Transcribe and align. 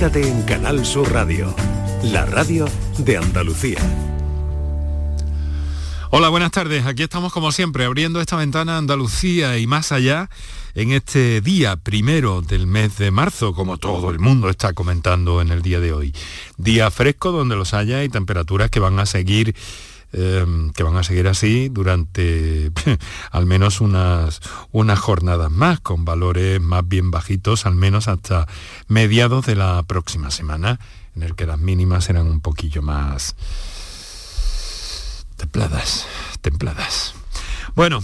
En 0.00 0.42
Canal 0.42 0.86
Sur 0.86 1.12
Radio, 1.12 1.52
la 2.04 2.24
radio 2.24 2.66
de 2.98 3.16
Andalucía. 3.16 3.78
Hola, 6.10 6.28
buenas 6.28 6.52
tardes. 6.52 6.86
Aquí 6.86 7.02
estamos 7.02 7.32
como 7.32 7.50
siempre 7.50 7.84
abriendo 7.84 8.20
esta 8.20 8.36
ventana 8.36 8.78
Andalucía 8.78 9.58
y 9.58 9.66
más 9.66 9.90
allá 9.90 10.30
en 10.76 10.92
este 10.92 11.40
día 11.40 11.74
primero 11.74 12.42
del 12.42 12.68
mes 12.68 12.96
de 12.98 13.10
marzo, 13.10 13.52
como 13.54 13.76
todo 13.78 14.10
el 14.10 14.20
mundo 14.20 14.50
está 14.50 14.72
comentando 14.72 15.42
en 15.42 15.50
el 15.50 15.62
día 15.62 15.80
de 15.80 15.92
hoy. 15.92 16.14
Día 16.58 16.92
fresco 16.92 17.32
donde 17.32 17.56
los 17.56 17.74
haya 17.74 18.04
y 18.04 18.08
temperaturas 18.08 18.70
que 18.70 18.78
van 18.78 19.00
a 19.00 19.04
seguir 19.04 19.56
Em, 20.10 20.70
que 20.70 20.82
van 20.82 20.96
a 20.96 21.02
seguir 21.02 21.28
así 21.28 21.68
durante 21.68 22.72
al 23.30 23.44
menos 23.44 23.82
unas, 23.82 24.40
unas 24.72 24.98
jornadas 24.98 25.50
más, 25.50 25.80
con 25.80 26.06
valores 26.06 26.62
más 26.62 26.88
bien 26.88 27.10
bajitos, 27.10 27.66
al 27.66 27.74
menos 27.74 28.08
hasta 28.08 28.46
mediados 28.86 29.44
de 29.44 29.54
la 29.54 29.82
próxima 29.82 30.30
semana, 30.30 30.80
en 31.14 31.24
el 31.24 31.34
que 31.34 31.44
las 31.44 31.58
mínimas 31.58 32.04
serán 32.04 32.26
un 32.26 32.40
poquillo 32.40 32.80
más 32.80 33.36
templadas, 35.36 36.06
templadas. 36.40 37.17
Bueno, 37.78 38.02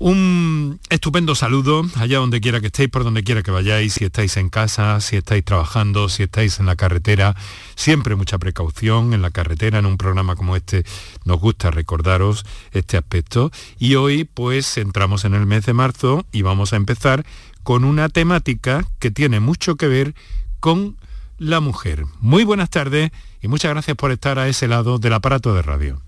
un 0.00 0.78
estupendo 0.90 1.34
saludo 1.34 1.82
allá 1.96 2.18
donde 2.18 2.42
quiera 2.42 2.60
que 2.60 2.66
estéis, 2.66 2.90
por 2.90 3.04
donde 3.04 3.24
quiera 3.24 3.42
que 3.42 3.50
vayáis, 3.50 3.94
si 3.94 4.04
estáis 4.04 4.36
en 4.36 4.50
casa, 4.50 5.00
si 5.00 5.16
estáis 5.16 5.42
trabajando, 5.42 6.10
si 6.10 6.24
estáis 6.24 6.60
en 6.60 6.66
la 6.66 6.76
carretera. 6.76 7.34
Siempre 7.74 8.16
mucha 8.16 8.36
precaución 8.36 9.14
en 9.14 9.22
la 9.22 9.30
carretera, 9.30 9.78
en 9.78 9.86
un 9.86 9.96
programa 9.96 10.36
como 10.36 10.56
este 10.56 10.84
nos 11.24 11.40
gusta 11.40 11.70
recordaros 11.70 12.44
este 12.72 12.98
aspecto. 12.98 13.50
Y 13.78 13.94
hoy 13.94 14.24
pues 14.24 14.76
entramos 14.76 15.24
en 15.24 15.32
el 15.32 15.46
mes 15.46 15.64
de 15.64 15.72
marzo 15.72 16.26
y 16.30 16.42
vamos 16.42 16.74
a 16.74 16.76
empezar 16.76 17.24
con 17.62 17.86
una 17.86 18.10
temática 18.10 18.84
que 18.98 19.10
tiene 19.10 19.40
mucho 19.40 19.76
que 19.76 19.88
ver 19.88 20.14
con 20.60 20.98
la 21.38 21.60
mujer. 21.60 22.04
Muy 22.20 22.44
buenas 22.44 22.68
tardes 22.68 23.10
y 23.40 23.48
muchas 23.48 23.70
gracias 23.70 23.96
por 23.96 24.12
estar 24.12 24.38
a 24.38 24.48
ese 24.48 24.68
lado 24.68 24.98
del 24.98 25.14
aparato 25.14 25.54
de 25.54 25.62
radio. 25.62 26.02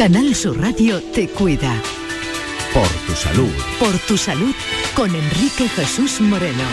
Canal 0.00 0.34
Sur 0.34 0.58
Radio 0.58 1.02
te 1.12 1.28
cuida. 1.28 1.78
Por 2.72 2.88
tu 3.06 3.12
salud. 3.12 3.50
Por 3.78 3.98
tu 3.98 4.16
salud 4.16 4.54
con 4.96 5.14
Enrique 5.14 5.68
Jesús 5.68 6.22
Moreno. 6.22 6.64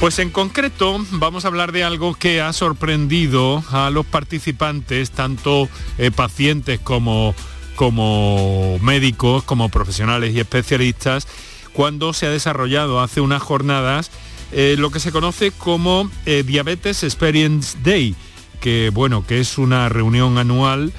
Pues 0.00 0.18
en 0.18 0.30
concreto 0.30 0.98
vamos 1.12 1.44
a 1.44 1.48
hablar 1.48 1.70
de 1.70 1.84
algo 1.84 2.14
que 2.14 2.40
ha 2.40 2.52
sorprendido 2.52 3.62
a 3.70 3.90
los 3.90 4.04
participantes, 4.04 5.12
tanto 5.12 5.68
eh, 5.96 6.10
pacientes 6.10 6.80
como, 6.80 7.36
como 7.76 8.80
médicos, 8.80 9.44
como 9.44 9.68
profesionales 9.68 10.34
y 10.34 10.40
especialistas, 10.40 11.28
cuando 11.72 12.14
se 12.14 12.26
ha 12.26 12.30
desarrollado 12.30 13.00
hace 13.00 13.20
unas 13.20 13.42
jornadas 13.42 14.10
eh, 14.50 14.74
lo 14.76 14.90
que 14.90 14.98
se 14.98 15.12
conoce 15.12 15.52
como 15.52 16.10
eh, 16.26 16.42
Diabetes 16.44 17.04
Experience 17.04 17.78
Day, 17.84 18.16
que 18.60 18.90
bueno, 18.92 19.24
que 19.24 19.38
es 19.38 19.56
una 19.56 19.88
reunión 19.88 20.36
anual 20.36 20.92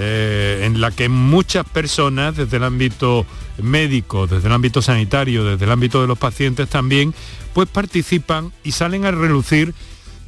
eh, 0.00 0.62
en 0.64 0.80
la 0.80 0.92
que 0.92 1.08
muchas 1.08 1.68
personas 1.68 2.36
desde 2.36 2.58
el 2.58 2.62
ámbito 2.62 3.26
médico, 3.60 4.28
desde 4.28 4.46
el 4.46 4.54
ámbito 4.54 4.80
sanitario, 4.80 5.44
desde 5.44 5.64
el 5.64 5.72
ámbito 5.72 6.00
de 6.00 6.06
los 6.06 6.16
pacientes 6.16 6.68
también, 6.68 7.12
pues 7.52 7.68
participan 7.68 8.52
y 8.62 8.70
salen 8.70 9.06
a 9.06 9.10
relucir 9.10 9.74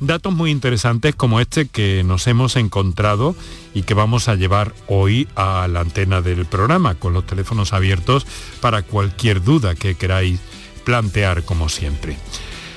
datos 0.00 0.32
muy 0.32 0.50
interesantes 0.50 1.14
como 1.14 1.38
este 1.38 1.68
que 1.68 2.02
nos 2.04 2.26
hemos 2.26 2.56
encontrado 2.56 3.36
y 3.72 3.82
que 3.82 3.94
vamos 3.94 4.28
a 4.28 4.34
llevar 4.34 4.74
hoy 4.88 5.28
a 5.36 5.68
la 5.68 5.80
antena 5.80 6.20
del 6.20 6.46
programa 6.46 6.96
con 6.96 7.12
los 7.12 7.24
teléfonos 7.24 7.72
abiertos 7.72 8.26
para 8.60 8.82
cualquier 8.82 9.40
duda 9.40 9.76
que 9.76 9.94
queráis 9.94 10.40
plantear 10.84 11.44
como 11.44 11.68
siempre. 11.68 12.16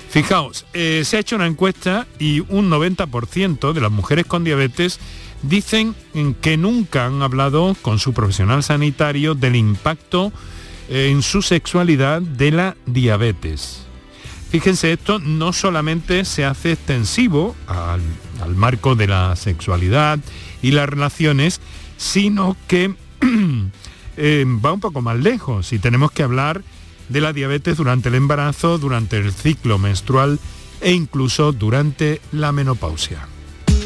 Fijaos, 0.10 0.68
eh, 0.74 1.02
se 1.06 1.18
ha 1.18 1.22
hecho 1.22 1.38
una 1.38 1.48
encuesta 1.48 2.06
y 2.20 2.42
un 2.42 2.70
90% 2.70 3.74
de 3.74 3.82
las 3.82 3.92
mujeres 3.92 4.28
con 4.28 4.44
diabetes 4.44 5.00
dicen 5.44 5.96
que 6.42 6.58
nunca 6.58 7.06
han 7.06 7.22
hablado 7.22 7.76
con 7.82 8.00
su 8.00 8.14
profesional 8.14 8.64
sanitario 8.64 9.36
del 9.36 9.56
impacto 9.56 10.34
eh, 10.90 11.10
en 11.12 11.22
su 11.22 11.42
sexualidad 11.42 12.22
de 12.22 12.52
la 12.52 12.76
diabetes. 12.86 13.86
Fíjense, 14.50 14.94
esto 14.94 15.20
no 15.20 15.52
solamente 15.52 16.26
se 16.26 16.46
hace 16.46 16.74
extensivo 16.74 17.56
al, 17.68 18.02
marco 18.56 18.96
de 18.96 19.08
la 19.08 19.36
sexualidad 19.36 20.20
y 20.62 20.72
las 20.72 20.88
relaciones, 20.88 21.60
sino 21.98 22.56
que 22.68 22.94
eh, 24.18 24.46
va 24.64 24.74
un 24.74 24.80
poco 24.80 25.02
más 25.02 25.18
lejos 25.18 25.74
y 25.74 25.80
tenemos 25.80 26.12
que 26.12 26.24
hablar 26.24 26.62
de 27.10 27.22
la 27.22 27.34
diabetes 27.34 27.78
durante 27.78 28.10
el 28.10 28.16
embarazo, 28.16 28.78
durante 28.78 29.18
el 29.18 29.34
ciclo 29.34 29.80
menstrual 29.80 30.40
e 30.82 30.92
incluso 30.92 31.52
durante 31.52 32.22
la 32.32 32.52
menopausia. 32.52 33.33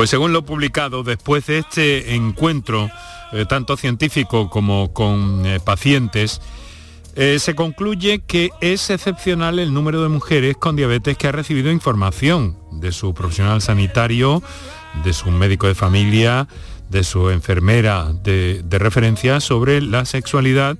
Pues 0.00 0.08
según 0.08 0.32
lo 0.32 0.46
publicado, 0.46 1.02
después 1.02 1.44
de 1.44 1.58
este 1.58 2.14
encuentro, 2.14 2.90
eh, 3.32 3.44
tanto 3.46 3.76
científico 3.76 4.48
como 4.48 4.94
con 4.94 5.44
eh, 5.44 5.60
pacientes, 5.62 6.40
eh, 7.16 7.38
se 7.38 7.54
concluye 7.54 8.20
que 8.20 8.48
es 8.62 8.88
excepcional 8.88 9.58
el 9.58 9.74
número 9.74 10.02
de 10.02 10.08
mujeres 10.08 10.56
con 10.56 10.74
diabetes 10.74 11.18
que 11.18 11.28
ha 11.28 11.32
recibido 11.32 11.70
información 11.70 12.56
de 12.72 12.92
su 12.92 13.12
profesional 13.12 13.60
sanitario, 13.60 14.42
de 15.04 15.12
su 15.12 15.30
médico 15.30 15.66
de 15.66 15.74
familia, 15.74 16.48
de 16.88 17.04
su 17.04 17.28
enfermera 17.28 18.10
de, 18.24 18.64
referencia 18.70 19.38
sobre 19.38 19.82
la 19.82 20.06
sexualidad 20.06 20.78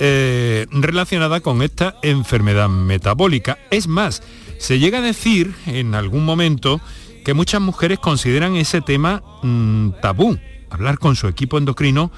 relacionada 0.00 1.38
con 1.38 1.62
esta 1.62 1.94
enfermedad 2.02 2.68
metabólica. 2.68 3.58
Es 3.70 3.86
más, 3.86 4.20
se 4.58 4.80
llega 4.80 4.98
a 4.98 5.02
decir 5.02 5.54
en 5.66 5.94
algún 5.94 6.24
momento 6.24 6.80
que 7.24 7.34
muchas 7.34 7.60
mujeres 7.60 7.98
consideran 7.98 8.56
ese 8.56 8.80
tema 8.80 9.22
mm, 9.42 9.90
tabú, 10.00 10.38
hablar 10.70 10.98
con 10.98 11.16
su 11.16 11.28
equipo 11.28 11.58
endocrino 11.58 12.10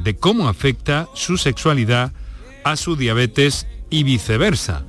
de 0.00 0.16
cómo 0.16 0.48
afecta 0.48 1.08
su 1.14 1.36
sexualidad 1.36 2.12
a 2.64 2.76
su 2.76 2.96
diabetes 2.96 3.66
y 3.90 4.02
viceversa. 4.02 4.84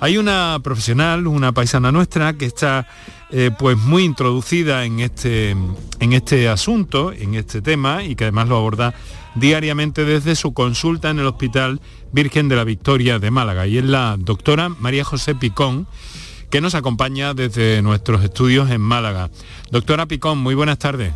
Hay 0.00 0.18
una 0.18 0.58
profesional, 0.64 1.28
una 1.28 1.52
paisana 1.52 1.92
nuestra, 1.92 2.32
que 2.32 2.46
está 2.46 2.88
eh, 3.30 3.52
pues 3.56 3.78
muy 3.78 4.02
introducida 4.02 4.84
en 4.84 4.98
este, 4.98 5.50
en 5.50 6.12
este 6.12 6.48
asunto, 6.48 7.12
en 7.12 7.36
este 7.36 7.62
tema, 7.62 8.02
y 8.02 8.16
que 8.16 8.24
además 8.24 8.48
lo 8.48 8.56
aborda 8.56 8.94
diariamente 9.36 10.04
desde 10.04 10.34
su 10.34 10.52
consulta 10.52 11.10
en 11.10 11.20
el 11.20 11.26
Hospital 11.26 11.80
Virgen 12.12 12.48
de 12.48 12.56
la 12.56 12.64
Victoria 12.64 13.18
de 13.20 13.30
Málaga. 13.30 13.66
Y 13.66 13.78
es 13.78 13.84
la 13.84 14.16
doctora 14.18 14.68
María 14.68 15.04
José 15.04 15.36
Picón, 15.36 15.86
que 16.52 16.60
nos 16.60 16.74
acompaña 16.74 17.32
desde 17.32 17.80
nuestros 17.80 18.22
estudios 18.22 18.70
en 18.70 18.82
Málaga. 18.82 19.30
Doctora 19.70 20.04
Picón, 20.04 20.36
muy 20.36 20.54
buenas 20.54 20.78
tardes. 20.78 21.14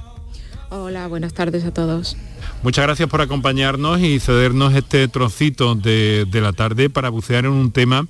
Hola, 0.70 1.08
buenas 1.08 1.34
tardes 1.34 1.66
a 1.66 1.74
todos. 1.74 2.16
Muchas 2.62 2.86
gracias 2.86 3.06
por 3.10 3.20
acompañarnos 3.20 4.00
y 4.00 4.18
cedernos 4.18 4.72
este 4.72 5.08
trocito 5.08 5.74
de, 5.74 6.26
la 6.32 6.54
tarde 6.54 6.88
para 6.88 7.10
bucear 7.10 7.44
en 7.44 7.50
un 7.50 7.70
tema 7.70 8.08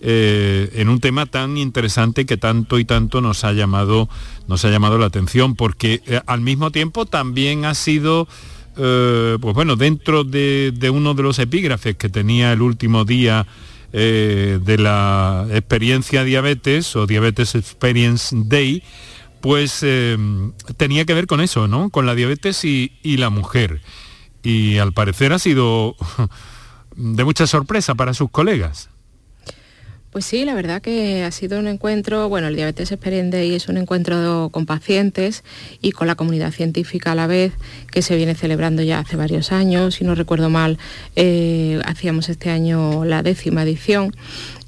eh, 0.00 0.70
en 0.74 0.88
un 0.88 1.00
tema 1.00 1.26
tan 1.26 1.58
interesante 1.58 2.26
que 2.26 2.36
tanto 2.36 2.78
y 2.78 2.84
tanto 2.84 3.20
nos 3.20 3.42
ha 3.42 3.52
llamado 3.52 4.08
nos 4.46 4.64
ha 4.64 4.70
llamado 4.70 4.98
la 4.98 5.06
atención 5.06 5.56
porque 5.56 6.00
eh, 6.06 6.20
al 6.26 6.42
mismo 6.42 6.70
tiempo 6.70 7.06
también 7.06 7.64
ha 7.64 7.74
sido 7.74 8.28
eh, 8.76 9.36
pues 9.40 9.54
bueno 9.54 9.74
dentro 9.74 10.22
de, 10.22 10.72
de, 10.74 10.90
uno 10.90 11.14
de 11.14 11.22
los 11.24 11.40
epígrafes 11.40 11.96
que 11.96 12.08
tenía 12.08 12.52
el 12.52 12.62
último 12.62 13.04
día 13.04 13.46
eh, 13.92 14.58
de 14.62 14.78
la 14.78 15.46
experiencia 15.50 16.24
diabetes 16.24 16.96
o 16.96 17.06
Diabetes 17.06 17.54
Experience 17.54 18.34
Day, 18.36 18.82
pues 19.40 19.80
eh, 19.82 20.16
tenía 20.76 21.04
que 21.04 21.14
ver 21.14 21.26
con 21.26 21.40
eso, 21.40 21.68
¿no? 21.68 21.90
Con 21.90 22.06
la 22.06 22.14
diabetes 22.14 22.64
y, 22.64 22.98
y 23.02 23.16
la 23.16 23.30
mujer. 23.30 23.80
Y 24.42 24.78
al 24.78 24.92
parecer 24.92 25.32
ha 25.32 25.38
sido 25.38 25.96
de 26.96 27.24
mucha 27.24 27.46
sorpresa 27.46 27.94
para 27.94 28.14
sus 28.14 28.30
colegas. 28.30 28.88
Pues 30.12 30.26
sí, 30.26 30.44
la 30.44 30.54
verdad 30.54 30.82
que 30.82 31.24
ha 31.24 31.30
sido 31.30 31.58
un 31.58 31.66
encuentro, 31.66 32.28
bueno, 32.28 32.48
el 32.48 32.54
Diabetes 32.54 32.92
Experience 32.92 33.34
Day 33.34 33.54
es 33.54 33.68
un 33.68 33.78
encuentro 33.78 34.50
con 34.52 34.66
pacientes 34.66 35.42
y 35.80 35.92
con 35.92 36.06
la 36.06 36.16
comunidad 36.16 36.52
científica 36.52 37.12
a 37.12 37.14
la 37.14 37.26
vez, 37.26 37.54
que 37.90 38.02
se 38.02 38.14
viene 38.14 38.34
celebrando 38.34 38.82
ya 38.82 38.98
hace 38.98 39.16
varios 39.16 39.52
años, 39.52 39.94
si 39.94 40.04
no 40.04 40.14
recuerdo 40.14 40.50
mal, 40.50 40.76
eh, 41.16 41.80
hacíamos 41.86 42.28
este 42.28 42.50
año 42.50 43.06
la 43.06 43.22
décima 43.22 43.62
edición 43.62 44.14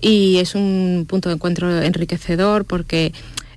y 0.00 0.38
es 0.38 0.54
un 0.54 1.04
punto 1.06 1.28
de 1.28 1.34
encuentro 1.34 1.82
enriquecedor 1.82 2.64
porque 2.64 3.12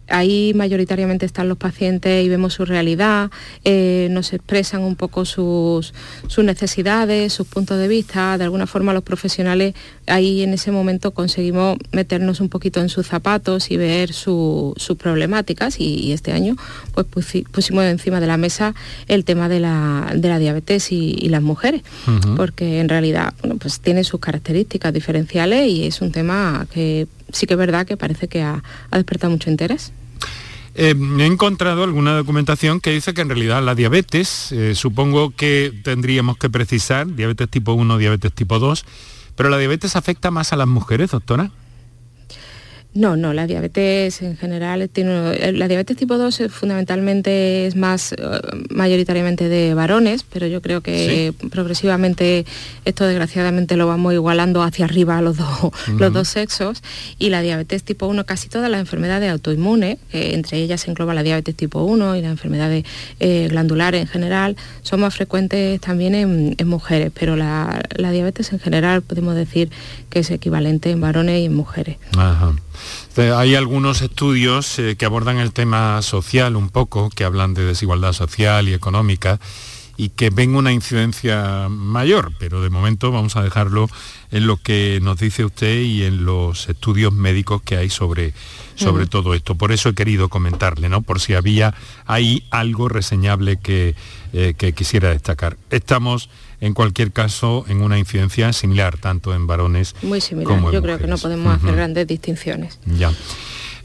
ahí 0.10 0.54
mayoritariamente 0.56 1.26
están 1.26 1.50
los 1.50 1.58
pacientes 1.58 2.26
y 2.26 2.30
vemos 2.30 2.54
su 2.54 2.66
realidad, 2.66 3.30
eh, 3.64 4.08
nos 4.12 4.34
expresan 4.34 4.82
un 4.82 4.96
poco 4.96 5.26
sus, 5.26 5.94
necesidades, 6.38 7.34
sus 7.34 7.48
puntos 7.48 7.80
de 7.80 7.88
vista. 7.88 8.38
De 8.38 8.44
alguna 8.46 8.68
forma 8.68 8.94
los 8.94 9.04
profesionales 9.04 9.74
ahí 10.08 10.44
en 10.44 10.54
ese 10.54 10.72
momento 10.72 11.12
conseguimos 11.12 11.78
meternos 11.92 12.40
un 12.40 12.50
poquito 12.50 12.80
en 12.82 12.90
sus 12.90 13.08
zapatos 13.08 13.72
y 13.72 13.78
ver 13.78 14.14
sus 14.14 14.76
problemáticas 14.98 15.80
y, 15.80 16.12
este 16.12 16.32
año 16.32 16.56
pues 16.94 17.06
pusimos 17.52 17.84
encima 17.84 18.20
de 18.20 18.28
la 18.28 18.38
mesa 18.38 18.74
el 19.08 19.26
tema 19.26 19.50
de 19.50 19.60
la, 19.60 20.12
diabetes 20.16 20.92
y, 20.92 21.28
las 21.30 21.42
mujeres, 21.42 21.82
porque 22.36 22.80
en 22.80 22.90
realidad 22.90 23.34
pues 23.60 23.82
tiene 23.82 24.04
sus 24.04 24.20
características 24.20 24.94
diferenciales 24.94 25.68
y 25.68 25.86
es 25.86 26.02
un 26.02 26.12
tema 26.12 26.66
que 26.74 27.08
sí 27.34 27.46
que 27.46 27.54
es 27.56 27.58
verdad 27.58 27.86
que 27.86 27.98
parece 27.98 28.28
que 28.28 28.42
ha 28.42 28.64
despertado 28.92 29.32
mucho 29.32 29.50
interés. 29.50 29.92
Eh, 30.80 30.94
he 31.20 31.26
encontrado 31.26 31.84
alguna 31.84 32.16
documentación 32.16 32.80
que 32.80 32.92
dice 32.92 33.16
que 33.16 33.22
en 33.22 33.30
realidad 33.30 33.64
la 33.64 33.74
diabetes, 33.74 34.52
eh, 34.52 34.76
supongo 34.76 35.32
que 35.32 35.74
tendríamos 35.84 36.38
que 36.38 36.52
precisar, 36.52 37.08
diabetes 37.16 37.50
tipo 37.50 37.74
1, 37.74 37.98
diabetes 37.98 38.32
tipo 38.32 38.60
2, 38.60 38.86
pero 39.38 39.50
la 39.50 39.60
diabetes 39.60 39.96
afecta 39.96 40.32
más 40.32 40.52
a 40.52 40.58
las 40.58 40.68
mujeres, 40.68 41.12
doctora. 41.12 41.52
No, 42.98 43.16
no, 43.16 43.32
la 43.32 43.46
diabetes 43.46 44.24
en 44.24 44.38
general 44.38 44.90
tiene 44.90 45.34
eh, 45.34 45.52
la 45.52 45.68
diabetes 45.68 45.96
tipo 45.96 46.18
2 46.18 46.42
fundamentalmente 46.50 47.68
es 47.68 47.76
más 47.76 48.14
eh, 48.14 48.18
mayoritariamente 48.72 49.50
de 49.50 49.76
varones, 49.76 50.24
pero 50.24 50.48
yo 50.48 50.64
creo 50.64 50.82
que 50.82 51.32
progresivamente 51.52 52.48
esto 52.86 53.06
desgraciadamente 53.06 53.78
lo 53.78 53.86
vamos 53.86 54.16
igualando 54.16 54.64
hacia 54.64 54.86
arriba 54.86 55.20
a 55.20 55.22
los 55.22 55.38
dos, 55.38 55.48
los 56.00 56.12
dos 56.12 56.28
sexos 56.28 56.82
y 57.20 57.30
la 57.30 57.42
diabetes 57.42 57.84
tipo 57.84 58.08
1 58.08 58.26
casi 58.26 58.50
todas 58.50 58.72
las 58.72 58.80
enfermedades 58.80 59.32
autoinmunes, 59.32 60.00
entre 60.12 60.58
ellas 60.58 60.82
se 60.82 60.90
engloba 60.90 61.14
la 61.14 61.22
diabetes 61.22 61.56
tipo 61.56 61.84
1 61.84 62.16
y 62.16 62.22
las 62.24 62.32
enfermedades 62.32 62.84
eh, 63.20 63.48
glandulares 63.52 64.02
en 64.02 64.08
general, 64.08 64.58
son 64.82 65.02
más 65.02 65.14
frecuentes 65.14 65.80
también 65.82 66.16
en, 66.16 66.68
mujeres, 66.68 67.12
pero 67.14 67.36
la, 67.36 67.80
la, 67.96 68.10
diabetes 68.10 68.52
en 68.54 68.60
general 68.60 69.04
podemos 69.04 69.36
decir 69.36 69.70
que 70.10 70.20
es 70.20 70.32
equivalente 70.32 70.90
en 70.90 71.00
varones 71.00 71.42
y 71.42 71.46
en 71.46 71.56
mujeres. 71.56 71.98
Ajá. 72.18 72.56
Este, 73.10 73.32
hay 73.32 73.56
algunos 73.56 74.02
estudios 74.02 74.78
eh, 74.80 74.96
que 74.98 75.06
abordan 75.06 75.38
el 75.38 75.54
tema 75.54 76.02
social 76.02 76.56
un 76.56 76.70
poco, 76.70 77.10
que 77.10 77.24
hablan 77.24 77.54
de 77.54 77.66
desigualdad 77.66 78.14
social 78.14 78.70
y 78.70 78.74
económica 78.74 79.40
y 79.98 80.10
que 80.10 80.30
ven 80.30 80.56
una 80.56 80.72
incidencia 80.72 81.68
mayor, 81.70 82.32
pero 82.38 82.62
de 82.62 82.70
momento 82.70 83.12
vamos 83.12 83.36
a 83.36 83.42
dejarlo 83.42 83.90
en 84.30 84.46
lo 84.46 84.58
que 84.58 85.00
nos 85.02 85.18
dice 85.18 85.44
usted 85.44 85.82
y 85.82 86.04
en 86.04 86.24
los 86.24 86.70
estudios 86.70 87.12
médicos 87.14 87.64
que 87.64 87.78
hay 87.78 87.90
sobre, 87.90 88.34
sobre 88.76 89.08
todo 89.08 89.34
esto. 89.34 89.56
Por 89.56 89.72
eso 89.72 89.90
he 89.90 89.96
querido 89.96 90.30
comentarle, 90.30 90.88
¿no? 90.88 91.02
Por 91.02 91.20
si 91.20 91.34
había 91.34 91.74
ahí 92.06 92.44
algo 92.52 92.90
reseñable 92.90 93.58
que, 93.58 93.96
eh, 94.34 94.54
que 94.56 94.74
quisiera 94.74 95.10
destacar. 95.10 95.58
Estamos 95.72 96.30
en 96.60 96.74
cualquier 96.74 97.12
caso 97.12 97.66
en 97.68 97.82
una 97.82 98.00
incidencia 98.00 98.52
similar, 98.54 98.98
tanto 98.98 99.34
en 99.34 99.48
varones 99.48 99.96
Muy 100.02 100.22
similar. 100.22 100.60
Yo 100.72 100.82
creo 100.82 100.98
que 100.98 101.08
no 101.08 101.18
podemos 101.18 101.56
hacer 101.56 101.76
grandes 101.76 102.08
distinciones. 102.08 102.80
Ya. 102.86 103.12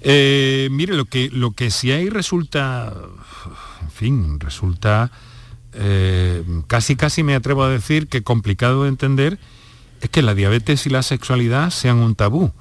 Eh, 0.03 0.69
mire, 0.71 0.95
lo 0.95 1.05
que, 1.05 1.31
lo 1.31 1.53
que 1.53 1.71
sí 1.71 1.93
hay 1.93 2.09
resulta, 2.09 2.93
en 3.83 3.91
fin, 3.91 4.41
resulta 4.41 5.11
eh, 5.75 6.45
casi 6.67 6.97
casi 6.97 7.23
me 7.23 7.35
atrevo 7.35 7.63
a 7.65 7.71
decir 7.71 8.09
que 8.09 8.23
complicado 8.23 8.83
de 8.83 8.91
entender 8.91 9.39
es 10.01 10.11
que 10.11 10.23
la 10.23 10.35
diabetes 10.35 10.87
y 10.87 10.91
la 10.91 11.03
sexualidad 11.03 11.71
sean 11.71 11.99
un 11.99 12.15
tabú 12.15 12.53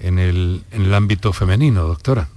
en 0.00 0.18
el, 0.18 0.62
en 0.72 0.82
el 0.82 0.94
ámbito 0.94 1.32
femenino, 1.32 1.84
doctora. 1.84 2.28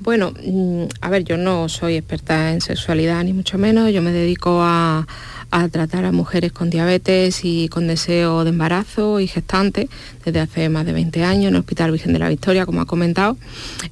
Bueno, 0.00 0.32
mm, 0.32 0.84
a 1.00 1.10
ver, 1.10 1.24
yo 1.24 1.36
no 1.36 1.68
soy 1.68 1.96
experta 1.96 2.52
en 2.52 2.60
sexualidad 2.60 3.22
ni 3.24 3.32
mucho 3.32 3.58
menos, 3.58 3.92
yo 3.92 4.00
me 4.00 4.12
dedico 4.12 4.60
a, 4.62 5.06
a 5.50 5.68
tratar 5.68 6.04
a 6.04 6.12
mujeres 6.12 6.52
con 6.52 6.68
diabetes 6.68 7.40
y 7.42 7.68
con 7.68 7.86
deseo 7.86 8.44
de 8.44 8.50
embarazo 8.50 9.20
y 9.20 9.26
gestante 9.26 9.88
desde 10.24 10.40
hace 10.40 10.68
más 10.68 10.84
de 10.84 10.92
20 10.92 11.24
años 11.24 11.48
en 11.48 11.54
el 11.54 11.60
Hospital 11.60 11.90
Virgen 11.90 12.12
de 12.12 12.18
la 12.18 12.28
Victoria, 12.28 12.66
como 12.66 12.82
ha 12.82 12.86
comentado. 12.86 13.38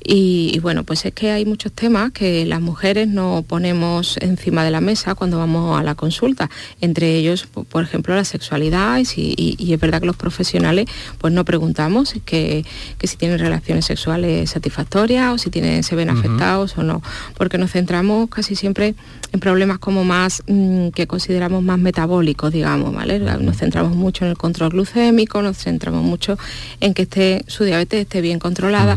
Y, 0.05 0.59
bueno, 0.61 0.85
pues 0.85 1.05
es 1.07 1.15
que 1.15 1.31
hay 1.31 1.47
muchos 1.47 1.73
temas 1.73 2.13
que 2.13 2.45
las 2.45 2.61
mujeres 2.61 3.09
no 3.09 3.45
ponemos 3.47 4.19
encima 4.21 4.65
de 4.65 4.71
la 4.71 4.81
mesa 4.81 5.15
cuando 5.15 5.39
vamos 5.39 5.79
a 5.79 5.83
la 5.83 5.95
consulta, 5.95 6.51
entre 6.81 7.17
ellos, 7.17 7.47
por 7.47 7.83
ejemplo, 7.83 8.15
la 8.15 8.25
sexualidad 8.25 9.01
y, 9.17 9.73
es 9.73 9.81
verdad 9.81 10.01
que 10.01 10.07
los 10.07 10.17
profesionales 10.17 10.87
pues 11.19 11.33
no 11.33 11.45
preguntamos 11.45 12.15
que, 12.25 12.65
si 13.03 13.17
tienen 13.17 13.39
relaciones 13.39 13.85
sexuales 13.85 14.51
satisfactorias 14.51 15.33
o 15.33 15.39
si 15.39 15.51
tienen, 15.51 15.83
se 15.83 15.95
ven 15.95 16.11
afectados 16.11 16.77
o 16.77 16.83
no, 16.83 17.03
porque 17.37 17.59
nos 17.59 17.73
centramos 17.73 18.29
casi 18.29 18.57
siempre 18.57 18.95
en 19.33 19.41
problemas 19.41 19.79
como 19.79 20.05
más 20.05 20.43
mm, 20.47 20.89
que 20.89 21.07
consideramos 21.07 21.46
más 21.49 21.79
metabólicos, 21.79 22.53
digamos, 22.53 22.95
¿vale? 22.95 23.19
Nos 23.19 23.57
centramos 23.57 23.95
mucho 23.95 24.25
en 24.25 24.31
el 24.31 24.37
control 24.37 24.71
glucémico, 24.71 25.43
nos 25.43 25.59
centramos 25.59 26.03
mucho 26.03 26.39
en 26.81 26.95
que 26.95 27.03
esté, 27.03 27.45
su 27.47 27.65
diabetes 27.65 28.01
esté 28.01 28.21
bien 28.21 28.39
controlada, 28.39 28.97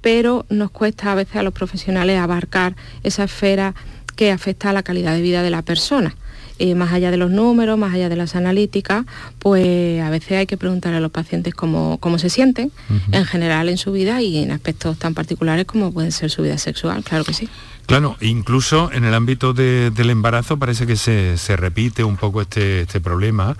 pero 0.00 0.46
nos 0.48 0.70
cuesta 0.70 1.12
a 1.12 1.14
veces 1.14 1.36
a 1.36 1.42
los 1.42 1.52
profesionales 1.52 2.18
abarcar 2.18 2.76
esa 3.02 3.24
esfera 3.24 3.74
que 4.14 4.30
afecta 4.30 4.70
a 4.70 4.72
la 4.72 4.82
calidad 4.82 5.14
de 5.14 5.22
vida 5.22 5.42
de 5.42 5.50
la 5.50 5.62
persona. 5.62 6.16
Eh, 6.58 6.74
más 6.74 6.90
allá 6.94 7.10
de 7.10 7.18
los 7.18 7.30
números, 7.30 7.76
más 7.76 7.92
allá 7.92 8.08
de 8.08 8.16
las 8.16 8.34
analíticas, 8.34 9.04
pues 9.38 10.00
a 10.00 10.08
veces 10.08 10.38
hay 10.38 10.46
que 10.46 10.56
preguntar 10.56 10.94
a 10.94 11.00
los 11.00 11.10
pacientes 11.10 11.54
cómo, 11.54 11.98
cómo 11.98 12.18
se 12.18 12.30
sienten 12.30 12.72
en 13.12 13.26
general 13.26 13.68
en 13.68 13.76
su 13.76 13.92
vida 13.92 14.22
y 14.22 14.38
en 14.38 14.52
aspectos 14.52 14.98
tan 14.98 15.12
particulares 15.12 15.66
como 15.66 15.92
pueden 15.92 16.12
ser 16.12 16.30
su 16.30 16.42
vida 16.42 16.56
sexual, 16.56 17.04
claro 17.04 17.24
que 17.24 17.34
sí. 17.34 17.50
Claro, 17.86 18.16
incluso 18.20 18.90
en 18.92 19.04
el 19.04 19.14
ámbito 19.14 19.54
del 19.54 20.10
embarazo 20.10 20.58
parece 20.58 20.86
que 20.86 20.96
se, 20.96 21.56
repite 21.56 22.02
un 22.02 22.16
poco 22.16 22.42
este, 22.42 22.80
este 22.80 23.00
problema, 23.00 23.56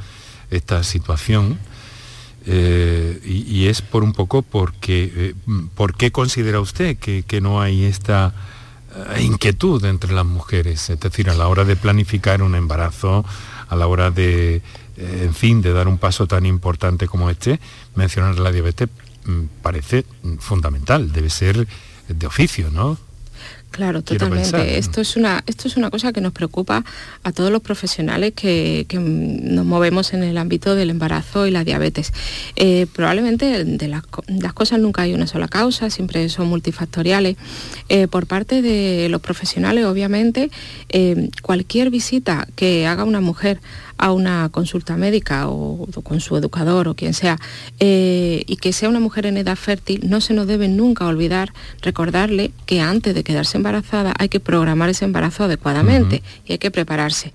esta 0.51 0.83
situación. 0.83 1.59
Eh, 2.49 3.21
y, 3.25 3.67
es 3.67 3.83
por 3.83 4.05
un 4.05 4.13
poco 4.13 4.43
porque, 4.43 5.13
eh, 5.15 5.35
¿por 5.75 5.97
qué 5.97 6.13
considera 6.13 6.61
usted 6.61 6.97
que, 6.97 7.41
no 7.41 7.61
hay 7.61 7.85
esta 7.85 8.35
eh, 9.17 9.23
inquietud 9.23 9.85
entre 9.85 10.13
las 10.13 10.27
mujeres? 10.27 10.91
Es 10.91 11.01
decir, 11.01 11.29
a 11.31 11.35
la 11.35 11.49
hora 11.49 11.65
de 11.65 11.77
planificar 11.77 12.43
un 12.43 12.55
embarazo, 12.55 13.25
a 13.69 13.77
la 13.77 13.87
hora 13.89 14.11
de, 14.13 14.63
en 14.97 15.35
fin, 15.35 15.61
de 15.61 15.73
dar 15.73 15.89
un 15.89 15.99
paso 15.99 16.27
tan 16.27 16.47
importante 16.47 17.09
como 17.09 17.31
este, 17.31 17.61
mencionar 17.97 18.39
la 18.39 18.53
diabetes 18.53 18.89
mm, 19.25 19.43
parece 19.63 20.05
fundamental, 20.39 21.13
debe 21.13 21.31
ser 21.31 21.67
de 22.09 22.27
oficio, 22.27 22.71
¿no? 22.71 22.97
Claro, 23.71 24.03
totalmente. 24.03 24.79
Esto 24.79 25.03
es 25.03 25.17
una 25.17 25.43
esto 25.47 25.69
es 25.69 25.77
una 25.77 25.91
cosa 25.91 26.13
que 26.13 26.23
nos 26.23 26.33
preocupa 26.33 26.83
a 27.23 27.33
todos 27.33 27.51
los 27.51 27.61
profesionales 27.61 28.33
que, 28.35 28.87
nos 28.97 29.67
movemos 29.67 30.15
en 30.15 30.23
el 30.23 30.39
ámbito 30.39 30.75
del 30.75 30.91
embarazo 30.91 31.47
y 31.47 31.51
la 31.51 31.63
diabetes. 31.63 32.13
Eh, 32.57 32.87
probablemente 32.93 33.65
de 33.65 33.89
las, 33.89 34.03
cosas 34.55 34.81
nunca 34.81 35.03
hay 35.03 35.13
una 35.13 35.27
sola 35.27 35.49
causa, 35.49 35.91
siempre 35.91 36.29
son 36.31 36.49
multifactoriales. 36.49 37.37
Eh, 37.89 38.09
por 38.09 38.27
parte 38.27 38.63
de 38.63 39.09
los 39.11 39.21
profesionales, 39.21 39.85
obviamente, 39.85 40.51
eh, 40.89 41.29
cualquier 41.43 41.91
visita 41.91 42.49
que 42.57 42.87
haga 42.87 43.05
una 43.05 43.21
mujer 43.21 43.61
a 43.99 44.13
una 44.13 44.49
consulta 44.51 44.97
médica 44.97 45.49
o, 45.49 45.87
con 46.03 46.21
su 46.21 46.37
educador 46.37 46.89
o 46.89 46.95
quien 46.95 47.15
sea, 47.15 47.39
eh, 47.81 48.45
y 48.47 48.57
que 48.57 48.73
sea 48.73 48.89
una 48.89 49.01
mujer 49.01 49.27
en 49.27 49.37
edad 49.37 49.57
fértil, 49.57 50.09
no 50.09 50.21
se 50.21 50.35
nos 50.35 50.47
debe 50.47 50.69
nunca 50.69 51.07
olvidar 51.07 51.53
recordarle 51.83 52.51
que 52.67 52.81
antes 52.81 53.15
de 53.15 53.25
quedarse 53.25 53.57
embarazada 53.57 54.15
hay 54.19 54.29
que 54.29 54.41
programar 54.41 54.91
ese 54.91 55.05
embarazo 55.05 55.45
adecuadamente 55.45 56.23
y 56.47 56.53
hay 56.53 56.59
que 56.59 56.71
prepararse. 56.71 57.33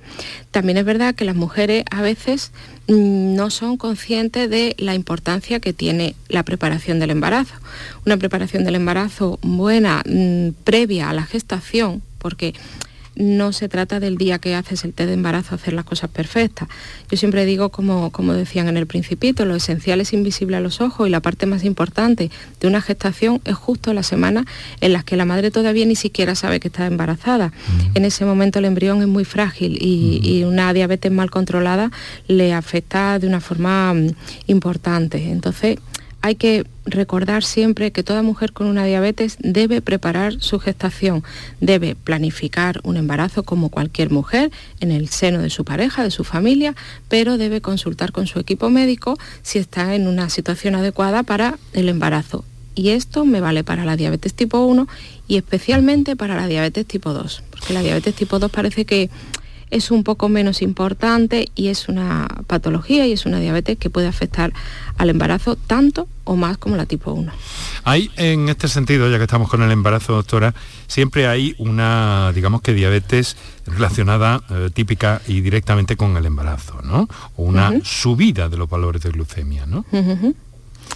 También 0.52 0.78
es 0.78 0.86
verdad 0.86 1.16
que 1.16 1.26
las 1.26 1.36
mujeres 1.36 1.84
a 1.90 2.02
veces 2.02 2.52
mm, 2.88 3.36
no 3.36 3.50
son 3.50 3.78
conscientes 3.78 4.50
de 4.50 4.76
la 4.78 4.96
importancia 4.96 5.60
que 5.60 5.74
tiene 5.74 6.16
la 6.28 6.44
preparación 6.44 7.00
del 7.00 7.12
embarazo. 7.12 7.56
Una 8.06 8.18
preparación 8.18 8.64
del 8.64 8.76
embarazo 8.76 9.40
buena, 9.42 10.04
mm, 10.06 10.50
previa 10.64 11.10
a 11.10 11.14
la 11.14 11.24
gestación, 11.24 12.02
porque 12.18 12.54
no 13.16 13.52
se 13.52 13.68
trata 13.68 14.00
del 14.00 14.18
día 14.18 14.40
que 14.40 14.56
haces 14.56 14.86
el 14.86 14.94
té 14.94 15.06
de 15.06 15.14
embarazo 15.14 15.56
hacer 15.56 15.74
las 15.74 15.86
cosas 15.86 16.10
perfectas. 16.10 16.70
Yo 17.10 17.18
siempre 17.18 17.46
digo, 17.46 17.70
como, 17.70 18.12
como 18.12 18.34
decían 18.34 18.68
en 18.68 18.78
el 18.78 18.88
principito, 18.88 19.46
lo 19.46 19.56
esencial 19.56 20.00
es 20.02 20.14
invisible 20.14 20.58
a 20.58 20.62
los 20.62 20.82
ojos 20.82 21.08
y 21.08 21.12
la 21.12 21.20
parte 21.20 21.46
más 21.46 21.64
importante 21.64 22.32
de 22.60 22.68
una 22.68 22.82
gestación 22.82 23.42
es 23.46 23.56
justo 23.56 23.94
la 23.94 24.04
semana 24.04 24.46
en 24.80 24.94
la 24.94 25.04
que 25.04 25.18
la 25.18 25.26
madre 25.26 25.52
todavía 25.52 25.86
ni 25.86 25.96
siquiera 25.96 26.36
sabe 26.36 26.60
que 26.60 26.70
está 26.70 26.86
embarazada. 26.86 27.52
En 27.96 28.06
ese 28.06 28.26
momento 28.26 28.60
el 28.60 28.66
embrión 28.66 29.02
es 29.02 29.08
muy 29.08 29.26
frágil 29.26 29.78
y, 29.82 30.22
y 30.24 30.44
una 30.44 30.74
diabetes 30.74 31.12
mal 31.12 31.30
controlada 31.30 31.92
le 32.28 32.54
afecta 32.54 33.20
de 33.20 33.28
una 33.28 33.42
forma 33.42 33.94
mm, 33.94 34.16
importante. 34.48 35.32
Entonces, 35.32 35.78
hay 36.22 36.36
que 36.36 36.66
recordar 36.86 37.44
siempre 37.44 37.92
que 37.92 38.04
toda 38.04 38.22
mujer 38.22 38.54
con 38.54 38.68
una 38.68 38.86
diabetes 38.86 39.38
debe 39.40 39.82
preparar 39.82 40.40
su 40.40 40.60
gestación, 40.60 41.24
debe 41.60 41.96
planificar 41.96 42.80
un 42.84 42.98
embarazo 42.98 43.44
como 43.44 43.70
cualquier 43.70 44.12
mujer 44.12 44.52
en 44.80 44.92
el 44.92 45.10
seno 45.10 45.40
de 45.40 45.50
su 45.50 45.66
pareja, 45.66 46.04
de 46.04 46.12
su 46.12 46.24
familia, 46.24 46.76
pero 47.08 47.38
debe 47.38 47.62
consultar 47.62 48.12
con 48.12 48.28
su 48.28 48.40
equipo 48.40 48.70
médico 48.70 49.18
si 49.42 49.60
está 49.60 49.96
en 49.96 50.08
una 50.08 50.30
situación 50.30 50.76
adecuada 50.76 51.24
para 51.24 51.58
el 51.74 51.90
embarazo. 51.90 52.46
Y 52.74 52.90
esto 52.90 53.26
me 53.26 53.42
vale 53.42 53.64
para 53.64 53.84
la 53.84 53.98
diabetes 53.98 54.34
tipo 54.34 54.66
1 54.66 54.88
y 55.28 55.38
especialmente 55.38 56.16
para 56.16 56.36
la 56.36 56.48
diabetes 56.48 56.86
tipo 56.86 57.14
2, 57.14 57.44
porque 57.52 57.74
la 57.74 57.82
diabetes 57.82 58.16
tipo 58.16 58.40
2 58.40 58.50
parece 58.50 58.86
que 58.86 59.10
es 59.72 59.90
un 59.90 60.04
poco 60.04 60.30
menos 60.30 60.62
importante 60.62 61.50
y 61.56 61.70
es 61.70 61.90
una 61.90 62.28
patología 62.48 63.08
y 63.08 63.14
es 63.14 63.26
una 63.26 63.40
diabetes 63.40 63.78
que 63.78 63.90
puede 63.90 64.08
afectar 64.08 64.54
al 64.98 65.10
embarazo 65.10 65.56
tanto 65.56 66.08
o 66.24 66.36
más 66.36 66.58
como 66.58 66.76
la 66.76 66.86
tipo 66.86 67.12
1. 67.14 67.32
Hay 67.84 68.12
en 68.18 68.50
este 68.50 68.68
sentido, 68.68 69.10
ya 69.10 69.18
que 69.18 69.24
estamos 69.24 69.50
con 69.50 69.64
el 69.64 69.72
embarazo, 69.72 70.14
doctora, 70.14 70.54
siempre 70.88 71.28
hay 71.28 71.56
una, 71.58 72.32
digamos 72.36 72.62
que 72.62 72.74
diabetes 72.74 73.38
relacionada 73.66 74.44
eh, 74.50 74.70
típica 74.74 75.22
y 75.28 75.42
directamente 75.42 75.96
con 75.96 76.16
el 76.18 76.26
embarazo, 76.26 76.82
¿no? 76.84 77.08
O 77.38 77.44
una 77.44 77.72
subida 77.84 78.50
de 78.50 78.58
los 78.58 78.70
valores 78.70 79.02
de 79.02 79.10
glucemia, 79.10 79.66
¿no? 79.66 79.86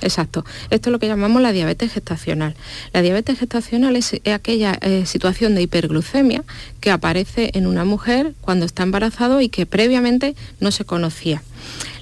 Exacto. 0.02 0.46
Esto 0.70 0.90
es 0.90 0.92
lo 0.92 1.00
que 1.00 1.08
llamamos 1.08 1.42
la 1.42 1.52
diabetes 1.52 1.94
gestacional. 1.94 2.56
La 2.94 3.02
diabetes 3.02 3.40
gestacional 3.40 3.96
es, 3.96 4.20
aquella 4.32 4.78
eh, 4.82 5.06
situación 5.06 5.56
de 5.56 5.62
hiperglucemia 5.62 6.44
que 6.80 6.92
aparece 6.92 7.52
en 7.54 7.68
una 7.68 7.86
mujer 7.86 8.34
cuando 8.42 8.66
está 8.66 8.84
embarazado 8.84 9.42
y 9.42 9.50
que 9.50 9.66
previamente 9.66 10.36
no 10.60 10.72
se 10.72 10.86
conocía. 10.86 11.42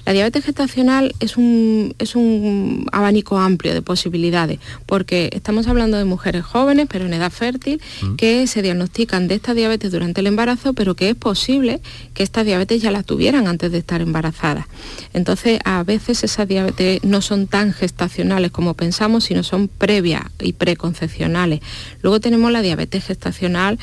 La 0.06 0.12
diabetes 0.12 0.44
gestacional 0.44 1.14
es 1.20 1.38
un, 1.38 1.94
es 1.98 2.14
un 2.14 2.86
abanico 2.92 3.38
amplio 3.38 3.72
de 3.72 3.80
posibilidades, 3.80 4.58
porque 4.84 5.30
estamos 5.32 5.66
hablando 5.66 5.96
de 5.96 6.04
mujeres 6.04 6.44
jóvenes, 6.44 6.86
pero 6.90 7.06
en 7.06 7.14
edad 7.14 7.32
fértil, 7.32 7.80
mm. 8.02 8.16
que 8.16 8.46
se 8.46 8.60
diagnostican 8.60 9.28
de 9.28 9.36
esta 9.36 9.54
diabetes 9.54 9.92
durante 9.92 10.20
el 10.20 10.26
embarazo, 10.26 10.74
pero 10.74 10.94
que 10.94 11.08
es 11.08 11.16
posible 11.16 11.80
que 12.12 12.22
esta 12.22 12.44
diabetes 12.44 12.82
ya 12.82 12.90
la 12.90 13.02
tuvieran 13.02 13.46
antes 13.46 13.72
de 13.72 13.78
estar 13.78 14.02
embarazadas. 14.02 14.66
Entonces, 15.14 15.58
a 15.64 15.82
veces 15.84 16.22
esas 16.22 16.48
diabetes 16.48 17.02
no 17.02 17.22
son 17.22 17.46
tan 17.46 17.72
gestacionales 17.72 18.50
como 18.50 18.74
pensamos, 18.74 19.24
sino 19.24 19.42
son 19.42 19.68
previas 19.68 20.24
y 20.40 20.52
preconcepcionales. 20.52 21.60
Luego 22.02 22.20
tenemos 22.20 22.52
la 22.52 22.60
diabetes 22.60 23.06
gestacional 23.06 23.78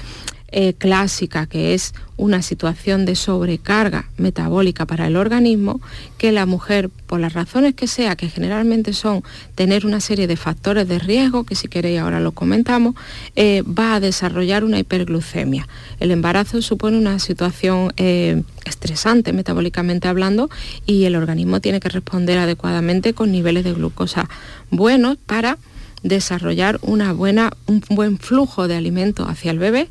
eh, 0.51 0.73
clásica, 0.73 1.45
que 1.45 1.73
es 1.73 1.93
una 2.17 2.41
situación 2.41 3.05
de 3.05 3.15
sobrecarga 3.15 4.09
metabólica 4.17 4.85
para 4.85 5.07
el 5.07 5.15
organismo, 5.15 5.81
que 6.17 6.31
la 6.31 6.45
mujer, 6.45 6.89
por 6.89 7.19
las 7.19 7.33
razones 7.33 7.73
que 7.73 7.87
sea, 7.87 8.15
que 8.15 8.29
generalmente 8.29 8.93
son 8.93 9.23
tener 9.55 9.85
una 9.85 9.99
serie 10.01 10.27
de 10.27 10.35
factores 10.35 10.87
de 10.87 10.99
riesgo, 10.99 11.45
que 11.45 11.55
si 11.55 11.67
queréis 11.67 11.99
ahora 11.99 12.19
lo 12.19 12.33
comentamos, 12.33 12.95
eh, 13.35 13.63
va 13.63 13.95
a 13.95 13.99
desarrollar 13.99 14.63
una 14.63 14.79
hiperglucemia. 14.79 15.67
El 15.99 16.11
embarazo 16.11 16.61
supone 16.61 16.97
una 16.97 17.17
situación 17.19 17.93
eh, 17.97 18.43
estresante 18.65 19.33
metabólicamente 19.33 20.07
hablando 20.07 20.49
y 20.85 21.05
el 21.05 21.15
organismo 21.15 21.61
tiene 21.61 21.79
que 21.79 21.89
responder 21.89 22.37
adecuadamente 22.37 23.13
con 23.13 23.31
niveles 23.31 23.63
de 23.63 23.73
glucosa 23.73 24.29
buenos 24.69 25.17
para 25.25 25.57
desarrollar 26.03 26.79
una 26.81 27.13
buena, 27.13 27.51
un 27.67 27.83
buen 27.89 28.17
flujo 28.17 28.67
de 28.67 28.75
alimento 28.75 29.27
hacia 29.27 29.51
el 29.51 29.59
bebé 29.59 29.89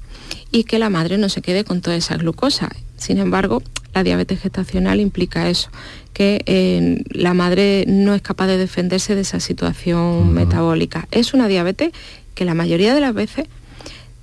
y 0.51 0.65
que 0.65 0.79
la 0.79 0.91
madre 0.91 1.19
no 1.19 1.29
se 1.29 1.43
quede 1.43 1.65
con 1.65 1.81
toda 1.81 1.97
esa 1.97 2.17
glucosa. 2.17 2.71
Sin 2.97 3.19
embargo, 3.19 3.63
la 3.95 4.05
diabetes 4.05 4.41
gestacional 4.41 5.01
implica 5.01 5.49
eso, 5.49 5.71
que 6.13 6.43
eh, 6.47 7.03
la 7.11 7.35
madre 7.35 7.85
no 7.89 8.15
es 8.15 8.23
capaz 8.23 8.47
de 8.47 8.59
defenderse 8.59 9.15
de 9.15 9.23
esa 9.23 9.41
situación 9.41 10.33
metabólica. 10.33 11.09
Es 11.11 11.35
una 11.35 11.49
diabetes 11.49 11.93
que 12.35 12.45
la 12.45 12.55
mayoría 12.55 12.95
de 12.95 13.01
las 13.01 13.15
veces, 13.15 13.47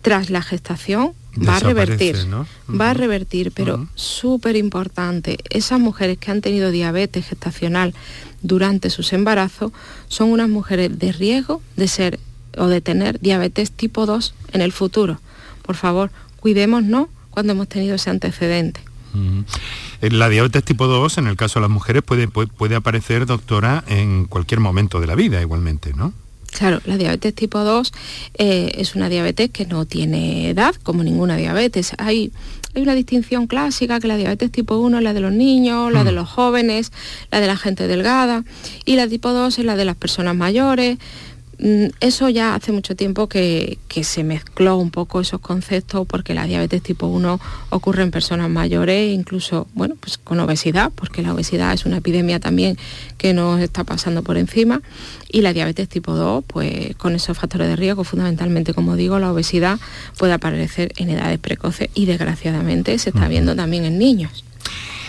tras 0.02 0.30
la 0.30 0.42
gestación, 0.42 1.14
va 1.46 1.58
a 1.58 1.60
revertir, 1.60 2.16
va 2.70 2.92
a 2.92 2.94
revertir, 2.94 3.52
pero 3.52 3.88
súper 3.96 4.56
importante, 4.56 5.38
esas 5.50 5.80
mujeres 5.80 6.18
que 6.18 6.32
han 6.32 6.42
tenido 6.42 6.72
diabetes 6.72 7.28
gestacional 7.28 7.94
durante 8.42 8.90
sus 8.90 9.14
embarazos 9.14 9.72
son 10.08 10.32
unas 10.32 10.50
mujeres 10.50 10.98
de 10.98 11.12
riesgo 11.12 11.62
de 11.76 11.88
ser 11.88 12.20
o 12.58 12.68
de 12.68 12.82
tener 12.82 13.20
diabetes 13.20 13.72
tipo 13.72 14.06
2 14.06 14.34
en 14.54 14.62
el 14.62 14.72
futuro 14.72 15.20
por 15.68 15.76
favor, 15.76 16.10
cuidémonos 16.40 17.10
cuando 17.30 17.54
hemos 17.54 17.68
tenido 17.68 17.96
ese 17.96 18.10
antecedente. 18.10 18.80
Eh, 20.02 20.12
la 20.12 20.30
diabetes 20.30 20.64
tipo 20.64 20.88
2, 20.88 21.18
en 21.20 21.28
el 21.28 21.36
caso 21.36 21.60
de 21.60 21.62
las 21.62 21.70
mujeres, 21.70 22.04
puede, 22.04 22.28
puede, 22.28 22.76
aparecer, 22.76 23.26
doctora, 23.26 23.84
en 23.88 24.26
cualquier 24.26 24.60
momento 24.60 25.00
de 25.00 25.08
la 25.08 25.16
vida 25.16 25.42
igualmente, 25.42 25.94
¿no? 25.94 26.14
Claro, 26.52 26.82
la 26.86 26.98
diabetes 26.98 27.36
tipo 27.36 27.60
2 27.60 27.92
eh, 28.38 28.72
es 28.76 28.96
una 28.96 29.10
diabetes 29.10 29.50
que 29.52 29.66
no 29.66 29.86
tiene 29.86 30.50
edad, 30.50 30.76
como 30.82 31.04
ninguna 31.04 31.36
diabetes. 31.36 31.92
Hay, 31.98 32.32
hay 32.74 32.82
una 32.82 32.96
distinción 32.96 33.48
clásica 33.48 34.00
que 34.00 34.08
la 34.08 34.16
diabetes 34.16 34.52
tipo 34.52 34.78
1 34.78 34.98
es 34.98 35.04
la 35.04 35.14
de 35.14 35.20
los 35.20 35.34
niños, 35.34 35.92
la 35.92 36.04
de 36.04 36.12
mm. 36.12 36.16
los 36.16 36.30
jóvenes, 36.30 36.92
la 37.32 37.42
de 37.42 37.48
la 37.48 37.58
gente 37.58 37.88
delgada, 37.88 38.44
y 38.86 38.96
la 38.96 39.08
tipo 39.08 39.34
2 39.34 39.60
es 39.60 39.66
la 39.66 39.76
de 39.76 39.86
las 39.86 39.98
personas 39.98 40.36
mayores, 40.36 40.98
eso 41.60 42.30
ya 42.30 42.54
hace 42.54 42.72
mucho 42.72 42.96
tiempo 42.96 43.28
que, 43.28 43.80
se 44.04 44.24
mezcló 44.24 44.78
un 44.78 44.92
poco 44.92 45.22
esos 45.22 45.42
conceptos 45.42 46.06
porque 46.06 46.36
la 46.36 46.46
diabetes 46.46 46.84
tipo 46.84 47.08
1 47.08 47.40
ocurre 47.72 48.04
en 48.04 48.12
personas 48.12 48.48
mayores, 48.48 49.12
incluso 49.12 49.68
bueno, 49.74 49.96
pues 50.00 50.20
con 50.20 50.40
obesidad, 50.40 50.92
porque 50.94 51.24
la 51.24 51.34
obesidad 51.34 51.74
es 51.74 51.86
una 51.86 51.98
epidemia 51.98 52.40
también 52.40 52.78
que 53.18 53.34
nos 53.34 53.60
está 53.60 53.84
pasando 53.84 54.22
por 54.22 54.38
encima, 54.38 54.84
y 55.32 55.42
la 55.42 55.52
diabetes 55.52 55.90
tipo 55.90 56.14
2, 56.14 56.44
pues 56.46 56.96
con 56.96 57.16
esos 57.16 57.36
factores 57.36 57.68
de 57.68 57.76
riesgo, 57.76 58.04
fundamentalmente, 58.04 58.76
como 58.76 58.96
digo, 58.96 59.18
la 59.18 59.32
obesidad 59.32 59.80
puede 60.20 60.34
aparecer 60.34 60.94
en 60.98 61.10
edades 61.10 61.40
precoces 61.40 61.90
y 61.96 62.06
desgraciadamente 62.06 62.98
se 63.00 63.10
está 63.10 63.28
viendo 63.28 63.56
también 63.56 63.86
en 63.86 63.98
niños. 63.98 64.44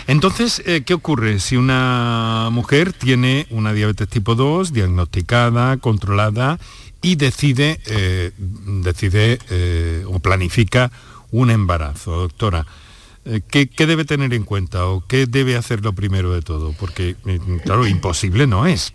Entonces, 0.09 0.63
eh, 0.65 0.81
¿qué 0.81 0.95
ocurre 0.95 1.39
si 1.39 1.55
una 1.55 2.49
mujer 2.51 2.93
tiene 2.93 3.45
una 3.51 3.73
diabetes 3.73 4.07
tipo 4.09 4.33
2 4.33 4.73
diagnosticada, 4.73 5.77
controlada 5.77 6.57
y 6.99 7.15
decide, 7.15 7.79
eh, 7.85 8.31
decide 8.39 9.37
eh, 9.51 10.03
o 10.07 10.17
planifica 10.17 10.91
un 11.29 11.51
embarazo? 11.51 12.21
Doctora, 12.21 12.65
¿qué, 13.51 13.69
debe 13.85 14.03
tener 14.03 14.33
en 14.33 14.45
cuenta 14.45 14.87
o 14.87 15.05
qué 15.05 15.27
debe 15.27 15.55
hacer 15.55 15.83
lo 15.85 15.93
primero 15.93 16.33
de 16.33 16.41
todo? 16.41 16.73
Porque, 16.73 17.15
claro, 17.63 17.85
imposible 17.85 18.47
no 18.47 18.65
es, 18.65 18.91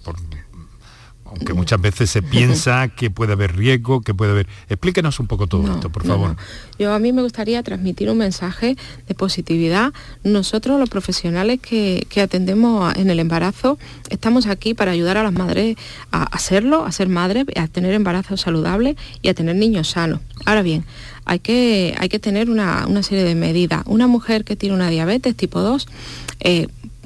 aunque 1.24 1.54
muchas 1.54 1.80
veces 1.80 2.10
se 2.10 2.22
piensa 2.22 2.88
que 2.96 3.10
puede 3.10 3.32
haber 3.32 3.56
riesgo, 3.56 4.00
que 4.00 4.14
puede 4.14 4.32
haber... 4.32 4.46
Explíquenos 4.68 5.20
un 5.20 5.26
poco 5.26 5.46
todo 5.46 5.72
esto, 5.72 5.90
por 5.90 6.06
favor. 6.06 6.36
Yo 6.78 6.92
a 6.92 6.98
mí 6.98 7.12
me 7.12 7.22
gustaría 7.22 7.62
transmitir 7.62 8.10
un 8.10 8.18
mensaje 8.18 8.76
de 9.08 9.14
positividad. 9.14 9.92
Nosotros, 10.22 10.78
los 10.78 10.90
profesionales 10.90 11.60
que, 11.60 12.06
atendemos 12.22 12.94
en 12.96 13.10
el 13.10 13.18
embarazo, 13.18 13.78
estamos 14.10 14.46
aquí 14.46 14.74
para 14.74 14.92
ayudar 14.92 15.16
a 15.16 15.22
las 15.22 15.32
madres 15.32 15.76
a 16.12 16.24
hacerlo, 16.24 16.84
a 16.84 16.92
ser 16.92 17.08
madres, 17.08 17.44
a 17.56 17.68
tener 17.68 17.94
embarazos 17.94 18.40
saludables 18.40 18.96
y 19.22 19.28
a 19.28 19.34
tener 19.34 19.56
niños 19.56 19.88
sanos. 19.90 20.20
Ahora 20.46 20.62
bien, 20.62 20.84
hay 21.24 21.38
que, 21.38 21.94
hay 21.98 22.08
que 22.08 22.18
tener 22.18 22.50
una, 22.50 22.86
serie 23.02 23.24
de 23.24 23.34
medidas. 23.34 23.82
Una 23.86 24.06
mujer 24.06 24.44
que 24.44 24.56
tiene 24.56 24.74
una 24.74 24.90
diabetes 24.90 25.34
tipo 25.36 25.60
2, 25.60 25.88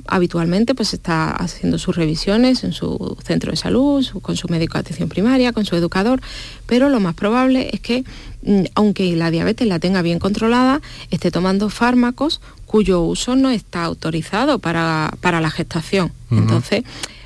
habitualmente 0.08 0.74
pues 0.74 0.94
está 0.94 1.30
haciendo 1.30 1.78
sus 1.78 1.96
revisiones 1.96 2.64
en 2.64 2.72
su 2.72 3.16
centro 3.24 3.50
de 3.50 3.56
salud, 3.56 4.06
con 4.22 4.36
su 4.36 4.48
médico 4.48 4.74
de 4.74 4.80
atención 4.80 5.08
primaria, 5.08 5.52
con 5.52 5.64
su 5.64 5.76
educador, 5.76 6.20
pero 6.66 6.88
lo 6.88 6.98
más 6.98 7.14
probable 7.14 7.70
es 7.72 7.80
que, 7.80 8.04
mm, 8.42 8.64
aunque 8.74 9.14
la 9.16 9.30
diabetes 9.30 9.68
la 9.68 9.78
tenga 9.78 10.02
bien 10.02 10.18
controlada, 10.18 10.80
esté 11.10 11.30
tomando 11.30 11.68
fármacos 11.68 12.40
cuyo 12.66 13.02
uso 13.02 13.36
no 13.36 13.50
está 13.50 13.84
autorizado 13.84 14.58
para, 14.58 15.10
la 15.22 15.50
gestación. 15.50 16.12
Entonces, 16.30 16.84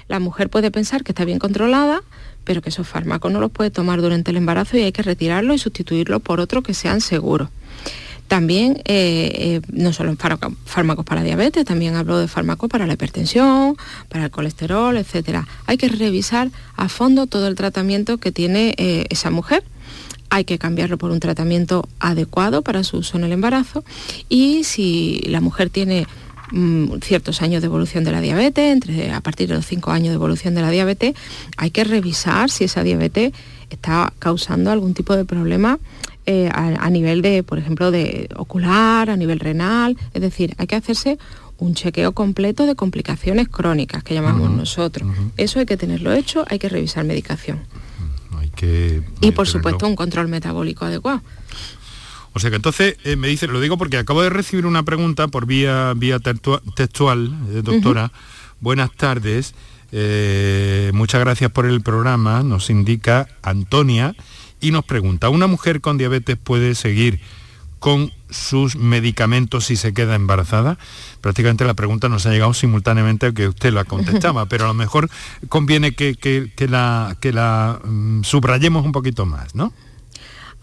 la 0.08 0.20
mujer 0.20 0.50
puede 0.50 0.70
pensar 0.70 1.02
que 1.02 1.12
está 1.12 1.24
bien 1.24 1.38
controlada, 1.38 2.02
pero 2.44 2.62
que 2.62 2.68
esos 2.68 2.86
fármacos 2.86 3.32
no 3.32 3.40
los 3.40 3.50
puede 3.50 3.70
tomar 3.70 4.00
durante 4.00 4.30
el 4.30 4.36
embarazo 4.36 4.76
y 4.76 4.82
hay 4.82 4.92
que 4.92 5.02
retirarlos 5.02 5.56
y 5.56 5.58
sustituirlos 5.58 6.22
por 6.22 6.40
otros 6.40 6.62
que 6.62 6.74
sean 6.74 7.00
seguros. 7.00 7.48
También, 8.28 8.78
eh, 8.86 9.30
eh, 9.34 9.60
no 9.72 9.92
solo 9.92 10.10
en 10.10 10.18
fármacos 10.64 11.04
para 11.04 11.22
diabetes, 11.22 11.66
también 11.66 11.96
hablo 11.96 12.18
de 12.18 12.28
fármacos 12.28 12.70
para 12.70 12.86
la 12.86 12.94
hipertensión, 12.94 13.76
para 14.08 14.24
el 14.24 14.30
colesterol, 14.30 14.96
etc. 14.96 15.44
Hay 15.66 15.76
que 15.76 15.88
revisar 15.88 16.50
a 16.76 16.88
fondo 16.88 17.26
todo 17.26 17.46
el 17.46 17.54
tratamiento 17.54 18.16
que 18.18 18.32
tiene 18.32 18.74
eh, 18.78 19.06
esa 19.10 19.30
mujer 19.30 19.64
hay 20.34 20.46
que 20.46 20.58
cambiarlo 20.58 20.96
por 20.96 21.10
un 21.10 21.20
tratamiento 21.20 21.86
adecuado 22.00 22.62
para 22.62 22.84
su 22.84 22.96
uso 22.96 23.18
en 23.18 23.24
el 23.24 23.32
embarazo 23.32 23.84
y 24.30 24.64
si 24.64 25.20
la 25.26 25.42
mujer 25.42 25.68
tiene 25.68 26.06
mm, 26.52 27.00
ciertos 27.02 27.42
años 27.42 27.60
de 27.60 27.66
evolución 27.66 28.02
de 28.02 28.12
la 28.12 28.22
diabetes, 28.22 28.80
a 29.12 29.20
partir 29.20 29.48
de 29.50 29.56
los 29.56 29.66
cinco 29.66 29.90
años 29.90 30.08
de 30.08 30.14
evolución 30.14 30.54
de 30.54 30.62
la 30.62 30.70
diabetes, 30.70 31.14
hay 31.58 31.70
que 31.70 31.84
revisar 31.84 32.48
si 32.48 32.64
esa 32.64 32.82
diabetes 32.82 33.34
está 33.68 34.14
causando 34.18 34.70
algún 34.70 34.94
tipo 34.94 35.14
de 35.16 35.26
problema 35.26 35.78
eh, 36.24 36.48
a, 36.52 36.88
nivel 36.88 37.20
de, 37.20 37.42
por 37.42 37.58
ejemplo, 37.58 37.90
de 37.90 38.28
ocular, 38.36 39.10
a 39.10 39.16
nivel 39.16 39.40
renal, 39.40 39.96
es 40.14 40.22
decir, 40.22 40.54
hay 40.56 40.68
que 40.68 40.76
hacerse 40.76 41.18
un 41.58 41.74
chequeo 41.74 42.12
completo 42.12 42.64
de 42.64 42.76
complicaciones 42.76 43.48
crónicas 43.48 44.04
que 44.04 44.14
llamamos 44.14 44.50
nosotros. 44.52 45.10
Eso 45.36 45.58
hay 45.58 45.66
que 45.66 45.76
tenerlo 45.76 46.12
hecho, 46.12 46.44
hay 46.48 46.60
que 46.60 46.68
revisar 46.68 47.04
medicación. 47.04 47.60
Hay 48.38 48.50
que, 48.50 49.02
y 49.20 49.32
por 49.32 49.48
supuesto 49.48 49.84
un 49.86 49.96
control 49.96 50.28
metabólico 50.28 50.84
adecuado. 50.84 51.22
O 52.34 52.38
sea 52.38 52.50
que 52.50 52.56
entonces 52.56 52.96
eh, 53.02 53.16
me 53.16 53.26
dice, 53.26 53.48
lo 53.48 53.60
digo 53.60 53.76
porque 53.76 53.98
acabo 53.98 54.22
de 54.22 54.30
recibir 54.30 54.64
una 54.64 54.84
pregunta 54.84 55.26
por 55.26 55.46
vía, 55.46 55.92
vía 55.96 56.20
textual, 56.20 57.34
eh, 57.50 57.62
doctora. 57.64 58.12
Buenas 58.60 58.92
tardes. 58.92 59.54
muchas 60.92 61.20
gracias 61.20 61.50
por 61.50 61.66
el 61.66 61.80
programa, 61.80 62.44
nos 62.44 62.70
indica 62.70 63.26
Antonia 63.42 64.14
y 64.62 64.70
nos 64.70 64.84
pregunta, 64.84 65.28
¿una 65.28 65.46
mujer 65.46 65.82
con 65.82 65.98
diabetes 65.98 66.38
puede 66.38 66.74
seguir 66.74 67.20
con 67.78 68.12
sus 68.30 68.76
medicamentos 68.76 69.66
si 69.66 69.76
se 69.76 69.92
queda 69.92 70.14
embarazada? 70.14 70.78
Prácticamente 71.20 71.64
la 71.64 71.74
pregunta 71.74 72.08
nos 72.08 72.24
ha 72.24 72.30
llegado 72.30 72.54
simultáneamente 72.54 73.26
a 73.26 73.32
que 73.32 73.48
usted 73.48 73.72
la 73.72 73.84
contestaba, 73.84 74.46
pero 74.48 74.64
a 74.64 74.68
lo 74.68 74.74
mejor 74.74 75.10
conviene 75.48 75.92
que, 75.92 76.16
la, 76.70 77.16
que 77.20 77.32
la 77.32 77.80
mm, 77.84 78.22
subrayemos 78.22 78.86
un 78.86 78.92
poquito 78.92 79.26
más, 79.26 79.54
¿no? 79.54 79.72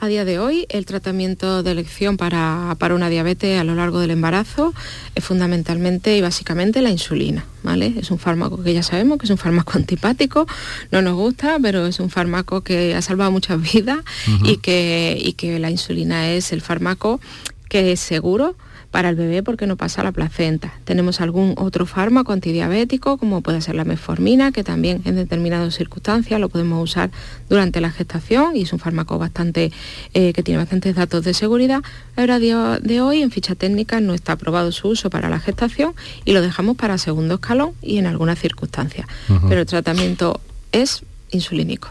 A 0.01 0.07
día 0.07 0.23
de 0.23 0.39
hoy, 0.39 0.65
el 0.69 0.85
tratamiento 0.85 1.61
de 1.61 1.71
elección 1.71 2.15
para, 2.15 2.77
una 2.95 3.09
diabetes 3.09 3.59
a 3.59 3.65
lo 3.65 3.75
largo 3.75 3.99
del 3.99 4.11
embarazo 4.11 4.73
es 5.13 5.25
fundamentalmente 5.25 6.15
y 6.15 6.21
básicamente 6.21 6.81
la 6.81 6.89
insulina. 6.89 7.45
¿vale? 7.63 7.95
Es 7.97 8.09
un 8.09 8.17
fármaco 8.17 8.63
que 8.63 8.73
ya 8.73 8.81
sabemos 8.81 9.17
que 9.17 9.25
es 9.25 9.29
un 9.29 9.37
fármaco 9.37 9.73
antipático, 9.75 10.47
no 10.91 11.01
nos 11.01 11.15
gusta, 11.15 11.57
pero 11.61 11.85
es 11.85 11.99
un 11.99 12.09
fármaco 12.09 12.61
que 12.61 12.95
ha 12.95 13.01
salvado 13.01 13.29
muchas 13.31 13.61
vidas 13.73 13.99
y, 14.45 14.57
que, 14.57 15.17
y 15.19 15.33
que 15.33 15.59
la 15.59 15.69
insulina 15.69 16.31
es 16.31 16.53
el 16.53 16.61
fármaco 16.61 17.19
que 17.67 17.91
es 17.91 17.99
seguro 17.99 18.55
para 18.91 19.09
el 19.09 19.15
bebé 19.15 19.43
porque 19.43 19.67
no 19.67 19.75
pasa 19.77 20.03
la 20.03 20.11
placenta. 20.11 20.73
Tenemos 20.83 21.21
algún 21.21 21.53
otro 21.57 21.85
fármaco 21.85 22.33
antidiabético, 22.33 23.17
como 23.17 23.41
puede 23.41 23.61
ser 23.61 23.75
la 23.75 23.85
metformina, 23.85 24.51
que 24.51 24.63
también 24.63 25.01
en 25.05 25.15
determinadas 25.15 25.75
circunstancias 25.75 26.39
lo 26.39 26.49
podemos 26.49 26.83
usar 26.83 27.11
durante 27.49 27.81
la 27.81 27.91
gestación 27.91 28.55
y 28.55 28.63
es 28.63 28.73
un 28.73 28.79
fármaco 28.79 29.19
bastante 29.19 29.71
eh, 30.13 30.33
que 30.33 30.43
tiene 30.43 30.57
bastantes 30.57 30.95
datos 30.95 31.23
de 31.23 31.33
seguridad. 31.33 31.81
Ahora 32.15 32.39
día 32.39 32.79
de 32.81 33.01
hoy 33.01 33.21
en 33.21 33.31
ficha 33.31 33.55
técnica 33.55 33.99
no 33.99 34.13
está 34.13 34.33
aprobado 34.33 34.71
su 34.71 34.89
uso 34.89 35.09
para 35.09 35.29
la 35.29 35.39
gestación 35.39 35.93
y 36.25 36.33
lo 36.33 36.41
dejamos 36.41 36.75
para 36.75 36.97
segundo 36.97 37.35
escalón 37.35 37.73
y 37.81 37.97
en 37.97 38.07
algunas 38.07 38.39
circunstancias. 38.39 39.07
Pero 39.47 39.61
el 39.61 39.67
tratamiento 39.67 40.41
es 40.71 41.03
insulínico. 41.31 41.89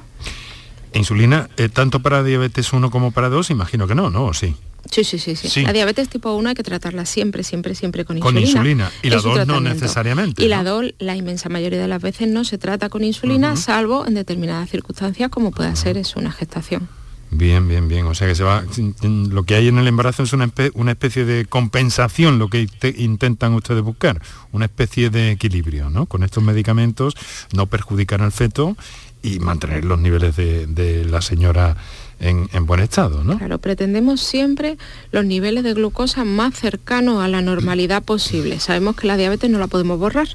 ¿Insulina 0.95 1.49
eh, 1.57 1.69
tanto 1.69 2.01
para 2.01 2.23
diabetes 2.23 2.73
1 2.73 2.91
como 2.91 3.13
para 3.13 3.29
2? 3.29 3.51
Imagino 3.51 3.87
que 3.87 3.95
no, 3.95 4.11
¿no? 4.11 4.33
Sí. 4.35 4.57
Sí, 4.91 5.05
sí, 5.05 5.19
sí, 5.19 5.37
sí, 5.37 5.63
La 5.63 5.73
diabetes 5.73 6.09
tipo 6.09 6.33
1 6.33 6.49
hay 6.49 6.55
que 6.55 6.63
tratarla 6.63 7.05
siempre, 7.05 7.43
siempre, 7.43 7.75
siempre 7.75 8.05
con 8.05 8.17
insulina. 8.17 8.41
Con 8.41 8.49
insulina. 8.49 8.93
Y 9.03 9.11
la 9.11 9.21
2 9.21 9.47
no 9.47 9.61
necesariamente. 9.61 10.43
Y 10.43 10.49
la 10.49 10.65
2, 10.65 10.95
la 10.99 11.17
inmensa 11.17 11.49
mayoría 11.49 11.81
de 11.81 11.89
las 11.89 12.01
veces 12.01 12.29
no 12.29 12.45
se 12.45 12.59
trata 12.59 12.89
con 12.89 13.05
insulina, 13.05 13.57
salvo 13.57 14.07
en 14.07 14.15
determinadas 14.15 14.71
circunstancias 14.71 15.29
como 15.31 15.51
pueda 15.51 15.75
ser 15.77 15.99
es 15.99 16.17
una 16.17 16.33
gestación. 16.33 16.89
Bien, 17.31 17.69
bien, 17.69 17.89
bien. 17.89 18.07
O 18.07 18.15
sea 18.15 18.27
que 18.27 18.35
se 18.35 18.43
va. 18.43 18.65
Lo 19.03 19.43
que 19.43 19.55
hay 19.55 19.69
en 19.69 19.79
el 19.79 19.87
embarazo 19.87 20.23
es 20.23 20.33
una, 20.33 20.51
una 20.75 20.93
especie 20.93 21.25
de 21.25 21.45
compensación, 21.45 22.39
lo 22.39 22.49
que 22.49 22.67
intentan 22.97 23.53
ustedes 23.55 23.83
buscar, 23.83 24.23
una 24.53 24.65
especie 24.65 25.11
de 25.11 25.33
equilibrio, 25.33 25.91
¿no? 25.91 26.07
Con 26.07 26.23
estos 26.23 26.43
medicamentos 26.43 27.15
no 27.53 27.67
perjudicar 27.67 28.23
al 28.23 28.33
feto 28.33 28.77
y 29.23 29.41
mantener 29.41 29.85
los 29.85 29.99
niveles 29.99 30.37
de, 30.37 30.67
de 30.67 31.05
la 31.05 31.21
señora 31.21 31.77
en, 32.21 32.67
buen 32.67 32.81
estado, 32.81 33.23
¿no? 33.25 33.39
Claro, 33.39 33.59
pretendemos 33.59 34.21
siempre 34.21 34.77
los 35.13 35.25
niveles 35.25 35.65
de 35.65 35.75
glucosa 35.75 36.25
más 36.25 36.55
cercanos 36.55 37.23
a 37.23 37.29
la 37.29 37.43
normalidad 37.43 38.03
posible. 38.03 38.61
Sabemos 38.61 38.97
que 38.97 39.07
la 39.07 39.17
diabetes 39.17 39.51
no 39.51 39.59
la 39.59 39.69
podemos 39.69 39.99
borrar, 39.99 40.29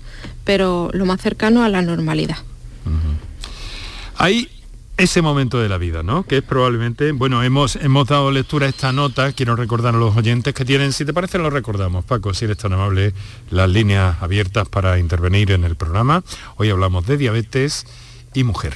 pero 0.44 0.90
lo 0.94 1.06
más 1.06 1.22
cercano 1.22 1.64
a 1.64 1.70
la 1.70 1.82
normalidad. 1.82 2.38
Hay 4.16 4.50
ese 4.98 5.22
momento 5.22 5.60
de 5.60 5.70
la 5.70 5.78
vida, 5.78 6.04
¿no? 6.04 6.24
Que 6.24 6.38
es 6.38 6.44
probablemente, 6.44 7.12
bueno, 7.12 7.44
hemos, 7.44 7.76
hemos 7.78 8.08
dado 8.08 8.32
lectura 8.32 8.68
a 8.68 8.70
esta 8.70 8.92
nota, 8.92 9.32
quiero 9.34 9.56
recordar 9.56 9.96
a 9.96 9.98
los 9.98 10.16
oyentes 10.16 10.54
que 10.54 10.66
tienen, 10.66 10.94
si 10.94 11.04
te 11.04 11.14
parece 11.14 11.40
lo 11.40 11.50
recordamos, 11.50 12.06
Paco, 12.06 12.34
si 12.34 12.46
eres 12.46 12.58
tan 12.58 12.74
amable, 12.74 13.14
las 13.50 13.70
líneas 13.70 14.18
abiertas 14.22 14.70
para 14.70 15.00
intervenir 15.00 15.52
en 15.52 15.64
el 15.64 15.76
programa. 15.76 16.24
Hoy 16.58 16.70
hablamos 16.70 17.08
de 17.08 17.18
diabetes 17.18 17.86
y 18.34 18.44
mujer. 18.44 18.76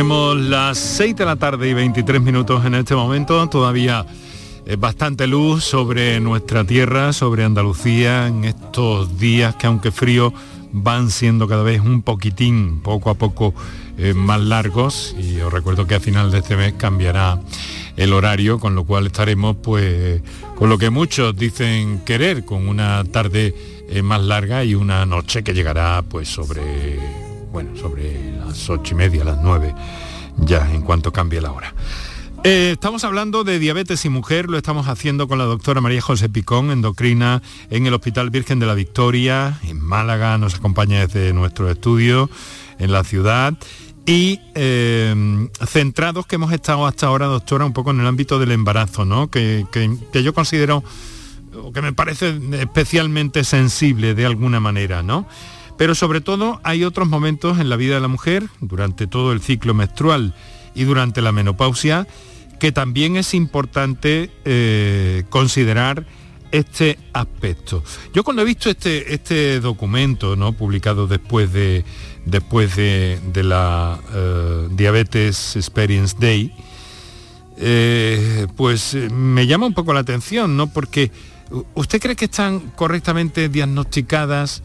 Tenemos 0.00 0.34
las 0.34 0.78
6 0.78 1.14
de 1.14 1.26
la 1.26 1.36
tarde 1.36 1.68
y 1.68 1.74
23 1.74 2.22
minutos 2.22 2.64
en 2.64 2.74
este 2.74 2.94
momento, 2.94 3.46
todavía 3.50 4.06
es 4.64 4.80
bastante 4.80 5.26
luz 5.26 5.62
sobre 5.62 6.18
nuestra 6.20 6.64
tierra, 6.64 7.12
sobre 7.12 7.44
Andalucía, 7.44 8.26
en 8.26 8.46
estos 8.46 9.18
días 9.18 9.56
que 9.56 9.66
aunque 9.66 9.90
frío 9.90 10.32
van 10.72 11.10
siendo 11.10 11.46
cada 11.46 11.62
vez 11.62 11.82
un 11.82 12.00
poquitín, 12.00 12.80
poco 12.80 13.10
a 13.10 13.14
poco, 13.14 13.52
eh, 13.98 14.14
más 14.14 14.40
largos. 14.40 15.14
Y 15.20 15.38
os 15.40 15.52
recuerdo 15.52 15.86
que 15.86 15.96
a 15.96 16.00
final 16.00 16.30
de 16.30 16.38
este 16.38 16.56
mes 16.56 16.72
cambiará 16.78 17.38
el 17.98 18.14
horario, 18.14 18.58
con 18.58 18.74
lo 18.74 18.84
cual 18.84 19.04
estaremos 19.04 19.56
pues 19.62 20.22
con 20.56 20.70
lo 20.70 20.78
que 20.78 20.88
muchos 20.88 21.36
dicen 21.36 22.00
querer, 22.06 22.46
con 22.46 22.68
una 22.68 23.04
tarde 23.04 23.54
eh, 23.90 24.00
más 24.00 24.22
larga 24.22 24.64
y 24.64 24.74
una 24.74 25.04
noche 25.04 25.44
que 25.44 25.52
llegará 25.52 26.02
pues 26.08 26.26
sobre 26.26 27.19
bueno, 27.50 27.76
sobre 27.76 28.32
las 28.36 28.68
ocho 28.70 28.94
y 28.94 28.96
media, 28.96 29.24
las 29.24 29.38
nueve, 29.42 29.74
ya 30.38 30.72
en 30.72 30.82
cuanto 30.82 31.12
cambie 31.12 31.40
la 31.40 31.52
hora. 31.52 31.74
Eh, 32.42 32.70
estamos 32.72 33.04
hablando 33.04 33.44
de 33.44 33.58
diabetes 33.58 34.04
y 34.06 34.08
mujer, 34.08 34.48
lo 34.48 34.56
estamos 34.56 34.88
haciendo 34.88 35.28
con 35.28 35.36
la 35.36 35.44
doctora 35.44 35.82
María 35.82 36.00
José 36.00 36.28
Picón, 36.30 36.70
endocrina, 36.70 37.42
en 37.68 37.86
el 37.86 37.92
Hospital 37.92 38.30
Virgen 38.30 38.58
de 38.60 38.66
la 38.66 38.74
Victoria, 38.74 39.58
en 39.64 39.78
Málaga, 39.78 40.38
nos 40.38 40.54
acompaña 40.54 41.06
desde 41.06 41.34
nuestro 41.34 41.70
estudio 41.70 42.30
en 42.78 42.92
la 42.92 43.04
ciudad. 43.04 43.54
Y 44.06 44.40
eh, 44.54 45.48
centrados 45.66 46.26
que 46.26 46.36
hemos 46.36 46.52
estado 46.52 46.86
hasta 46.86 47.06
ahora, 47.06 47.26
doctora, 47.26 47.66
un 47.66 47.74
poco 47.74 47.90
en 47.90 48.00
el 48.00 48.06
ámbito 48.06 48.38
del 48.38 48.52
embarazo, 48.52 49.04
¿no? 49.04 49.30
Que, 49.30 49.66
que 49.70 50.22
yo 50.22 50.32
considero, 50.32 50.82
que 51.74 51.82
me 51.82 51.92
parece 51.92 52.40
especialmente 52.52 53.44
sensible 53.44 54.14
de 54.14 54.24
alguna 54.24 54.58
manera, 54.58 55.02
¿no? 55.02 55.28
Pero 55.80 55.94
sobre 55.94 56.20
todo 56.20 56.60
hay 56.62 56.84
otros 56.84 57.08
momentos 57.08 57.58
en 57.58 57.70
la 57.70 57.76
vida 57.76 57.94
de 57.94 58.02
la 58.02 58.08
mujer, 58.08 58.46
durante 58.60 59.06
todo 59.06 59.32
el 59.32 59.40
ciclo 59.40 59.72
menstrual 59.72 60.34
y 60.74 60.84
durante 60.84 61.22
la 61.22 61.32
menopausia, 61.32 62.06
que 62.58 62.70
también 62.70 63.16
es 63.16 63.32
importante 63.32 64.30
eh, 64.44 65.24
considerar 65.30 66.04
este 66.52 66.98
aspecto. 67.14 67.82
Yo 68.12 68.24
cuando 68.24 68.42
he 68.42 68.44
visto 68.44 68.68
este, 68.68 69.14
este 69.14 69.58
documento, 69.60 70.36
¿no? 70.36 70.52
publicado 70.52 71.06
después 71.06 71.50
de, 71.50 71.86
después 72.26 72.76
de, 72.76 73.18
la 73.42 73.98
eh, 74.12 74.68
Diabetes 74.72 75.56
Experience 75.56 76.14
Day, 76.20 76.52
eh, 77.56 78.48
pues 78.54 78.98
me 79.10 79.46
llama 79.46 79.64
un 79.64 79.72
poco 79.72 79.94
la 79.94 80.00
atención, 80.00 80.58
¿no? 80.58 80.66
Porque 80.66 81.10
¿usted 81.72 82.02
cree 82.02 82.16
que 82.16 82.26
están 82.26 82.60
correctamente 82.76 83.48
diagnosticadas 83.48 84.62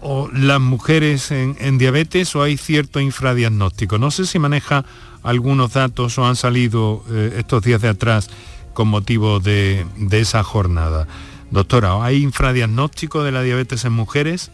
o 0.00 0.28
las 0.32 0.60
mujeres 0.60 1.30
en, 1.30 1.78
diabetes 1.78 2.34
o 2.36 2.42
hay 2.42 2.56
cierto 2.56 3.00
infradiagnóstico? 3.00 3.98
No 3.98 4.10
sé 4.10 4.26
si 4.26 4.38
maneja 4.38 4.84
algunos 5.22 5.72
datos 5.72 6.18
o 6.18 6.26
han 6.26 6.36
salido 6.36 7.04
eh, 7.10 7.34
estos 7.38 7.62
días 7.62 7.82
de 7.82 7.88
atrás 7.88 8.30
con 8.74 8.88
motivo 8.88 9.40
de, 9.40 9.86
de 9.96 10.20
esa 10.20 10.42
jornada. 10.42 11.06
Doctora, 11.50 12.04
¿hay 12.04 12.22
infradiagnóstico 12.22 13.24
de 13.24 13.32
la 13.32 13.42
diabetes 13.42 13.84
en 13.84 13.92
mujeres? 13.92 14.50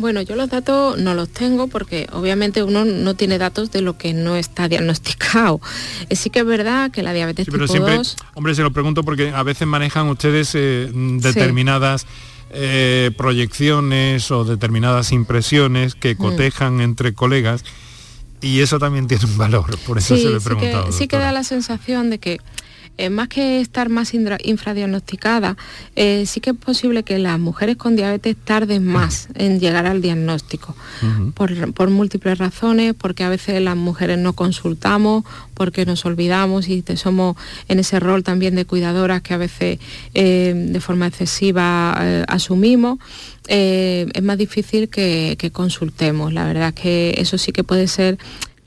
Bueno, 0.00 0.22
yo 0.22 0.34
los 0.34 0.48
datos 0.48 0.96
no 0.96 1.12
los 1.12 1.28
tengo 1.28 1.68
porque 1.68 2.08
obviamente 2.12 2.62
uno 2.62 2.86
no 2.86 3.14
tiene 3.14 3.36
datos 3.36 3.70
de 3.70 3.82
lo 3.82 3.98
que 3.98 4.14
no 4.14 4.34
está 4.34 4.66
diagnosticado. 4.66 5.60
Eh, 6.08 6.16
sí 6.16 6.30
que 6.30 6.38
es 6.38 6.46
verdad 6.46 6.90
que 6.90 7.02
la 7.02 7.12
diabetes 7.12 7.44
sí, 7.44 7.50
pero 7.50 7.68
siempre, 7.68 8.00
Hombre, 8.32 8.54
se 8.54 8.62
lo 8.62 8.70
pregunto 8.70 9.04
porque 9.04 9.28
a 9.28 9.42
veces 9.42 9.68
manejan 9.68 10.08
ustedes 10.08 10.54
eh, 10.54 10.90
determinadas 10.94 12.06
eh, 12.50 13.10
proyecciones 13.16 14.30
o 14.30 14.44
determinadas 14.44 15.12
impresiones 15.12 15.94
que 15.94 16.14
mm. 16.14 16.18
cotejan 16.18 16.80
entre 16.80 17.14
colegas 17.14 17.64
y 18.40 18.60
eso 18.60 18.78
también 18.78 19.06
tiene 19.08 19.24
un 19.24 19.38
valor, 19.38 19.78
por 19.86 19.98
eso 19.98 20.16
se 20.16 20.30
lo 20.30 20.38
he 20.38 20.40
preguntado. 20.40 20.92
sí 20.92 21.08
que 21.08 21.16
da 21.16 21.32
la 21.32 21.44
sensación 21.44 22.10
de 22.10 22.18
que 22.18 22.38
eh, 23.00 23.08
más 23.08 23.28
que 23.28 23.62
estar 23.62 23.88
más 23.88 24.12
infradiagnosticada, 24.12 25.56
eh, 25.96 26.24
sí 26.26 26.40
que 26.40 26.50
es 26.50 26.56
posible 26.56 27.02
que 27.02 27.18
las 27.18 27.38
mujeres 27.38 27.76
con 27.76 27.96
diabetes 27.96 28.36
tarden 28.36 28.84
más 28.84 29.28
en 29.34 29.58
llegar 29.58 29.86
al 29.86 30.02
diagnóstico, 30.02 30.76
por, 31.34 31.88
múltiples 31.88 32.36
razones, 32.36 32.92
porque 32.92 33.24
a 33.24 33.30
veces 33.30 33.62
las 33.62 33.76
mujeres 33.76 34.18
no 34.18 34.34
consultamos, 34.34 35.24
porque 35.54 35.86
nos 35.86 36.04
olvidamos 36.04 36.68
y 36.68 36.84
somos 36.96 37.36
en 37.68 37.78
ese 37.78 38.00
rol 38.00 38.22
también 38.22 38.54
de 38.54 38.66
cuidadoras 38.66 39.22
que 39.22 39.32
a 39.32 39.38
veces 39.38 39.78
eh, 40.12 40.52
de 40.54 40.80
forma 40.80 41.06
excesiva 41.06 41.92
asumimos. 42.24 42.98
es 43.46 44.22
más 44.22 44.36
difícil 44.36 44.90
que, 44.90 45.36
que 45.38 45.50
consultemos. 45.50 46.34
La 46.34 46.44
verdad 46.44 46.68
es 46.68 46.74
que 46.74 47.14
eso 47.16 47.38
sí 47.38 47.52
que 47.52 47.64
puede 47.64 47.88
ser 47.88 48.18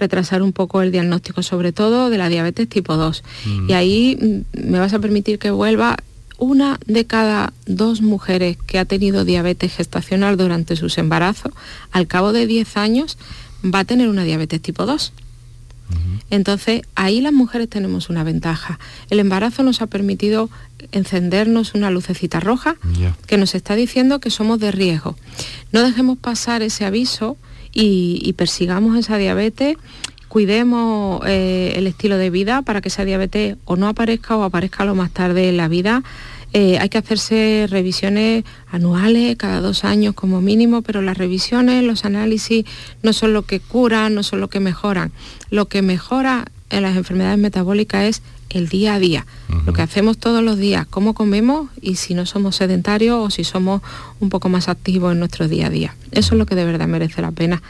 retrasar 0.04 0.42
un 0.42 0.52
poco 0.52 0.82
el 0.82 0.92
diagnóstico, 0.92 1.42
sobre 1.42 1.72
todo 1.72 2.10
de 2.10 2.18
la 2.18 2.30
diabetes 2.30 2.68
tipo 2.68 2.96
2. 2.98 3.24
Mm. 3.46 3.70
Y 3.70 3.74
ahí 3.74 4.18
mm, 4.20 4.72
me 4.72 4.80
vas 4.80 4.94
a 4.94 5.00
permitir 5.00 5.40
que 5.40 5.52
vuelva 5.52 5.98
una 6.38 6.80
de 6.86 7.06
cada 7.06 7.54
dos 7.66 8.02
mujeres 8.02 8.58
que 8.68 8.80
ha 8.80 8.86
tenido 8.86 9.24
diabetes 9.24 9.76
gestacional 9.76 10.36
durante 10.36 10.76
sus 10.76 10.98
embarazos, 10.98 11.54
al 11.92 12.08
cabo 12.08 12.34
de 12.34 12.46
10 12.48 12.78
años, 12.78 13.18
va 13.64 13.80
a 13.80 13.86
tener 13.86 14.10
una 14.10 14.24
diabetes 14.24 14.62
tipo 14.62 14.86
2. 14.86 15.14
Entonces, 16.30 16.82
ahí 16.96 17.22
las 17.22 17.34
mujeres 17.34 17.70
tenemos 17.70 18.10
una 18.10 18.24
ventaja. 18.24 18.80
El 19.12 19.20
embarazo 19.20 19.62
nos 19.62 19.82
ha 19.82 19.88
permitido 19.88 20.50
encendernos 20.92 21.76
una 21.76 21.92
lucecita 21.92 22.40
roja 22.40 22.78
que 23.28 23.38
nos 23.38 23.54
está 23.54 23.76
diciendo 23.76 24.20
que 24.20 24.32
somos 24.32 24.60
de 24.60 24.72
riesgo. 24.72 25.16
No 25.72 25.84
dejemos 25.84 26.18
pasar 26.18 26.64
ese 26.64 26.86
aviso 26.86 27.38
y, 27.74 28.34
persigamos 28.34 28.98
esa 28.98 29.18
diabetes 29.18 29.78
cuidemos 30.28 31.22
eh, 31.28 31.74
el 31.76 31.86
estilo 31.86 32.18
de 32.18 32.32
vida 32.32 32.64
para 32.64 32.82
que 32.82 32.90
esa 32.90 33.06
diabetes 33.06 33.56
o 33.66 33.76
no 33.76 33.88
aparezca 33.88 34.36
o 34.36 34.42
aparezca 34.42 34.84
lo 34.84 34.96
más 34.96 35.12
tarde 35.12 35.48
en 35.48 35.58
la 35.58 35.68
vida. 35.68 36.02
Eh, 36.54 36.80
hay 36.80 36.90
que 36.90 36.98
hacerse 36.98 37.68
revisiones 37.70 38.44
anuales, 38.72 39.36
cada 39.38 39.62
dos 39.62 39.84
años 39.84 40.16
como 40.16 40.42
mínimo, 40.42 40.82
pero 40.82 41.04
las 41.04 41.20
revisiones, 41.20 41.84
los 41.84 42.04
análisis 42.06 42.66
no 43.04 43.14
son 43.14 43.34
lo 43.34 43.44
que 43.44 43.60
curan, 43.60 44.16
no 44.16 44.24
son 44.24 44.40
lo 44.40 44.50
que 44.50 44.60
mejoran. 44.60 45.12
Lo 45.52 45.68
que 45.68 45.84
mejora 45.84 46.46
en 46.72 46.82
las 46.82 46.98
enfermedades 46.98 47.38
metabólicas 47.38 48.06
es 48.06 48.22
el 48.54 48.70
día 48.70 48.96
a 48.96 49.00
día, 49.00 49.26
lo 49.66 49.74
que 49.74 49.82
hacemos 49.82 50.18
todos 50.18 50.44
los 50.44 50.58
días, 50.58 50.86
cómo 50.90 51.14
comemos 51.14 51.70
y 51.82 51.96
si 51.96 52.14
no 52.14 52.26
somos 52.26 52.56
sedentarios 52.56 53.18
o 53.20 53.30
si 53.30 53.44
somos 53.44 53.82
un 54.20 54.30
poco 54.30 54.50
más 54.50 54.70
activos 54.70 55.12
en 55.12 55.20
nuestro 55.20 55.48
día 55.48 55.68
a 55.68 55.70
día. 55.70 55.96
Eso 56.12 56.36
es 56.36 56.40
lo 56.40 56.46
que 56.46 56.56
de 56.56 56.66
verdad 56.66 56.88
merece 56.88 57.22
la 57.22 57.32
pena. 57.32 57.62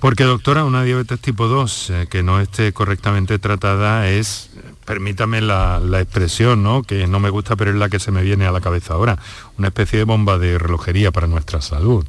Porque 0.00 0.24
doctora, 0.24 0.64
una 0.64 0.82
diabetes 0.84 1.18
tipo 1.20 1.48
2 1.48 1.90
eh, 1.90 2.06
que 2.10 2.22
no 2.22 2.40
esté 2.40 2.72
correctamente 2.72 3.38
tratada 3.38 4.08
es, 4.10 4.50
permítame 4.84 5.40
la, 5.40 5.80
la, 5.80 6.00
expresión, 6.00 6.62
¿no? 6.62 6.82
que 6.82 7.06
no 7.06 7.20
me 7.20 7.30
gusta 7.30 7.56
pero 7.56 7.70
es 7.70 7.76
la 7.76 7.88
que 7.88 7.98
se 7.98 8.10
me 8.10 8.22
viene 8.22 8.44
a 8.44 8.52
la 8.52 8.60
cabeza 8.60 8.94
ahora, 8.94 9.18
una 9.56 9.68
especie 9.68 9.98
de 9.98 10.04
bomba 10.04 10.36
de 10.36 10.58
relojería 10.58 11.10
para 11.10 11.26
nuestra 11.26 11.62
salud. 11.62 12.04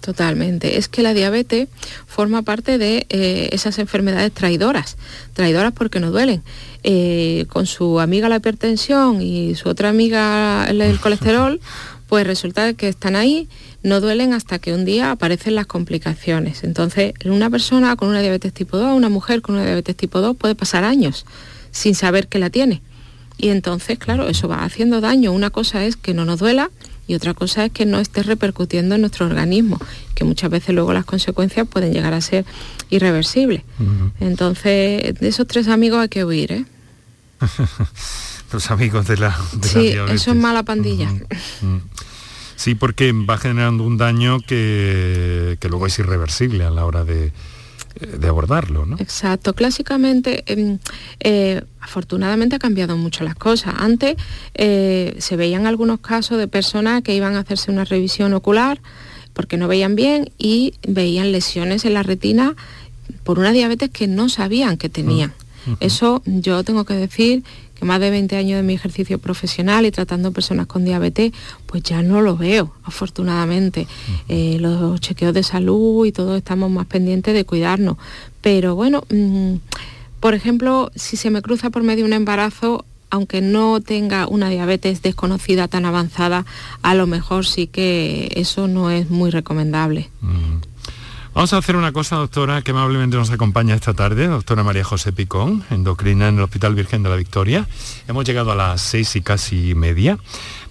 Totalmente. 0.00 0.78
Es 0.78 0.88
que 0.88 1.02
la 1.02 1.12
diabetes 1.12 1.68
forma 2.06 2.42
parte 2.42 2.78
de 2.78 3.06
eh, 3.08 3.48
esas 3.52 3.78
enfermedades 3.78 4.32
traidoras, 4.32 4.96
traidoras 5.32 5.72
porque 5.72 6.00
no 6.00 6.10
duelen. 6.10 6.42
Eh, 6.84 7.46
con 7.48 7.66
su 7.66 7.98
amiga 7.98 8.28
la 8.28 8.36
hipertensión 8.36 9.20
y 9.20 9.56
su 9.56 9.68
otra 9.68 9.88
amiga 9.88 10.66
el, 10.68 11.00
colesterol, 11.02 11.60
pues 12.06 12.26
resulta 12.26 12.72
que 12.74 12.88
están 12.88 13.16
ahí, 13.16 13.48
no 13.82 14.00
duelen 14.00 14.32
hasta 14.32 14.58
que 14.58 14.72
un 14.72 14.84
día 14.84 15.10
aparecen 15.10 15.56
las 15.56 15.66
complicaciones. 15.66 16.62
Entonces, 16.62 17.12
una 17.24 17.50
persona 17.50 17.96
con 17.96 18.08
una 18.08 18.20
diabetes 18.20 18.52
tipo 18.52 18.78
2, 18.78 18.96
una 18.96 19.08
mujer 19.08 19.42
con 19.42 19.56
una 19.56 19.64
diabetes 19.64 19.96
tipo 19.96 20.20
2 20.20 20.36
puede 20.36 20.54
pasar 20.54 20.84
años 20.84 21.26
sin 21.72 21.94
saber 21.94 22.28
que 22.28 22.38
la 22.38 22.50
tiene. 22.50 22.82
Y 23.36 23.48
entonces, 23.48 23.98
claro, 23.98 24.28
eso 24.28 24.48
va 24.48 24.64
haciendo 24.64 25.00
daño. 25.00 25.32
Una 25.32 25.50
cosa 25.50 25.84
es 25.84 25.96
que 25.96 26.14
no 26.14 26.24
nos 26.24 26.40
duela 26.40 26.70
y 27.08 27.14
otra 27.14 27.34
cosa 27.34 27.64
es 27.64 27.72
que 27.72 27.86
no 27.86 27.98
esté 27.98 28.22
repercutiendo 28.22 28.94
en 28.94 29.00
nuestro 29.00 29.26
organismo, 29.26 29.80
que 30.14 30.24
muchas 30.24 30.50
veces 30.50 30.74
luego 30.74 30.92
las 30.92 31.06
consecuencias 31.06 31.66
pueden 31.66 31.92
llegar 31.92 32.12
a 32.12 32.20
ser 32.20 32.44
irreversibles. 32.90 33.62
Entonces, 34.20 35.14
de 35.18 35.28
esos 35.28 35.46
tres 35.48 35.68
amigos 35.68 36.00
hay 36.00 36.08
que 36.10 36.24
huir, 36.24 36.52
¿eh? 36.52 36.64
Los 38.52 38.70
amigos 38.70 39.06
de 39.06 39.16
la, 39.16 39.38
de 39.54 39.68
sí, 39.68 39.86
eso 40.10 40.30
es 40.30 40.36
mala 40.36 40.62
pandilla. 40.62 41.10
Sí, 42.56 42.74
porque 42.74 43.12
va 43.12 43.38
generando 43.38 43.84
un 43.84 43.96
daño 43.96 44.40
que, 44.40 45.56
que 45.60 45.68
luego 45.68 45.86
es 45.86 45.98
irreversible 45.98 46.64
a 46.64 46.70
la 46.70 46.84
hora 46.84 47.04
de, 47.04 47.32
de 48.00 48.28
abordarlo, 48.28 48.86
¿no? 48.86 48.96
Exacto. 48.98 49.54
Clásicamente, 49.54 50.44
em, 50.46 50.78
eh, 51.20 51.62
afortunadamente 51.80 52.56
ha 52.56 52.58
cambiado 52.58 52.96
mucho 52.96 53.24
las 53.24 53.34
cosas. 53.34 53.74
Antes 53.78 54.16
eh, 54.54 55.14
se 55.18 55.36
veían 55.36 55.66
algunos 55.66 56.00
casos 56.00 56.38
de 56.38 56.48
personas 56.48 57.02
que 57.02 57.14
iban 57.14 57.36
a 57.36 57.40
hacerse 57.40 57.70
una 57.70 57.84
revisión 57.84 58.34
ocular 58.34 58.80
porque 59.32 59.56
no 59.56 59.68
veían 59.68 59.94
bien 59.94 60.30
y 60.38 60.74
veían 60.86 61.32
lesiones 61.32 61.84
en 61.84 61.94
la 61.94 62.02
retina 62.02 62.56
por 63.24 63.38
una 63.38 63.52
diabetes 63.52 63.90
que 63.90 64.06
no 64.06 64.28
sabían 64.28 64.76
que 64.76 64.88
tenían. 64.88 65.32
Mm, 65.66 65.72
Eso 65.80 66.22
yo 66.26 66.64
tengo 66.64 66.84
que 66.84 66.94
decir 66.94 67.42
que 67.78 67.84
más 67.84 68.00
de 68.00 68.10
20 68.10 68.36
años 68.36 68.56
de 68.56 68.62
mi 68.62 68.74
ejercicio 68.74 69.18
profesional 69.18 69.86
y 69.86 69.90
tratando 69.90 70.32
personas 70.32 70.66
con 70.66 70.84
diabetes, 70.84 71.32
pues 71.66 71.82
ya 71.82 72.02
no 72.02 72.20
lo 72.20 72.36
veo, 72.36 72.74
afortunadamente. 72.84 73.86
Eh, 74.28 74.56
los 74.60 75.00
chequeos 75.00 75.34
de 75.34 75.42
salud 75.42 76.04
y 76.06 76.12
todos 76.12 76.36
estamos 76.36 76.70
más 76.70 76.86
pendientes 76.86 77.34
de 77.34 77.44
cuidarnos. 77.44 77.96
Pero 78.40 78.74
bueno, 78.74 79.04
mm, 79.10 79.54
por 80.20 80.34
ejemplo, 80.34 80.90
si 80.94 81.16
se 81.16 81.30
me 81.30 81.42
cruza 81.42 81.70
por 81.70 81.82
medio 81.82 82.04
un 82.04 82.12
embarazo, 82.12 82.84
aunque 83.10 83.40
no 83.40 83.80
tenga 83.80 84.26
una 84.26 84.50
diabetes 84.50 85.00
desconocida 85.02 85.68
tan 85.68 85.84
avanzada, 85.84 86.44
a 86.82 86.94
lo 86.94 87.06
mejor 87.06 87.46
sí 87.46 87.66
que 87.66 88.30
eso 88.34 88.68
no 88.68 88.90
es 88.90 89.08
muy 89.10 89.30
recomendable. 89.30 90.10
Vamos 91.34 91.52
a 91.52 91.58
hacer 91.58 91.76
una 91.76 91.92
cosa, 91.92 92.16
doctora, 92.16 92.62
que 92.62 92.72
amablemente 92.72 93.16
nos 93.16 93.30
acompaña 93.30 93.74
esta 93.74 93.94
tarde, 93.94 94.26
doctora 94.26 94.64
María 94.64 94.82
José 94.82 95.12
Picón, 95.12 95.62
endocrina 95.70 96.28
en 96.28 96.36
el 96.36 96.42
Hospital 96.42 96.74
Virgen 96.74 97.02
de 97.02 97.10
la 97.10 97.16
Victoria. 97.16 97.68
Hemos 98.08 98.24
llegado 98.24 98.50
a 98.50 98.54
las 98.56 98.80
seis 98.80 99.14
y 99.14 99.20
casi 99.20 99.74
media. 99.74 100.18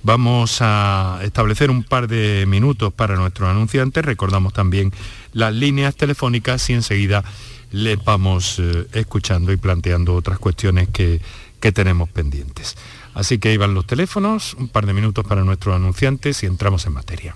Vamos 0.04 0.58
a 0.62 1.20
establecer 1.22 1.70
un 1.70 1.84
par 1.84 2.08
de 2.08 2.46
minutos 2.48 2.92
para 2.92 3.16
nuestros 3.16 3.50
anunciantes. 3.50 4.04
Recordamos 4.04 4.52
también 4.52 4.92
las 5.32 5.54
líneas 5.54 5.96
telefónicas 5.96 6.70
y 6.70 6.74
enseguida 6.74 7.24
le 7.72 7.96
vamos 7.96 8.60
eh, 8.60 8.88
escuchando 8.94 9.52
y 9.52 9.58
planteando 9.58 10.16
otras 10.16 10.40
cuestiones 10.40 10.90
que, 10.90 11.22
que 11.62 11.72
tenemos 11.72 12.10
pendientes. 12.10 12.76
Así 13.14 13.38
que 13.38 13.50
ahí 13.50 13.58
van 13.58 13.74
los 13.74 13.86
teléfonos, 13.86 14.56
un 14.56 14.68
par 14.68 14.86
de 14.86 14.94
minutos 14.94 15.26
para 15.26 15.44
nuestros 15.44 15.76
anunciantes 15.76 16.44
y 16.44 16.46
entramos 16.46 16.86
en 16.88 16.94
materia. 16.94 17.36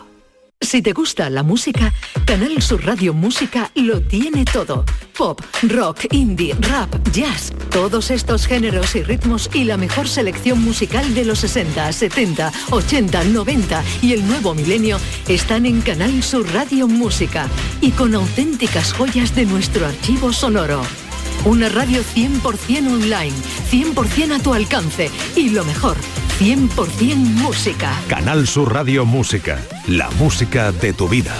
Si 0.61 0.83
te 0.83 0.93
gusta 0.93 1.29
la 1.31 1.41
música, 1.41 1.91
Canal 2.23 2.61
Sur 2.61 2.85
Radio 2.85 3.15
Música 3.15 3.71
lo 3.73 3.99
tiene 3.99 4.45
todo. 4.45 4.85
Pop, 5.17 5.41
rock, 5.63 6.05
indie, 6.11 6.55
rap, 6.59 6.95
jazz, 7.11 7.51
todos 7.71 8.11
estos 8.11 8.45
géneros 8.45 8.95
y 8.95 9.01
ritmos 9.01 9.49
y 9.53 9.63
la 9.63 9.75
mejor 9.75 10.07
selección 10.07 10.63
musical 10.63 11.15
de 11.15 11.25
los 11.25 11.39
60, 11.39 11.91
70, 11.91 12.51
80, 12.69 13.23
90 13.23 13.83
y 14.03 14.13
el 14.13 14.25
nuevo 14.25 14.53
milenio 14.53 14.97
están 15.27 15.65
en 15.65 15.81
Canal 15.81 16.21
Sur 16.21 16.47
Radio 16.53 16.87
Música 16.87 17.47
y 17.81 17.91
con 17.91 18.13
auténticas 18.13 18.93
joyas 18.93 19.35
de 19.35 19.47
nuestro 19.47 19.87
archivo 19.87 20.31
sonoro. 20.31 20.83
Una 21.43 21.69
radio 21.69 22.03
100% 22.03 22.87
online, 22.87 23.33
100% 23.71 24.39
a 24.39 24.43
tu 24.43 24.53
alcance 24.53 25.09
y 25.35 25.49
lo 25.49 25.65
mejor, 25.65 25.97
100% 26.39 27.15
música. 27.15 27.99
Canal 28.07 28.47
Sur 28.47 28.71
Radio 28.71 29.05
Música, 29.05 29.59
la 29.87 30.11
música 30.11 30.71
de 30.71 30.93
tu 30.93 31.09
vida. 31.09 31.33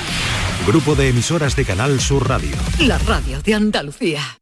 Grupo 0.66 0.96
de 0.96 1.10
emisoras 1.10 1.56
de 1.56 1.66
Canal 1.66 2.00
Sur 2.02 2.28
Radio. 2.28 2.56
La 2.80 2.98
radio 2.98 3.44
de 3.44 3.54
Andalucía. 3.54 4.40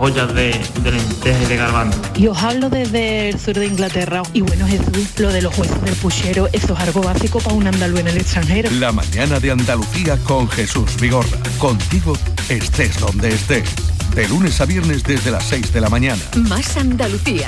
ollas 0.00 0.34
de, 0.34 0.58
de 0.82 0.90
lentejas 0.90 1.42
y 1.42 1.46
de 1.46 1.56
garbanzo. 1.56 2.00
Y 2.16 2.26
os 2.26 2.42
hablo 2.42 2.70
desde 2.70 3.28
el 3.28 3.38
sur 3.38 3.54
de 3.54 3.66
Inglaterra. 3.66 4.22
Y 4.32 4.40
bueno, 4.40 4.66
Jesús, 4.66 5.08
lo 5.18 5.30
de 5.30 5.42
los 5.42 5.56
huesos 5.56 5.80
del 5.82 5.94
puchero, 5.94 6.48
eso 6.52 6.74
es 6.74 6.80
algo 6.80 7.02
básico 7.02 7.38
para 7.38 7.54
un 7.54 7.66
andaluz 7.66 8.00
en 8.00 8.08
el 8.08 8.16
extranjero. 8.16 8.70
La 8.72 8.92
mañana 8.92 9.38
de 9.38 9.50
Andalucía 9.50 10.16
con 10.24 10.48
Jesús 10.48 10.96
Vigorra. 11.00 11.38
Contigo 11.58 12.16
estés 12.48 12.98
donde 12.98 13.28
estés. 13.28 13.68
De 14.14 14.26
lunes 14.28 14.60
a 14.60 14.64
viernes 14.64 15.04
desde 15.04 15.30
las 15.30 15.44
6 15.44 15.72
de 15.72 15.80
la 15.80 15.88
mañana. 15.88 16.22
Más 16.34 16.76
Andalucía, 16.76 17.46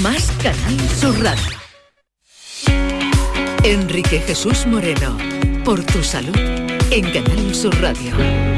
más 0.00 0.30
Canal 0.42 0.78
Sur 0.98 1.22
Radio. 1.22 1.58
Enrique 3.64 4.20
Jesús 4.20 4.66
Moreno, 4.66 5.18
por 5.64 5.84
tu 5.84 6.02
salud, 6.02 6.38
en 6.90 7.12
Canal 7.12 7.54
Sur 7.54 7.78
Radio. 7.82 8.57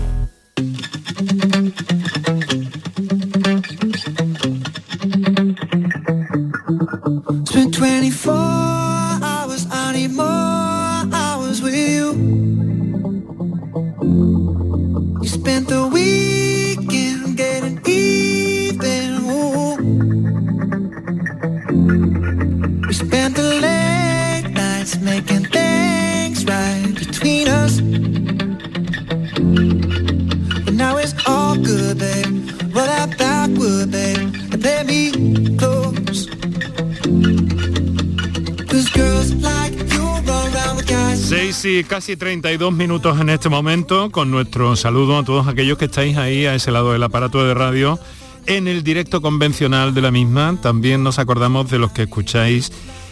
6 42.01 42.09
y 42.09 42.13
casi 42.13 42.17
32 42.17 42.73
minutos 42.73 43.19
en 43.19 43.29
este 43.29 43.47
momento 43.47 44.09
con 44.11 44.31
nuestro 44.31 44.75
saludo 44.75 45.19
a 45.19 45.23
todos 45.23 45.47
aquellos 45.47 45.77
que 45.77 45.85
estáis 45.85 46.17
ahí 46.17 46.45
a 46.45 46.55
ese 46.55 46.71
lado 46.71 46.93
del 46.93 47.03
aparato 47.03 47.45
de 47.45 47.53
radio 47.53 47.99
en 48.47 48.67
el 48.67 48.81
directo 48.81 49.21
convencional 49.21 49.93
de 49.93 50.01
la 50.01 50.09
misma. 50.09 50.57
También 50.61 51.03
nos 51.03 51.19
acordamos 51.19 51.69
de 51.69 51.77
los 51.77 51.91
que 51.91 52.03
escucháis 52.03 52.71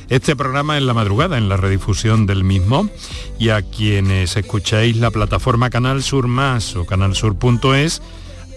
este 0.09 0.35
programa 0.35 0.77
en 0.77 0.87
la 0.87 0.95
madrugada, 0.95 1.37
en 1.37 1.49
la 1.49 1.57
redifusión 1.57 2.25
del 2.25 2.43
mismo, 2.43 2.89
y 3.37 3.49
a 3.49 3.61
quienes 3.61 4.35
escucháis 4.35 4.97
la 4.97 5.11
plataforma 5.11 5.69
Canal 5.69 6.01
Sur 6.01 6.27
Más 6.27 6.75
o 6.75 6.85
canalsur.es, 6.85 8.01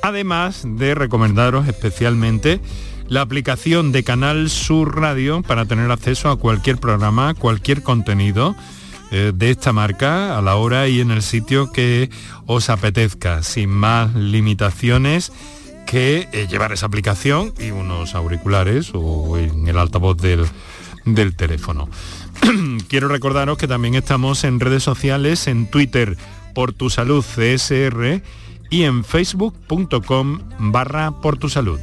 además 0.03 0.63
de 0.65 0.95
recomendaros 0.95 1.69
especialmente 1.69 2.61
la 3.09 3.21
aplicación 3.21 3.93
de 3.93 4.03
Canal 4.03 4.49
Sur 4.49 4.99
Radio 4.99 5.43
para 5.43 5.67
tener 5.67 5.91
acceso 5.91 6.31
a 6.31 6.39
cualquier 6.39 6.79
programa, 6.79 7.35
cualquier 7.35 7.83
contenido 7.83 8.57
eh, 9.15 9.33
de 9.35 9.51
esta 9.51 9.75
marca 9.75 10.39
a 10.39 10.41
la 10.41 10.57
hora 10.57 10.89
y 10.89 11.01
en 11.01 11.11
el 11.11 11.21
sitio 11.21 11.71
que 11.71 12.09
os 12.47 12.71
apetezca, 12.71 13.43
sin 13.43 13.69
más 13.69 14.15
limitaciones 14.15 15.33
que 15.87 16.29
eh, 16.33 16.47
llevar 16.51 16.73
esa 16.73 16.87
aplicación 16.87 17.53
y 17.61 17.73
unos 17.73 18.15
auriculares 18.15 18.93
o 18.95 19.37
en 19.37 19.69
el 19.69 19.77
altavoz 19.77 20.17
del, 20.17 20.47
del 21.05 21.37
teléfono. 21.37 21.91
Quiero 22.89 23.09
recordaros 23.09 23.59
que 23.59 23.69
también 23.69 23.97
estamos 23.97 24.45
en 24.45 24.61
redes 24.61 24.83
sociales, 24.83 25.47
en 25.47 25.67
Twitter 25.67 26.17
por 26.55 26.73
tu 26.73 26.89
salud 26.89 27.23
CSR 27.23 28.23
y 28.71 28.85
en 28.85 29.05
facebook.com 29.05 30.41
barra 30.59 31.21
por 31.21 31.37
tu 31.37 31.51
salud. 31.51 31.79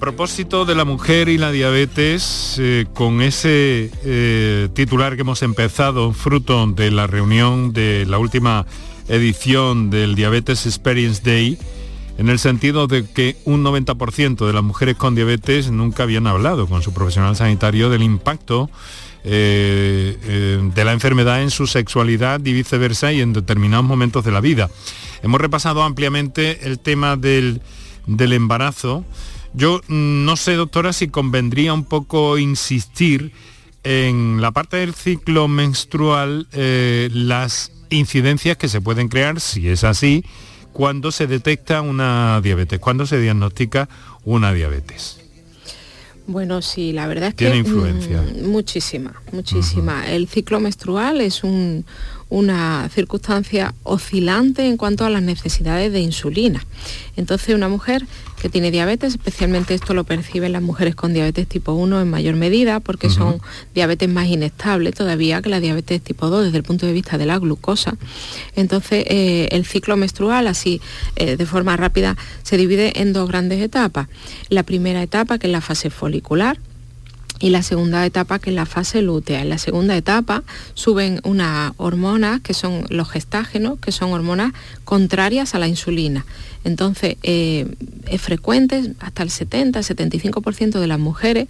Propósito 0.00 0.64
de 0.64 0.74
la 0.74 0.86
mujer 0.86 1.28
y 1.28 1.36
la 1.36 1.52
diabetes, 1.52 2.56
eh, 2.58 2.86
con 2.94 3.20
ese 3.20 3.90
eh, 4.02 4.68
titular 4.72 5.14
que 5.14 5.20
hemos 5.20 5.42
empezado, 5.42 6.12
fruto 6.14 6.66
de 6.66 6.90
la 6.90 7.06
reunión 7.06 7.74
de 7.74 8.06
la 8.06 8.18
última 8.18 8.66
edición 9.08 9.90
del 9.90 10.14
Diabetes 10.14 10.64
Experience 10.64 11.20
Day, 11.22 11.58
en 12.16 12.30
el 12.30 12.38
sentido 12.38 12.86
de 12.86 13.04
que 13.04 13.36
un 13.44 13.62
90% 13.62 14.46
de 14.46 14.52
las 14.52 14.62
mujeres 14.62 14.96
con 14.96 15.14
diabetes 15.14 15.70
nunca 15.70 16.04
habían 16.04 16.26
hablado 16.26 16.66
con 16.66 16.82
su 16.82 16.92
profesional 16.94 17.36
sanitario 17.36 17.90
del 17.90 18.02
impacto 18.02 18.70
eh, 19.22 20.16
de 20.74 20.84
la 20.84 20.92
enfermedad 20.92 21.42
en 21.42 21.50
su 21.50 21.66
sexualidad 21.66 22.40
y 22.42 22.54
viceversa 22.54 23.12
y 23.12 23.20
en 23.20 23.34
determinados 23.34 23.84
momentos 23.84 24.24
de 24.24 24.32
la 24.32 24.40
vida. 24.40 24.70
Hemos 25.22 25.42
repasado 25.42 25.82
ampliamente 25.82 26.66
el 26.66 26.78
tema 26.78 27.16
del 27.16 27.60
embarazo. 28.06 29.04
Yo 29.52 29.80
no 29.88 30.36
sé, 30.36 30.54
doctora, 30.54 30.92
si 30.92 31.08
convendría 31.08 31.74
un 31.74 31.84
poco 31.84 32.38
insistir 32.38 33.32
en 33.82 34.40
la 34.40 34.52
parte 34.52 34.76
del 34.76 34.94
ciclo 34.94 35.48
menstrual, 35.48 36.46
eh, 36.52 37.08
las 37.12 37.72
incidencias 37.90 38.56
que 38.56 38.68
se 38.68 38.80
pueden 38.80 39.08
crear, 39.08 39.40
si 39.40 39.68
es 39.68 39.82
así, 39.84 40.24
cuando 40.72 41.10
se 41.10 41.26
detecta 41.26 41.80
una 41.82 42.40
diabetes, 42.40 42.78
cuando 42.78 43.06
se 43.06 43.18
diagnostica 43.20 43.88
una 44.24 44.52
diabetes. 44.52 45.16
Bueno, 46.28 46.62
sí, 46.62 46.92
la 46.92 47.08
verdad 47.08 47.30
es 47.30 47.34
Tiene 47.36 47.54
que 47.54 47.58
influencia. 47.68 48.22
mm, 48.22 48.46
muchísima, 48.46 49.20
muchísima. 49.32 50.08
El 50.08 50.28
ciclo 50.28 50.60
menstrual 50.60 51.20
es 51.20 51.42
un- 51.42 51.84
una 52.30 52.88
circunstancia 52.94 53.74
oscilante 53.82 54.66
en 54.66 54.76
cuanto 54.76 55.04
a 55.04 55.10
las 55.10 55.22
necesidades 55.22 55.92
de 55.92 56.00
insulina. 56.00 56.64
Entonces, 57.16 57.54
una 57.54 57.68
mujer 57.68 58.06
que 58.40 58.48
tiene 58.48 58.70
diabetes, 58.70 59.14
especialmente 59.14 59.74
esto 59.74 59.92
lo 59.92 60.04
perciben 60.04 60.52
las 60.52 60.62
mujeres 60.62 60.94
con 60.94 61.12
diabetes 61.12 61.46
tipo 61.46 61.72
1 61.72 62.00
en 62.00 62.08
mayor 62.08 62.36
medida, 62.36 62.80
porque 62.80 63.10
son 63.10 63.40
diabetes 63.74 64.08
más 64.08 64.28
inestables 64.28 64.94
todavía 64.94 65.42
que 65.42 65.50
la 65.50 65.60
diabetes 65.60 66.00
tipo 66.00 66.30
2 66.30 66.44
desde 66.46 66.56
el 66.56 66.62
punto 66.62 66.86
de 66.86 66.92
vista 66.92 67.18
de 67.18 67.26
la 67.26 67.38
glucosa. 67.38 67.96
Entonces, 68.56 69.04
eh, 69.08 69.48
el 69.50 69.66
ciclo 69.66 69.96
menstrual, 69.96 70.46
así 70.46 70.80
eh, 71.16 71.36
de 71.36 71.46
forma 71.46 71.76
rápida, 71.76 72.16
se 72.42 72.56
divide 72.56 73.02
en 73.02 73.12
dos 73.12 73.28
grandes 73.28 73.60
etapas. 73.60 74.08
La 74.48 74.62
primera 74.62 75.02
etapa, 75.02 75.38
que 75.38 75.48
es 75.48 75.52
la 75.52 75.60
fase 75.60 75.90
folicular, 75.90 76.58
y 77.40 77.50
la 77.50 77.62
segunda 77.62 78.04
etapa 78.04 78.38
que 78.38 78.50
es 78.50 78.56
la 78.56 78.66
fase 78.66 79.02
lútea. 79.02 79.40
En 79.40 79.48
la 79.48 79.58
segunda 79.58 79.96
etapa 79.96 80.44
suben 80.74 81.20
unas 81.24 81.72
hormonas 81.78 82.40
que 82.42 82.54
son 82.54 82.84
los 82.90 83.08
gestágenos, 83.08 83.78
que 83.80 83.90
son 83.90 84.12
hormonas 84.12 84.52
contrarias 84.84 85.54
a 85.54 85.58
la 85.58 85.66
insulina. 85.66 86.26
Entonces, 86.62 87.16
eh, 87.22 87.66
es 88.06 88.20
frecuente, 88.20 88.94
hasta 89.00 89.22
el 89.22 89.30
70-75% 89.30 90.78
de 90.78 90.86
las 90.86 90.98
mujeres 90.98 91.48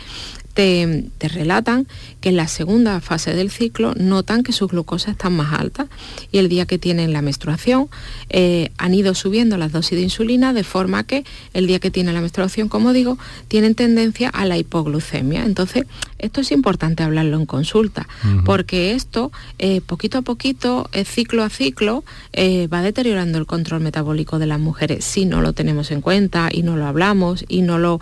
te, 0.54 1.10
relatan 1.20 1.86
que 2.20 2.30
en 2.30 2.36
la 2.36 2.48
segunda 2.48 3.00
fase 3.00 3.34
del 3.34 3.50
ciclo 3.50 3.94
notan 3.96 4.42
que 4.42 4.52
su 4.52 4.66
glucosa 4.66 5.10
está 5.12 5.30
más 5.30 5.58
alta 5.58 5.86
y 6.32 6.38
el 6.38 6.48
día 6.48 6.66
que 6.66 6.78
tienen 6.78 7.12
la 7.12 7.22
menstruación 7.22 7.88
eh, 8.30 8.70
han 8.78 8.94
ido 8.94 9.14
subiendo 9.14 9.56
las 9.56 9.72
dosis 9.72 9.92
de 9.92 10.02
insulina 10.02 10.52
de 10.52 10.64
forma 10.64 11.04
que 11.04 11.24
el 11.54 11.66
día 11.66 11.78
que 11.78 11.90
tienen 11.90 12.14
la 12.14 12.20
menstruación, 12.20 12.68
como 12.68 12.92
digo, 12.92 13.18
tienen 13.48 13.74
tendencia 13.74 14.28
a 14.28 14.44
la 14.44 14.58
hipoglucemia. 14.58 15.44
Entonces, 15.44 15.86
esto 16.18 16.40
es 16.40 16.50
importante 16.52 17.02
hablarlo 17.02 17.36
en 17.36 17.46
consulta, 17.46 18.06
porque 18.44 18.92
esto, 18.92 19.32
eh, 19.58 19.80
poquito 19.80 20.18
a 20.18 20.22
poquito, 20.22 20.88
eh, 20.92 21.04
ciclo 21.04 21.42
a 21.42 21.50
ciclo, 21.50 22.04
va 22.36 22.82
deteriorando 22.82 23.38
el 23.38 23.46
control 23.46 23.80
metabólico 23.80 24.38
de 24.38 24.46
las 24.46 24.60
mujeres 24.60 25.04
si 25.04 25.24
no 25.24 25.40
lo 25.40 25.52
tenemos 25.52 25.90
en 25.90 26.00
cuenta 26.00 26.48
y 26.52 26.62
no 26.62 26.76
lo 26.76 26.86
hablamos 26.86 27.44
y 27.48 27.62
no 27.62 27.78
lo 27.78 28.00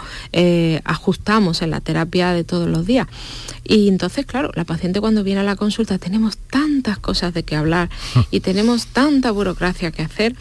ajustamos 0.84 1.62
en 1.62 1.70
la 1.70 1.80
terapia 1.80 2.32
de 2.32 2.37
todos 2.44 2.68
los 2.68 2.86
días. 2.86 3.06
Y 3.64 3.88
entonces, 3.88 4.26
claro, 4.26 4.50
la 4.54 4.64
paciente 4.64 5.00
cuando 5.00 5.24
viene 5.24 5.40
a 5.40 5.44
la 5.44 5.56
consulta 5.56 5.98
tenemos 5.98 6.36
tantas 6.38 6.98
cosas 6.98 7.34
de 7.34 7.42
que 7.42 7.56
hablar 7.56 7.90
y 8.30 8.40
tenemos 8.40 8.86
tanta 8.86 9.30
burocracia 9.30 9.90
que 9.90 10.02
hacer 10.02 10.34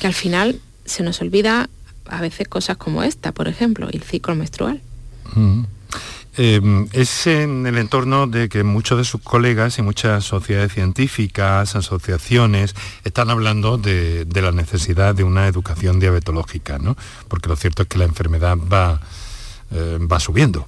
que 0.00 0.06
al 0.06 0.14
final 0.14 0.60
se 0.84 1.02
nos 1.02 1.20
olvida 1.20 1.68
a 2.06 2.20
veces 2.20 2.48
cosas 2.48 2.76
como 2.76 3.02
esta, 3.02 3.32
por 3.32 3.48
ejemplo, 3.48 3.88
el 3.90 4.02
ciclo 4.02 4.34
menstrual. 4.34 4.80
Em, 6.34 6.88
es 6.92 7.26
en 7.26 7.66
el 7.66 7.76
entorno 7.76 8.26
de 8.26 8.48
que 8.48 8.64
muchos 8.64 8.96
de 8.96 9.04
sus 9.04 9.20
colegas 9.20 9.78
y 9.78 9.82
muchas 9.82 10.24
sociedades 10.24 10.72
científicas, 10.72 11.76
asociaciones, 11.76 12.74
están 13.04 13.28
hablando 13.28 13.76
de, 13.76 14.26
la 14.32 14.52
necesidad 14.52 15.14
de 15.14 15.24
una 15.24 15.46
educación 15.46 16.00
diabetológica, 16.00 16.78
¿no? 16.78 16.96
Porque 17.28 17.50
lo 17.50 17.56
cierto 17.56 17.82
es 17.82 17.88
que 17.88 17.98
la 17.98 18.04
enfermedad 18.04 18.56
va, 18.56 19.00
eh, 19.72 19.98
va 20.10 20.20
subiendo. 20.20 20.66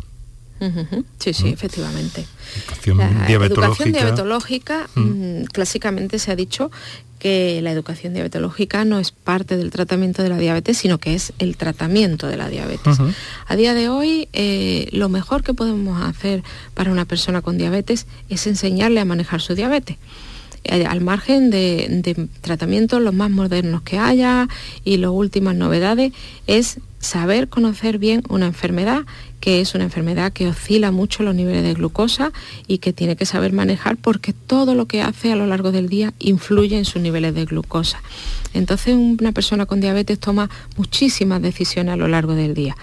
Sí, 1.19 1.35
sí, 1.35 1.49
efectivamente. 1.49 2.27
Educación 2.57 2.99
la 2.99 3.27
diabetológica. 3.27 3.67
Educación 3.67 3.93
diabetológica, 3.93 4.89
mm, 4.95 5.45
clásicamente 5.45 6.19
se 6.19 6.33
ha 6.33 6.37
dicho 6.37 6.71
que 7.19 7.61
la 7.63 7.73
educación 7.73 8.13
diabetológica 8.13 8.85
no 8.85 8.99
es 8.99 9.11
parte 9.11 9.57
del 9.57 9.71
tratamiento 9.71 10.23
de 10.23 10.29
la 10.29 10.37
diabetes, 10.37 10.77
sino 10.77 10.99
que 10.99 11.15
es 11.15 11.33
el 11.39 11.57
tratamiento 11.57 12.27
de 12.27 12.37
la 12.37 12.51
diabetes. 12.51 12.99
A 13.47 13.57
día 13.57 13.73
de 13.73 13.89
hoy, 13.89 14.29
eh, 14.35 14.89
lo 14.93 15.09
mejor 15.09 15.43
que 15.43 15.55
podemos 15.55 16.03
hacer 16.03 16.43
para 16.75 16.93
una 16.93 17.07
persona 17.07 17.41
con 17.41 17.57
diabetes 17.57 18.07
es 18.29 18.47
enseñarle 18.47 19.01
a 19.01 19.07
manejar 19.07 19.41
su 19.41 19.55
diabetes. 19.55 19.97
Eh, 20.65 20.87
al 20.87 21.03
margen 21.03 21.51
de, 21.51 22.29
tratamientos 22.41 23.03
los 23.03 23.13
más 23.13 23.31
modernos 23.31 23.83
que 23.83 23.99
haya 23.99 24.49
y 24.83 24.97
las 24.97 25.11
últimas 25.11 25.55
novedades, 25.55 26.13
es 26.47 26.81
saber 27.01 27.49
conocer 27.49 27.99
bien 27.99 28.23
una 28.31 28.47
enfermedad 28.47 29.03
que 29.41 29.61
es 29.61 29.75
una 29.75 29.85
enfermedad 29.85 30.33
que 30.33 30.49
oscila 30.49 30.91
mucho 30.91 31.23
los 31.23 31.35
niveles 31.35 31.63
de 31.63 31.75
glucosa 31.75 32.33
y 32.67 32.79
que 32.79 32.95
tiene 32.95 33.15
que 33.15 33.27
saber 33.27 33.53
manejar 33.53 33.99
porque 33.99 34.33
todo 34.33 34.75
lo 34.75 34.87
que 34.87 35.03
hace 35.03 35.31
a 35.31 35.37
lo 35.37 35.47
largo 35.47 35.71
del 35.71 35.91
día 35.91 36.15
influye 36.19 36.79
en 36.79 36.87
sus 36.87 37.03
niveles 37.03 37.35
de 37.35 37.45
glucosa. 37.45 38.03
Entonces 38.55 38.95
una 38.97 39.33
persona 39.33 39.67
con 39.67 39.83
diabetes 39.83 40.19
toma 40.19 40.49
muchísimas 40.79 41.43
decisiones 41.43 41.93
a 41.93 41.97
lo 41.97 42.09
largo 42.09 42.35
del 42.35 42.55
día. 42.55 42.75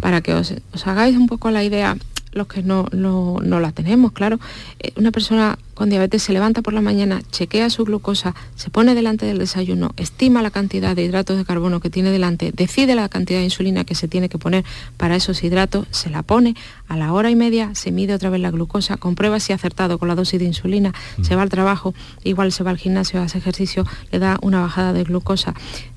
Para 0.00 0.22
que 0.22 0.32
os 0.32 0.54
hagáis 0.86 1.16
un 1.16 1.26
poco 1.26 1.50
la 1.50 1.64
idea, 1.64 1.98
los 2.36 2.46
que 2.46 2.62
no, 2.62 2.86
no, 2.92 3.40
la 3.40 3.72
tenemos, 3.72 4.12
claro. 4.12 4.38
Eh, 4.78 4.92
una 4.96 5.10
persona 5.10 5.58
con 5.74 5.90
diabetes 5.90 6.22
se 6.22 6.32
levanta 6.32 6.62
por 6.62 6.72
la 6.72 6.80
mañana, 6.80 7.20
chequea 7.30 7.68
su 7.68 7.84
glucosa, 7.84 8.34
se 8.54 8.70
pone 8.70 8.94
delante 8.94 9.26
del 9.26 9.38
desayuno, 9.38 9.92
estima 9.96 10.40
la 10.40 10.50
cantidad 10.50 10.96
de 10.96 11.04
hidratos 11.04 11.36
de 11.36 11.44
carbono 11.44 11.80
que 11.80 11.90
tiene 11.90 12.10
delante, 12.10 12.52
decide 12.52 12.94
la 12.94 13.08
cantidad 13.08 13.40
de 13.40 13.44
insulina 13.44 13.84
que 13.84 13.94
se 13.94 14.08
tiene 14.08 14.28
que 14.28 14.38
poner 14.38 14.64
para 14.96 15.16
esos 15.16 15.42
hidratos, 15.44 15.86
se 15.90 16.08
la 16.08 16.22
pone, 16.22 16.54
a 16.88 16.96
la 16.96 17.12
hora 17.12 17.30
y 17.30 17.36
media 17.36 17.74
se 17.74 17.92
mide 17.92 18.14
otra 18.14 18.30
vez 18.30 18.40
la 18.40 18.50
glucosa, 18.50 18.96
comprueba 18.96 19.38
si 19.38 19.52
ha 19.52 19.56
acertado 19.56 19.98
con 19.98 20.08
la 20.08 20.14
dosis 20.14 20.40
de 20.40 20.46
insulina, 20.46 20.94
se 21.22 21.36
va 21.36 21.42
al 21.42 21.50
trabajo, 21.50 21.94
igual 22.24 22.52
se 22.52 22.64
va 22.64 22.70
al 22.70 22.78
gimnasio, 22.78 23.20
hace 23.20 23.38
ejercicio, 23.38 23.86
le 24.12 24.18
da 24.18 24.38
una 24.40 24.60
bajada 24.60 24.94
de 24.94 25.04
glucosa, 25.04 25.52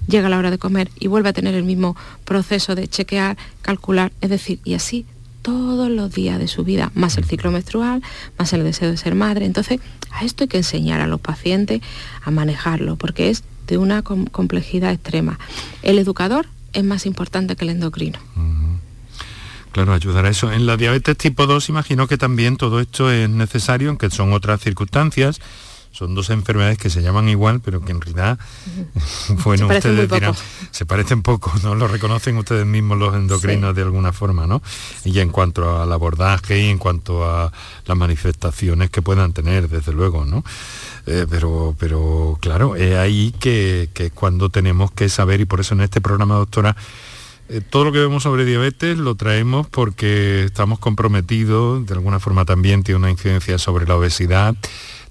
llega 0.08 0.28
la 0.28 0.38
hora 0.38 0.52
de 0.52 0.58
comer 0.58 0.90
y 1.00 1.08
vuelve 1.08 1.30
a 1.30 1.34
tener 1.34 1.56
el 1.56 1.64
mismo 1.64 1.96
proceso 2.26 2.76
de 2.76 2.88
chequear, 2.90 3.38
calcular, 3.62 4.12
es 4.20 4.30
decir, 4.30 4.60
y 4.66 4.74
así 4.74 5.06
todos 5.50 5.90
los 5.90 6.12
días 6.14 6.38
de 6.38 6.48
su 6.48 6.64
vida, 6.64 6.92
más 6.94 7.18
el 7.18 7.26
ciclo 7.26 7.50
menstrual, 7.50 8.04
más 8.38 8.54
el 8.54 8.64
deseo 8.64 8.92
de 8.92 8.98
ser 8.98 9.16
madre. 9.16 9.46
Entonces, 9.46 9.80
a 10.12 10.24
esto 10.24 10.44
hay 10.44 10.48
que 10.48 10.58
enseñar 10.58 11.02
a 11.02 11.08
los 11.08 11.20
pacientes 11.20 11.82
a 12.24 12.30
manejarlo, 12.30 12.98
porque 12.98 13.32
es 13.32 13.44
de 13.66 13.80
una 13.80 14.04
complejidad 14.04 14.92
extrema. 14.92 15.40
El 15.82 15.98
educador 15.98 16.46
es 16.74 16.84
más 16.84 17.08
importante 17.08 17.56
que 17.56 17.66
el 17.66 17.72
endocrino. 17.72 18.20
Claro, 19.72 19.94
ayudar 19.94 20.26
a 20.26 20.30
eso. 20.30 20.52
En 20.52 20.68
la 20.68 20.78
diabetes 20.78 21.18
tipo 21.18 21.48
2 21.48 21.70
imagino 21.70 22.08
que 22.08 22.18
también 22.18 22.56
todo 22.56 22.80
esto 22.80 23.12
es 23.12 23.28
necesario, 23.28 23.90
aunque 23.90 24.12
son 24.12 24.34
otras 24.34 24.62
circunstancias 24.62 25.40
son 25.92 26.16
dos 26.16 26.30
enfermedades 26.30 26.78
que 26.78 26.90
se 26.90 27.02
llaman 27.02 27.30
igual, 27.30 27.62
pero 27.62 27.82
que 27.82 27.92
en 27.92 28.02
realidad, 28.02 28.40
bueno, 29.44 29.68
se 29.68 29.78
ustedes 29.78 30.10
dirán, 30.10 30.34
se 30.72 30.86
parecen 30.86 31.22
poco, 31.22 31.52
¿no? 31.64 31.76
Lo 31.76 31.88
reconocen 31.88 32.38
ustedes 32.38 32.66
mismos 32.66 32.98
los 32.98 33.16
endocrinos 33.16 33.76
de 33.76 33.82
alguna 33.82 34.14
forma, 34.14 34.48
¿no? 34.48 34.62
Y 35.04 35.20
en 35.20 35.30
cuanto 35.30 35.82
al 35.82 35.92
abordaje 35.92 36.62
y 36.62 36.70
en 36.70 36.78
cuanto 36.78 37.26
a 37.26 37.52
las 37.86 37.98
manifestaciones 37.98 38.90
que 38.90 39.02
puedan 39.02 39.34
tener, 39.34 39.68
desde 39.68 39.92
luego, 39.92 40.26
¿no? 40.26 40.44
Eh, 41.06 41.26
pero, 41.30 41.76
pero 41.80 42.38
claro, 42.40 42.76
es 42.76 42.96
ahí 42.96 43.34
que, 43.40 43.90
que 43.94 44.12
cuando 44.12 44.50
tenemos 44.50 44.92
que 44.92 45.10
saber, 45.10 45.42
y 45.42 45.46
por 45.46 45.60
eso 45.60 45.74
en 45.74 45.82
este 45.82 46.02
programa, 46.02 46.36
doctora, 46.36 46.76
eh, 47.50 47.62
todo 47.68 47.84
lo 47.86 47.92
que 47.92 47.98
vemos 47.98 48.22
sobre 48.24 48.46
diabetes 48.46 49.00
lo 49.00 49.16
traemos 49.16 49.68
porque 49.68 50.44
estamos 50.44 50.78
comprometidos, 50.78 51.84
de 51.84 51.94
alguna 51.96 52.20
forma 52.20 52.46
también 52.46 52.84
tiene 52.84 53.00
una 53.00 53.10
incidencia 53.10 53.58
sobre 53.58 53.88
la 53.88 53.96
obesidad, 53.96 54.56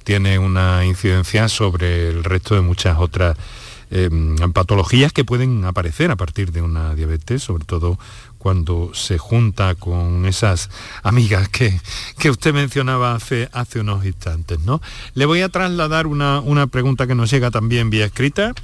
tiene 0.09 0.39
una 0.39 0.87
incidencia 0.87 1.51
sobre 1.51 2.09
el 2.09 2.25
resto 2.25 2.55
de 2.55 2.63
muchas 2.63 2.97
otras 2.99 3.37
em, 3.91 4.37
patologías 4.55 5.13
que 5.13 5.23
pueden 5.23 5.67
aparecer 5.67 6.11
a 6.11 6.17
partir 6.17 6.51
de 6.51 6.63
una 6.63 6.95
diabetes, 6.95 7.43
sobre 7.43 7.67
todo 7.67 7.99
cuando 8.39 8.91
se 8.95 9.19
junta 9.19 9.75
con 9.75 10.25
esas 10.25 10.71
amigas 11.03 11.51
que, 11.51 11.79
que 12.19 12.31
usted 12.31 12.55
mencionaba 12.55 13.15
hace, 13.15 13.51
hace 13.53 13.81
unos 13.81 14.03
instantes. 14.07 14.61
¿no? 14.61 14.81
Le 15.13 15.27
voy 15.27 15.43
a 15.43 15.51
trasladar 15.51 16.07
una, 16.07 16.41
una 16.41 16.69
pregunta 16.69 17.07
que 17.07 17.15
nos 17.15 17.31
llega 17.31 17.51
también 17.51 17.91
vía 17.91 18.07
escrita. 18.07 18.55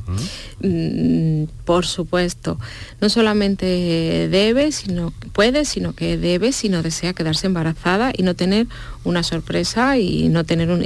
Mm, 0.60 1.44
por 1.64 1.86
supuesto. 1.86 2.58
No 3.00 3.08
solamente 3.08 4.28
debe, 4.28 4.72
sino 4.72 5.12
puede, 5.32 5.64
sino 5.64 5.94
que 5.94 6.18
debe, 6.18 6.52
si 6.52 6.68
no 6.68 6.82
desea 6.82 7.14
quedarse 7.14 7.46
embarazada 7.46 8.12
y 8.16 8.22
no 8.22 8.34
tener 8.34 8.66
una 9.04 9.22
sorpresa 9.22 9.98
y 9.98 10.28
no 10.28 10.44
tener 10.44 10.70
un, 10.70 10.82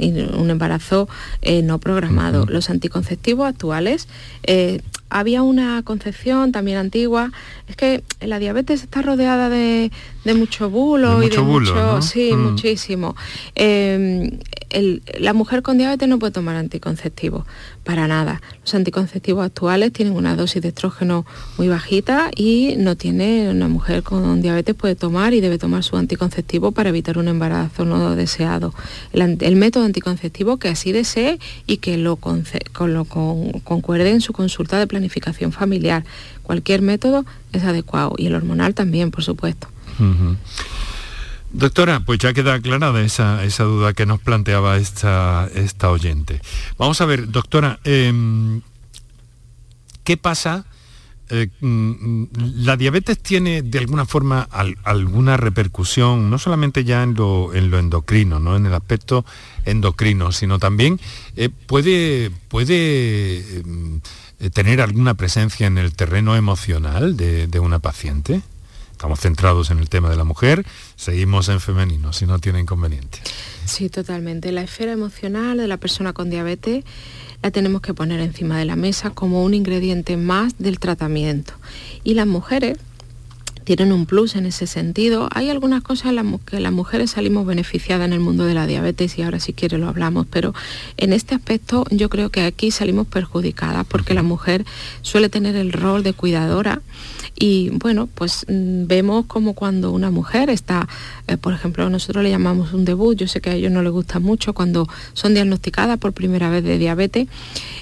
embarazo 0.49 1.07
eh, 1.41 1.61
no 1.61 1.79
programado. 1.79 2.45
Los 2.47 2.69
anticonceptivos 2.69 3.47
actuales 3.47 4.07
eh, 4.43 4.81
había 5.09 5.41
una 5.43 5.81
concepción 5.83 6.51
también 6.51 6.77
antigua, 6.77 7.31
es 7.67 7.75
que 7.77 8.03
la 8.19 8.39
diabetes 8.39 8.83
está 8.83 9.01
rodeada 9.01 9.49
de, 9.49 9.91
de 10.25 10.33
mucho 10.33 10.69
bulo 10.69 11.19
De 11.19 11.27
y 11.27 11.29
de 11.29 11.37
mucho 11.37 11.45
bulo, 11.45 11.73
mucho, 11.73 11.85
¿no? 11.95 12.01
sí, 12.01 12.31
Mm. 12.33 12.51
muchísimo. 12.51 13.15
Eh, 13.55 14.39
el- 14.69 15.01
la 15.19 15.33
mujer 15.33 15.61
con 15.61 15.77
diabetes 15.77 16.09
no 16.09 16.19
puede 16.19 16.31
tomar 16.33 16.55
anticonceptivos, 16.57 17.45
para 17.85 18.05
nada. 18.07 18.41
Los 18.61 18.75
anticonceptivos 18.75 19.45
actuales 19.45 19.93
tienen 19.93 20.13
una 20.15 20.35
dosis 20.35 20.61
de 20.61 20.67
estrógeno 20.69 21.25
muy 21.57 21.69
bajita 21.69 22.29
y 22.35 22.75
no 22.77 22.97
tiene, 22.97 23.49
una 23.49 23.69
mujer 23.69 24.03
con 24.03 24.41
diabetes 24.41 24.75
puede 24.75 24.95
tomar 24.95 25.33
y 25.33 25.39
debe 25.39 25.57
tomar 25.57 25.83
su 25.83 25.95
anticonceptivo 25.95 26.71
para 26.73 26.89
evitar 26.89 27.17
un 27.17 27.29
embarazo 27.29 27.85
no 27.85 28.06
deseado. 28.15 28.73
El, 29.13 29.37
el 29.41 29.55
método 29.55 29.85
anticonceptivo 29.85 30.57
que 30.57 30.69
así 30.69 30.91
desee 30.91 31.39
y 31.65 31.77
que 31.77 31.97
lo, 31.97 32.15
con 32.15 32.43
concuerde 33.63 34.11
en 34.11 34.21
su 34.21 34.33
consulta 34.33 34.79
de 34.79 34.87
planificación 34.87 35.51
familiar. 35.51 36.03
Cualquier 36.43 36.81
método 36.81 37.25
es 37.53 37.63
adecuado 37.63 38.15
y 38.17 38.27
el 38.27 38.35
hormonal 38.35 38.73
también, 38.73 39.11
por 39.11 39.23
supuesto. 39.23 39.67
Doctora, 41.51 42.01
pues 42.01 42.19
ya 42.19 42.33
queda 42.33 42.55
aclarada 42.55 43.01
esa, 43.01 43.43
esa 43.43 43.63
duda 43.63 43.93
que 43.93 44.05
nos 44.05 44.19
planteaba 44.19 44.77
esta, 44.77 45.49
esta 45.55 45.89
oyente. 45.89 46.41
Vamos 46.77 47.01
a 47.01 47.05
ver, 47.05 47.31
doctora, 47.31 47.79
em, 47.83 48.61
¿qué 50.03 50.17
pasa? 50.17 50.65
Eh, 51.29 51.49
mm, 51.59 52.23
¿La 52.63 52.77
diabetes 52.77 53.19
tiene 53.19 53.61
de 53.61 53.79
alguna 53.79 54.05
forma 54.05 54.47
al- 54.49 54.77
alguna 54.83 55.35
repercusión, 55.37 56.29
no 56.29 56.37
solamente 56.39 56.83
ya 56.85 57.03
en 57.03 57.15
lo, 57.15 57.53
en 57.53 57.69
lo 57.69 57.79
endocrino, 57.79 58.39
¿no? 58.39 58.55
en 58.55 58.65
el 58.65 58.73
aspecto 58.73 59.25
endocrino, 59.65 60.31
sino 60.31 60.57
también 60.57 60.99
eh, 61.35 61.49
puede, 61.49 62.31
puede 62.47 63.59
eh, 64.39 64.49
tener 64.53 64.81
alguna 64.81 65.15
presencia 65.15 65.67
en 65.67 65.77
el 65.77 65.93
terreno 65.95 66.35
emocional 66.35 67.17
de, 67.17 67.47
de 67.47 67.59
una 67.59 67.79
paciente? 67.79 68.41
Estamos 68.91 69.19
centrados 69.19 69.69
en 69.69 69.77
el 69.77 69.89
tema 69.89 70.09
de 70.09 70.15
la 70.15 70.23
mujer, 70.23 70.65
seguimos 70.95 71.49
en 71.49 71.59
femenino, 71.59 72.13
si 72.13 72.25
no 72.25 72.39
tiene 72.39 72.59
inconveniente. 72.61 73.19
Sí, 73.65 73.89
totalmente. 73.89 74.51
La 74.51 74.63
esfera 74.63 74.93
emocional 74.93 75.57
de 75.57 75.67
la 75.67 75.77
persona 75.77 76.13
con 76.13 76.29
diabetes 76.31 76.83
la 77.43 77.51
tenemos 77.51 77.81
que 77.81 77.93
poner 77.93 78.19
encima 78.19 78.57
de 78.57 78.65
la 78.65 78.75
mesa 78.75 79.11
como 79.11 79.43
un 79.43 79.53
ingrediente 79.53 80.17
más 80.17 80.57
del 80.57 80.79
tratamiento. 80.79 81.53
Y 82.03 82.13
las 82.13 82.27
mujeres 82.27 82.77
tienen 83.67 83.91
un 83.91 84.05
plus 84.05 84.37
en 84.37 84.45
ese 84.45 84.65
sentido. 84.65 85.27
Hay 85.29 85.49
algunas 85.49 85.83
cosas 85.83 86.13
en 86.13 86.39
que 86.39 86.61
las 86.61 86.71
mujeres 86.71 87.11
salimos 87.11 87.45
beneficiadas 87.45 88.07
en 88.07 88.13
el 88.13 88.21
mundo 88.21 88.45
de 88.45 88.53
la 88.53 88.65
diabetes 88.65 89.17
y 89.17 89.23
ahora 89.23 89.41
si 89.41 89.51
quiere 89.51 89.77
lo 89.77 89.89
hablamos, 89.89 90.25
pero 90.29 90.53
en 90.95 91.11
este 91.11 91.35
aspecto 91.35 91.83
yo 91.91 92.07
creo 92.07 92.29
que 92.29 92.43
aquí 92.43 92.71
salimos 92.71 93.07
perjudicadas 93.07 93.85
porque 93.85 94.13
la 94.13 94.23
mujer 94.23 94.65
suele 95.01 95.27
tener 95.27 95.57
el 95.57 95.73
rol 95.73 96.01
de 96.01 96.13
cuidadora 96.13 96.81
y 97.39 97.69
bueno, 97.69 98.07
pues 98.07 98.45
mm, 98.47 98.87
vemos 98.87 99.25
como 99.25 99.53
cuando 99.53 99.91
una 99.91 100.11
mujer 100.11 100.49
está, 100.49 100.87
eh, 101.27 101.37
por 101.37 101.53
ejemplo, 101.53 101.89
nosotros 101.89 102.23
le 102.23 102.29
llamamos 102.29 102.73
un 102.73 102.85
debut, 102.85 103.17
yo 103.17 103.27
sé 103.27 103.41
que 103.41 103.49
a 103.49 103.53
ellos 103.53 103.71
no 103.71 103.83
les 103.83 103.91
gusta 103.91 104.19
mucho 104.19 104.53
cuando 104.53 104.87
son 105.13 105.33
diagnosticadas 105.33 105.99
por 105.99 106.13
primera 106.13 106.49
vez 106.49 106.63
de 106.63 106.77
diabetes, 106.77 107.27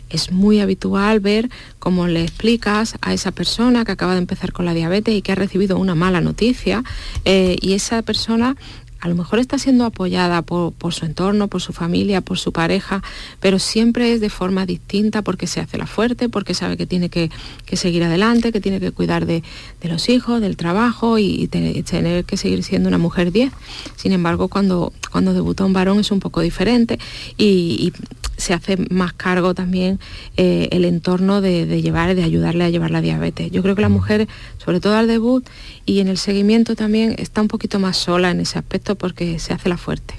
es 0.09 0.31
muy 0.31 0.59
habitual 0.59 1.19
ver 1.19 1.49
cómo 1.79 2.07
le 2.07 2.23
explicas 2.23 2.95
a 3.01 3.13
esa 3.13 3.31
persona 3.31 3.85
que 3.85 3.91
acaba 3.91 4.13
de 4.13 4.19
empezar 4.19 4.51
con 4.51 4.65
la 4.65 4.73
diabetes 4.73 5.15
y 5.15 5.21
que 5.21 5.31
ha 5.31 5.35
recibido 5.35 5.74
una 5.77 5.95
mala 5.95 6.21
noticia 6.21 6.83
eh, 7.25 7.57
y 7.61 7.73
esa 7.73 8.01
persona 8.01 8.55
a 9.01 9.07
lo 9.07 9.13
mejor 9.13 9.37
está 9.37 9.59
siendo 9.59 9.85
apoyada 9.85 10.41
por, 10.41 10.73
su 10.91 11.05
entorno, 11.05 11.47
por 11.47 11.61
su 11.61 11.73
familia, 11.73 12.21
por 12.21 12.39
su 12.39 12.51
pareja, 12.51 13.03
pero 13.39 13.59
siempre 13.59 14.13
es 14.13 14.19
de 14.19 14.31
forma 14.31 14.65
distinta 14.65 15.21
porque 15.21 15.45
se 15.45 15.59
hace 15.59 15.77
la 15.77 15.85
fuerte, 15.85 16.27
porque 16.27 16.55
sabe 16.55 16.75
que 16.75 16.87
tiene 16.87 17.09
que, 17.09 17.29
seguir 17.73 18.03
adelante, 18.03 18.51
que 18.51 18.61
tiene 18.61 18.79
que 18.79 18.91
cuidar 18.91 19.27
de, 19.27 19.43
los 19.83 20.09
hijos, 20.09 20.41
del 20.41 20.57
trabajo 20.57 21.19
y, 21.19 21.25
y 21.25 21.47
te- 21.47 21.83
tener 21.83 22.25
que 22.25 22.35
seguir 22.35 22.63
siendo 22.63 22.87
una 22.89 22.97
mujer 22.97 23.31
10. 23.31 23.51
Sin 23.95 24.11
embargo, 24.11 24.47
cuando, 24.47 24.91
cuando 25.11 25.33
debuta 25.33 25.65
un 25.65 25.73
varón 25.73 25.99
es 25.99 26.09
un 26.09 26.19
poco 26.19 26.41
diferente 26.41 26.97
y 27.37 27.93
se 28.37 28.53
hace 28.53 28.77
más 28.89 29.13
cargo 29.13 29.53
también 29.53 29.99
eh, 30.37 30.67
el 30.71 30.85
entorno 30.85 31.41
de, 31.41 31.65
de 31.65 31.81
llevar, 31.81 32.13
de 32.15 32.23
ayudarle 32.23 32.63
a 32.65 32.69
llevar 32.69 32.91
la 32.91 33.01
diabetes. 33.01 33.51
Yo 33.51 33.61
creo 33.61 33.75
que 33.75 33.81
la 33.81 33.89
mujer, 33.89 34.27
sobre 34.63 34.79
todo 34.79 34.97
al 34.97 35.07
debut 35.07 35.45
y 35.85 35.99
en 35.99 36.07
el 36.07 36.17
seguimiento 36.17 36.75
también, 36.75 37.15
está 37.17 37.41
un 37.41 37.47
poquito 37.47 37.79
más 37.79 37.97
sola 37.97 38.31
en 38.31 38.39
ese 38.41 38.59
aspecto 38.59 38.95
porque 38.95 39.39
se 39.39 39.53
hace 39.53 39.69
la 39.69 39.77
fuerte. 39.77 40.15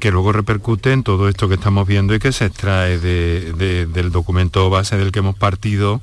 Que 0.00 0.10
luego 0.10 0.32
repercute 0.32 0.92
en 0.92 1.02
todo 1.04 1.28
esto 1.28 1.48
que 1.48 1.54
estamos 1.54 1.86
viendo 1.86 2.14
y 2.14 2.18
que 2.18 2.32
se 2.32 2.46
extrae 2.46 2.98
de- 2.98 3.52
de- 3.52 3.86
del 3.86 4.10
documento 4.10 4.68
base 4.70 4.96
del 4.96 5.12
que 5.12 5.20
hemos 5.20 5.36
partido, 5.36 6.00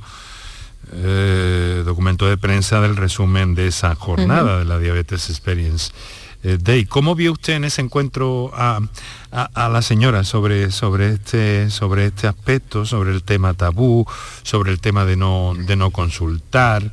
eh, 0.94 1.82
documento 1.86 2.28
de 2.28 2.38
prensa 2.38 2.82
del 2.82 2.96
resumen 2.96 3.56
de 3.56 3.68
esa 3.68 3.96
jornada 3.96 4.60
de 4.60 4.66
la 4.66 4.80
Diabetes 4.80 5.30
Experience 5.30 5.92
Day. 6.44 6.86
¿Cómo 6.86 7.16
vio 7.16 7.32
usted 7.32 7.54
en 7.54 7.64
ese 7.64 7.82
encuentro 7.82 8.52
a 8.54 8.80
la 9.32 9.82
señora 9.82 10.24
sobre, 10.24 10.72
sobre, 10.72 11.14
este, 11.14 11.70
sobre 11.70 12.08
este 12.08 12.28
aspecto, 12.28 12.86
sobre 12.86 13.12
el 13.12 13.24
tema 13.24 13.54
tabú, 13.54 14.06
sobre 14.44 14.72
el 14.72 14.80
tema 14.80 15.06
de 15.06 15.16
no, 15.16 15.54
de 15.56 15.76
no 15.76 15.92
consultar? 15.92 16.92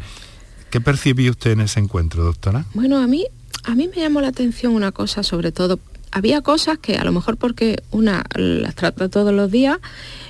¿Qué 0.70 0.80
percibió 0.80 1.32
usted 1.32 1.50
en 1.52 1.62
ese 1.62 1.80
encuentro, 1.80 2.22
doctora? 2.22 2.64
Bueno, 2.74 2.98
a 2.98 3.06
mí, 3.08 3.26
a 3.64 3.74
mí 3.74 3.88
me 3.88 4.00
llamó 4.00 4.20
la 4.20 4.28
atención 4.28 4.72
una 4.72 4.92
cosa, 4.92 5.24
sobre 5.24 5.50
todo, 5.50 5.80
había 6.12 6.42
cosas 6.42 6.78
que 6.78 6.96
a 6.96 7.04
lo 7.04 7.10
mejor 7.10 7.36
porque 7.36 7.82
una 7.90 8.24
las 8.34 8.76
trata 8.76 9.08
todos 9.08 9.34
los 9.34 9.50
días, 9.50 9.78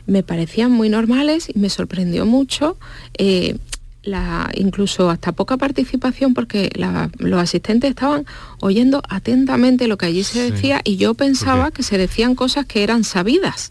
me 0.06 0.22
parecían 0.22 0.72
muy 0.72 0.88
normales 0.88 1.48
y 1.54 1.58
me 1.58 1.68
sorprendió 1.68 2.24
mucho. 2.24 2.78
eh, 3.18 3.58
la, 4.02 4.50
incluso 4.54 5.10
hasta 5.10 5.32
poca 5.32 5.56
participación 5.58 6.32
porque 6.32 6.70
la- 6.74 7.10
los 7.18 7.38
asistentes 7.40 7.90
estaban 7.90 8.24
oyendo 8.60 9.02
atentamente 9.08 9.88
lo 9.88 9.98
que 9.98 10.06
allí 10.06 10.24
se 10.24 10.46
Sí, 10.46 10.50
decía 10.52 10.80
y 10.84 10.96
yo 10.96 11.12
pensaba 11.14 11.70
que 11.70 11.82
se 11.82 11.98
decían 11.98 12.34
cosas 12.34 12.64
que 12.66 12.82
eran 12.82 13.04
sabidas 13.04 13.68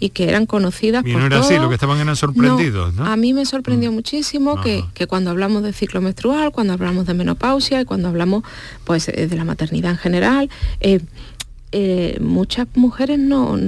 y 0.00 0.08
que 0.08 0.28
eran 0.28 0.46
conocidas 0.46 1.04
Y 1.06 1.12
por 1.12 1.20
no 1.20 1.26
era 1.26 1.38
así, 1.40 1.54
lo 1.56 1.68
que 1.68 1.74
estaban 1.74 1.98
eran 2.00 2.16
sorprendidos, 2.16 2.94
¿no? 2.94 3.04
A 3.04 3.16
mí 3.16 3.32
me 3.34 3.44
sorprendió 3.44 3.92
muchísimo 3.92 4.60
que, 4.60 4.82
que 4.94 5.06
cuando 5.06 5.30
hablamos 5.30 5.62
de 5.62 5.72
ciclo 5.74 6.00
menstrual, 6.00 6.50
cuando 6.50 6.72
hablamos 6.72 7.06
de 7.06 7.14
menopausia 7.14 7.80
y 7.82 7.84
cuando 7.84 8.08
hablamos 8.08 8.42
pues 8.84 9.08
eh, 9.08 9.26
de 9.28 9.36
la 9.36 9.44
maternidad 9.44 9.90
en 9.92 9.98
general, 9.98 10.50
eh, 10.80 11.00
eh, 11.72 12.18
muchas 12.20 12.66
mujeres 12.74 13.18
no 13.18 13.58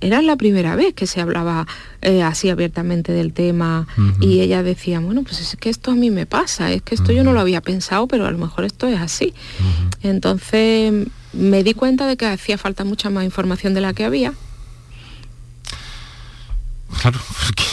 era 0.00 0.22
la 0.22 0.36
primera 0.36 0.76
vez 0.76 0.94
que 0.94 1.06
se 1.06 1.20
hablaba 1.20 1.66
eh, 2.02 2.22
así 2.22 2.48
abiertamente 2.48 3.12
del 3.12 3.32
tema 3.32 3.86
y 4.20 4.40
ella 4.40 4.62
decía 4.62 5.00
bueno 5.00 5.22
pues 5.22 5.40
es 5.40 5.56
que 5.56 5.68
esto 5.68 5.90
a 5.90 5.94
mí 5.94 6.10
me 6.10 6.26
pasa 6.26 6.72
es 6.72 6.80
que 6.82 6.94
esto 6.94 7.12
yo 7.12 7.22
no 7.22 7.32
lo 7.32 7.40
había 7.40 7.60
pensado 7.60 8.06
pero 8.06 8.26
a 8.26 8.30
lo 8.30 8.38
mejor 8.38 8.64
esto 8.64 8.88
es 8.88 8.98
así 8.98 9.34
entonces 10.02 11.08
me 11.32 11.62
di 11.62 11.74
cuenta 11.74 12.06
de 12.06 12.16
que 12.16 12.26
hacía 12.26 12.58
falta 12.58 12.84
mucha 12.84 13.10
más 13.10 13.24
información 13.24 13.74
de 13.74 13.80
la 13.80 13.92
que 13.92 14.04
había. 14.04 14.32
Claro, 17.00 17.20
porque, 17.46 17.64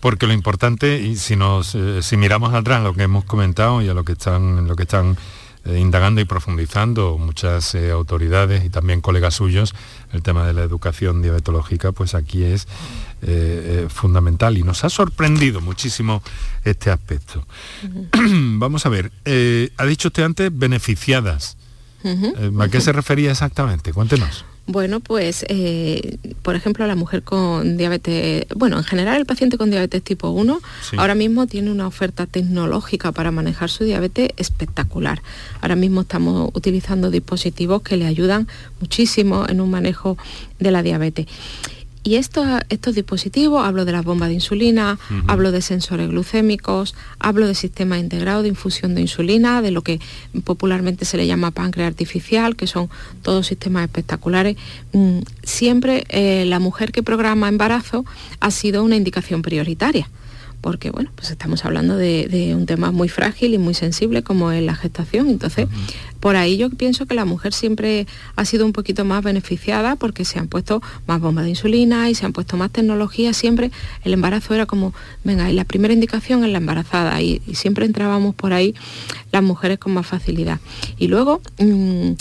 porque 0.00 0.26
lo 0.26 0.32
importante, 0.32 1.00
y 1.00 1.16
si 1.16 1.36
nos 1.36 1.74
eh, 1.74 2.02
si 2.02 2.16
miramos 2.16 2.52
atrás 2.54 2.80
a 2.80 2.82
lo 2.82 2.94
que 2.94 3.02
hemos 3.02 3.24
comentado 3.24 3.82
y 3.82 3.88
a 3.88 3.94
lo 3.94 4.04
que 4.04 4.12
están, 4.12 4.68
lo 4.68 4.76
que 4.76 4.82
están 4.82 5.16
eh, 5.64 5.78
indagando 5.78 6.20
y 6.20 6.24
profundizando 6.24 7.18
muchas 7.18 7.74
eh, 7.76 7.92
autoridades 7.92 8.64
y 8.64 8.70
también 8.70 9.00
colegas 9.00 9.34
suyos, 9.34 9.74
el 10.12 10.22
tema 10.22 10.44
de 10.44 10.52
la 10.52 10.62
educación 10.62 11.22
diabetológica, 11.22 11.92
pues 11.92 12.14
aquí 12.14 12.42
es 12.42 12.66
eh, 13.22 13.86
fundamental 13.88 14.58
y 14.58 14.64
nos 14.64 14.82
ha 14.82 14.90
sorprendido 14.90 15.60
muchísimo 15.60 16.22
este 16.64 16.90
aspecto. 16.90 17.46
Vamos 18.12 18.86
a 18.86 18.88
ver, 18.88 19.12
ha 19.76 19.86
dicho 19.86 20.08
usted 20.08 20.24
antes 20.24 20.50
beneficiadas. 20.52 21.56
¿A 22.04 22.68
qué 22.68 22.80
se 22.80 22.90
refería 22.90 23.30
exactamente? 23.30 23.92
Cuéntenos. 23.92 24.44
Bueno, 24.66 25.00
pues, 25.00 25.44
eh, 25.48 26.18
por 26.42 26.54
ejemplo, 26.54 26.86
la 26.86 26.94
mujer 26.94 27.22
con 27.24 27.76
diabetes, 27.76 28.46
bueno, 28.54 28.78
en 28.78 28.84
general 28.84 29.16
el 29.16 29.26
paciente 29.26 29.58
con 29.58 29.70
diabetes 29.70 30.02
tipo 30.04 30.30
1 30.30 30.60
Sí. 30.88 30.96
ahora 30.98 31.16
mismo 31.16 31.46
tiene 31.48 31.70
una 31.72 31.86
oferta 31.88 32.26
tecnológica 32.26 33.10
para 33.10 33.32
manejar 33.32 33.70
su 33.70 33.82
diabetes 33.84 34.30
espectacular. 34.36 35.20
Ahora 35.60 35.74
mismo 35.74 36.02
estamos 36.02 36.50
utilizando 36.54 37.10
dispositivos 37.10 37.82
que 37.82 37.96
le 37.96 38.06
ayudan 38.06 38.46
muchísimo 38.80 39.46
en 39.48 39.60
un 39.60 39.70
manejo 39.70 40.16
de 40.60 40.70
la 40.70 40.82
diabetes. 40.84 41.26
Y 42.04 42.16
estos, 42.16 42.46
estos 42.68 42.94
dispositivos, 42.96 43.64
hablo 43.64 43.84
de 43.84 43.92
las 43.92 44.04
bombas 44.04 44.28
de 44.28 44.34
insulina, 44.34 44.98
hablo 45.28 45.52
de 45.52 45.62
sensores 45.62 46.08
glucémicos, 46.08 46.96
hablo 47.20 47.46
de 47.46 47.54
sistema 47.54 47.98
integrado 47.98 48.42
de 48.42 48.48
infusión 48.48 48.96
de 48.96 49.02
insulina, 49.02 49.62
de 49.62 49.70
lo 49.70 49.82
que 49.82 50.00
popularmente 50.44 51.04
se 51.04 51.16
le 51.16 51.28
llama 51.28 51.52
páncreas 51.52 51.86
artificial, 51.86 52.56
que 52.56 52.66
son 52.66 52.90
todos 53.22 53.46
sistemas 53.46 53.84
espectaculares. 53.84 54.56
Mm, 54.92 55.20
Siempre 55.44 56.04
eh, 56.08 56.44
la 56.46 56.58
mujer 56.58 56.92
que 56.92 57.02
programa 57.02 57.48
embarazo 57.48 58.04
ha 58.40 58.50
sido 58.50 58.82
una 58.82 58.96
indicación 58.96 59.42
prioritaria 59.42 60.08
porque 60.62 60.90
bueno, 60.90 61.10
pues 61.16 61.30
estamos 61.30 61.64
hablando 61.64 61.96
de, 61.96 62.54
un 62.56 62.66
tema 62.66 62.92
muy 62.92 63.08
frágil 63.08 63.52
y 63.52 63.58
muy 63.58 63.74
sensible 63.74 64.22
como 64.22 64.52
es 64.52 64.62
la 64.62 64.76
gestación. 64.76 65.28
Entonces, 65.28 65.66
por 66.20 66.36
ahí 66.36 66.56
yo 66.56 66.70
pienso 66.70 67.04
que 67.04 67.14
la 67.14 67.24
mujer 67.24 67.52
siempre 67.52 68.06
ha 68.36 68.44
sido 68.44 68.64
un 68.64 68.72
poquito 68.72 69.04
más 69.04 69.24
beneficiada 69.24 69.96
porque 69.96 70.24
se 70.24 70.38
han 70.38 70.46
puesto 70.46 70.80
más 71.06 71.20
bombas 71.20 71.44
de 71.44 71.50
insulina 71.50 72.08
y 72.08 72.14
se 72.14 72.24
han 72.24 72.32
puesto 72.32 72.56
más 72.56 72.70
tecnología. 72.70 73.34
Siempre 73.34 73.72
el 74.04 74.14
embarazo 74.14 74.54
era 74.54 74.64
como, 74.64 74.94
venga, 75.24 75.50
y 75.50 75.52
la 75.52 75.64
primera 75.64 75.92
indicación 75.92 76.44
es 76.44 76.50
la 76.52 76.58
embarazada 76.58 77.20
y, 77.20 77.42
siempre 77.54 77.84
entrábamos 77.84 78.34
por 78.34 78.52
ahí 78.52 78.74
las 79.32 79.42
mujeres 79.42 79.78
con 79.78 79.92
más 79.92 80.06
facilidad. 80.06 80.60
Y 80.96 81.08
luego, 81.08 81.40
mm, 81.58 82.12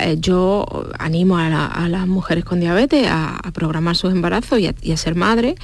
eh, 0.00 0.16
yo 0.18 0.66
animo 0.98 1.38
a, 1.38 1.88
las 1.88 2.06
mujeres 2.06 2.44
con 2.44 2.60
diabetes 2.60 3.06
a, 3.08 3.40
programar 3.52 3.96
sus 3.96 4.12
embarazos 4.12 4.58
y 4.58 4.92
a, 4.92 4.96
ser 4.96 5.14
madre, 5.14 5.54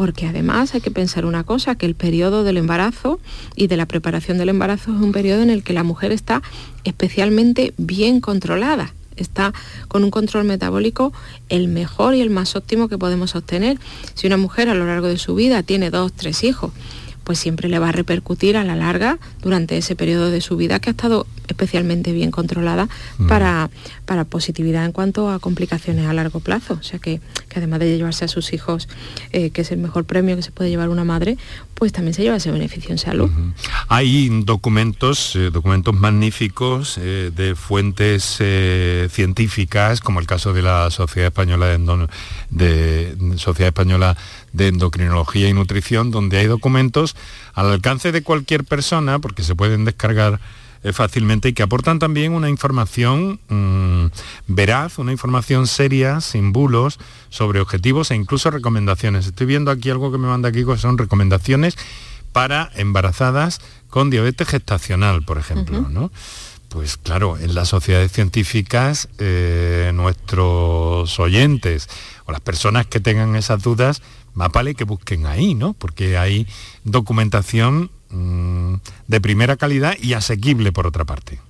porque 0.00 0.26
además 0.26 0.74
hay 0.74 0.80
que 0.80 0.90
pensar 0.90 1.26
una 1.26 1.44
cosa, 1.44 1.74
que 1.74 1.84
el 1.84 1.94
periodo 1.94 2.42
del 2.42 2.56
embarazo 2.56 3.20
y 3.54 3.66
de 3.66 3.76
la 3.76 3.84
preparación 3.84 4.38
del 4.38 4.48
embarazo 4.48 4.94
es 4.94 4.98
un 4.98 5.12
periodo 5.12 5.42
en 5.42 5.50
el 5.50 5.62
que 5.62 5.74
la 5.74 5.82
mujer 5.82 6.10
está 6.10 6.40
especialmente 6.84 7.74
bien 7.76 8.22
controlada 8.22 8.94
está 9.14 9.52
con 9.88 10.02
un 10.02 10.10
control 10.10 10.44
metabólico 10.44 11.12
el 11.50 11.68
mejor 11.68 12.14
y 12.14 12.22
el 12.22 12.30
más 12.30 12.56
óptimo 12.56 12.88
que 12.88 12.96
podemos 12.96 13.36
obtener. 13.36 13.78
Si 14.14 14.26
una 14.26 14.38
mujer 14.38 14.70
a 14.70 14.74
lo 14.74 14.86
largo 14.86 15.08
de 15.08 15.18
su 15.18 15.34
vida 15.34 15.62
tiene 15.62 15.90
dos, 15.90 16.14
tres 16.14 16.44
hijos 16.44 16.72
pues 17.30 17.38
siempre 17.38 17.68
le 17.68 17.78
va 17.78 17.90
a 17.90 17.92
repercutir 17.92 18.56
a 18.56 18.64
la 18.64 18.74
larga 18.74 19.18
durante 19.40 19.76
ese 19.76 19.94
periodo 19.94 20.32
de 20.32 20.40
su 20.40 20.56
vida 20.56 20.80
que 20.80 20.90
ha 20.90 20.92
estado 20.92 21.28
especialmente 21.46 22.12
bien 22.12 22.32
controlada 22.32 22.88
mm. 23.18 23.28
para, 23.28 23.70
para 24.10 24.24
positividad 24.24 24.84
en 24.84 24.90
cuanto 24.90 25.30
a 25.30 25.38
complicaciones 25.38 26.08
a 26.08 26.12
largo 26.12 26.40
plazo. 26.40 26.74
O 26.80 26.82
sea 26.82 26.98
que, 26.98 27.20
además 27.54 27.78
de 27.78 27.96
llevarse 27.96 28.24
a 28.24 28.28
sus 28.28 28.52
hijos, 28.52 28.88
eh, 29.30 29.50
que 29.50 29.60
es 29.60 29.70
el 29.70 29.78
mejor 29.78 30.04
premio 30.04 30.34
que 30.34 30.42
se 30.42 30.50
puede 30.50 30.68
llevar 30.68 30.88
una 30.88 31.04
madre, 31.04 31.38
pues 31.76 31.92
también 31.92 32.12
se 32.12 32.22
lleva 32.22 32.34
ese 32.34 32.50
beneficio 32.50 32.90
en 32.90 32.98
salud. 32.98 33.30
Hay 33.86 34.28
documentos, 34.42 35.36
eh, 35.36 35.52
documentos 35.52 35.94
magníficos 35.94 36.98
eh, 36.98 37.30
de 37.32 37.54
fuentes 37.54 38.42
científicas, 39.12 40.00
como 40.00 40.18
el 40.18 40.26
caso 40.26 40.52
de 40.52 40.62
la 40.62 40.90
Sociedad 40.90 41.28
Española 41.28 41.68
de, 42.50 43.14
Sociedad 43.36 43.68
Española 43.68 44.16
de 44.52 44.66
endocrinología 44.66 45.48
y 45.48 45.52
nutrición, 45.52 46.10
donde 46.10 46.38
hay 46.38 46.46
documentos 46.46 47.14
al 47.54 47.70
alcance 47.70 48.10
de 48.10 48.24
cualquier 48.24 48.64
persona, 48.64 49.20
porque 49.20 49.44
se 49.44 49.54
pueden 49.54 49.84
descargar 49.84 50.40
fácilmente 50.92 51.48
y 51.48 51.52
que 51.52 51.62
aportan 51.62 51.98
también 51.98 52.32
una 52.32 52.48
información 52.48 53.40
mm, 53.48 54.06
veraz, 54.46 54.98
una 54.98 55.12
información 55.12 55.66
seria, 55.66 56.20
sin 56.20 56.52
bulos, 56.52 56.98
sobre 57.28 57.60
objetivos 57.60 58.10
e 58.10 58.14
incluso 58.14 58.50
recomendaciones. 58.50 59.26
Estoy 59.26 59.46
viendo 59.46 59.70
aquí 59.70 59.90
algo 59.90 60.10
que 60.10 60.18
me 60.18 60.28
manda 60.28 60.48
aquí, 60.48 60.64
que 60.64 60.78
son 60.78 60.96
recomendaciones 60.96 61.76
para 62.32 62.70
embarazadas 62.76 63.60
con 63.88 64.08
diabetes 64.08 64.48
gestacional, 64.48 65.22
por 65.22 65.38
ejemplo, 65.38 65.80
¿no? 65.90 66.10
Pues 66.68 66.96
claro, 66.96 67.36
en 67.36 67.56
las 67.56 67.68
sociedades 67.68 68.12
científicas 68.12 69.08
eh, 69.18 69.90
nuestros 69.92 71.18
oyentes 71.18 71.88
o 72.26 72.32
las 72.32 72.40
personas 72.40 72.86
que 72.86 73.00
tengan 73.00 73.34
esas 73.34 73.60
dudas 73.60 74.02
más 74.34 74.52
vale 74.52 74.76
que 74.76 74.84
busquen 74.84 75.26
ahí, 75.26 75.54
¿no? 75.54 75.72
Porque 75.72 76.16
hay 76.16 76.46
documentación 76.84 77.90
mm, 78.10 78.74
de 79.08 79.20
primera 79.20 79.56
calidad 79.56 79.94
y 80.00 80.14
asequible 80.14 80.72
por 80.72 80.86
otra 80.86 81.04
parte. 81.04 81.40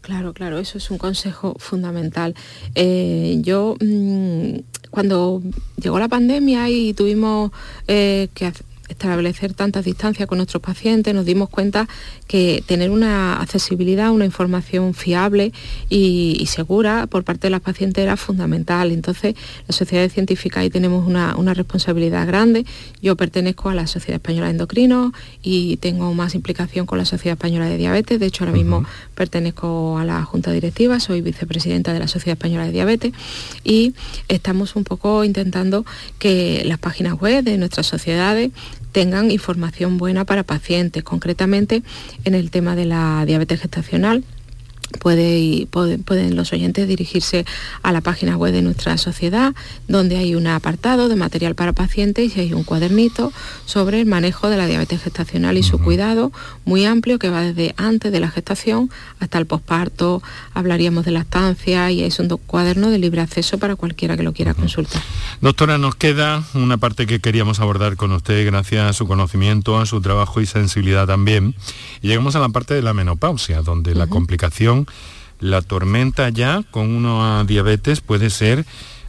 Claro, 0.00 0.34
claro, 0.34 0.58
eso 0.58 0.76
es 0.76 0.90
un 0.90 0.98
consejo 0.98 1.56
fundamental. 1.58 2.34
Eh, 2.74 3.38
yo, 3.40 3.76
mm, 3.80 4.56
cuando 4.90 5.42
llegó 5.80 5.98
la 5.98 6.08
pandemia 6.08 6.68
y 6.68 6.92
tuvimos 6.92 7.52
eh, 7.88 8.28
que 8.34 8.52
establecer 8.88 9.54
tantas 9.54 9.84
distancias 9.84 10.28
con 10.28 10.38
nuestros 10.38 10.62
pacientes, 10.62 11.14
nos 11.14 11.24
dimos 11.24 11.48
cuenta 11.48 11.88
que 12.26 12.62
tener 12.66 12.90
una 12.90 13.40
accesibilidad, 13.40 14.10
una 14.10 14.24
información 14.24 14.94
fiable 14.94 15.52
y, 15.88 16.44
segura 16.46 17.06
por 17.06 17.24
parte 17.24 17.46
de 17.46 17.50
las 17.50 17.60
pacientes 17.60 18.02
era 18.02 18.16
fundamental. 18.16 18.92
Entonces, 18.92 19.34
la 19.66 19.74
Sociedad 19.74 20.08
Científica 20.08 20.60
ahí 20.60 20.70
tenemos 20.70 21.06
una, 21.06 21.34
responsabilidad 21.54 22.26
grande. 22.26 22.64
Yo 23.00 23.16
pertenezco 23.16 23.68
a 23.68 23.74
la 23.74 23.86
Sociedad 23.86 24.16
Española 24.16 24.46
de 24.46 24.52
Endocrinos 24.52 25.12
y 25.42 25.76
tengo 25.78 26.12
más 26.14 26.34
implicación 26.34 26.86
con 26.86 26.98
la 26.98 27.04
Sociedad 27.04 27.34
Española 27.34 27.68
de 27.68 27.76
Diabetes. 27.76 28.18
De 28.18 28.26
hecho, 28.26 28.44
ahora 28.44 28.56
mismo 28.56 28.84
pertenezco 29.14 29.98
a 29.98 30.04
la 30.04 30.24
Junta 30.24 30.52
Directiva, 30.52 31.00
soy 31.00 31.20
vicepresidenta 31.20 31.92
de 31.92 32.00
la 32.00 32.08
Sociedad 32.08 32.36
Española 32.36 32.66
de 32.66 32.72
Diabetes 32.72 33.12
y 33.62 33.94
estamos 34.28 34.76
un 34.76 34.84
poco 34.84 35.24
intentando 35.24 35.84
que 36.18 36.62
las 36.64 36.78
páginas 36.78 37.14
web 37.14 37.44
de 37.44 37.56
nuestras 37.56 37.86
sociedades 37.86 38.50
tengan 38.94 39.32
información 39.32 39.98
buena 39.98 40.24
para 40.24 40.44
pacientes, 40.44 41.02
concretamente 41.02 41.82
en 42.24 42.36
el 42.36 42.52
tema 42.52 42.76
de 42.76 42.84
la 42.84 43.24
diabetes 43.26 43.60
gestacional 43.60 44.22
Puede, 45.00 45.66
pueden 45.66 46.36
los 46.36 46.52
oyentes 46.52 46.88
dirigirse 46.88 47.44
a 47.82 47.92
la 47.92 48.00
página 48.00 48.36
web 48.36 48.52
de 48.52 48.62
nuestra 48.62 48.96
sociedad, 48.96 49.54
donde 49.88 50.16
hay 50.16 50.34
un 50.34 50.46
apartado 50.46 51.08
de 51.08 51.16
material 51.16 51.54
para 51.54 51.72
pacientes 51.72 52.36
y 52.36 52.40
hay 52.40 52.52
un 52.52 52.64
cuadernito 52.64 53.32
sobre 53.66 54.00
el 54.00 54.06
manejo 54.06 54.48
de 54.48 54.56
la 54.56 54.66
diabetes 54.66 55.02
gestacional 55.02 55.56
y 55.58 55.62
su 55.62 55.78
cuidado, 55.78 56.32
muy 56.64 56.84
amplio, 56.84 57.18
que 57.18 57.28
va 57.28 57.42
desde 57.42 57.74
antes 57.76 58.12
de 58.12 58.20
la 58.20 58.30
gestación 58.30 58.90
hasta 59.20 59.38
el 59.38 59.46
posparto. 59.46 60.22
Hablaríamos 60.54 61.04
de 61.04 61.10
lactancia 61.10 61.90
y 61.90 62.02
es 62.02 62.18
un 62.18 62.28
cuaderno 62.28 62.90
de 62.90 62.98
libre 62.98 63.20
acceso 63.20 63.58
para 63.58 63.76
cualquiera 63.76 64.16
que 64.16 64.22
lo 64.22 64.32
quiera 64.32 64.54
consultar. 64.54 65.02
Doctora, 65.40 65.78
nos 65.78 65.94
queda 65.94 66.44
una 66.54 66.78
parte 66.78 67.06
que 67.06 67.20
queríamos 67.20 67.60
abordar 67.60 67.96
con 67.96 68.12
usted 68.12 68.46
gracias 68.46 68.88
a 68.88 68.92
su 68.92 69.06
conocimiento, 69.06 69.78
a 69.78 69.86
su 69.86 70.00
trabajo 70.00 70.40
y 70.40 70.46
sensibilidad 70.46 71.06
también. 71.06 71.54
Y 72.02 72.08
llegamos 72.08 72.36
a 72.36 72.40
la 72.40 72.48
parte 72.48 72.74
de 72.74 72.82
la 72.82 72.94
menopausia, 72.94 73.62
donde 73.62 73.94
la 73.94 74.06
complicación 74.06 74.83
la 75.40 75.62
tormenta 75.62 76.28
ya 76.28 76.62
con 76.70 76.90
una 76.90 77.44
diabetes 77.44 78.00
puede 78.00 78.30
ser 78.30 78.64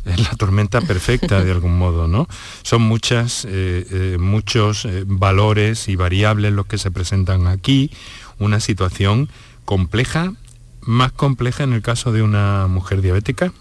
la 0.06 0.36
tormenta 0.38 0.82
perfecta 0.82 1.44
de 1.44 1.52
algún 1.52 1.78
modo, 1.78 2.08
¿no? 2.08 2.28
Son 2.62 2.82
muchas, 2.82 3.46
eh, 3.46 3.86
eh, 3.90 4.18
muchos 4.20 4.86
eh, 4.86 5.04
valores 5.06 5.88
y 5.90 5.96
variables 5.96 6.54
los 6.54 6.68
que 6.68 6.78
se 6.78 6.92
presentan 6.92 7.48
aquí, 7.48 7.92
una 8.38 8.60
situación 8.60 9.30
compleja, 9.66 10.34
más 10.82 11.12
compleja 11.12 11.64
en 11.64 11.74
el 11.74 11.82
caso 11.82 12.12
de 12.12 12.22
una 12.22 12.68
mujer 12.68 13.02
diabética. 13.02 13.52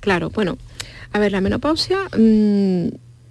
Claro, 0.00 0.30
bueno, 0.30 0.58
a 1.12 1.18
ver, 1.18 1.32
la 1.32 1.40
menopausia... 1.40 1.98
Mm, 2.18 2.88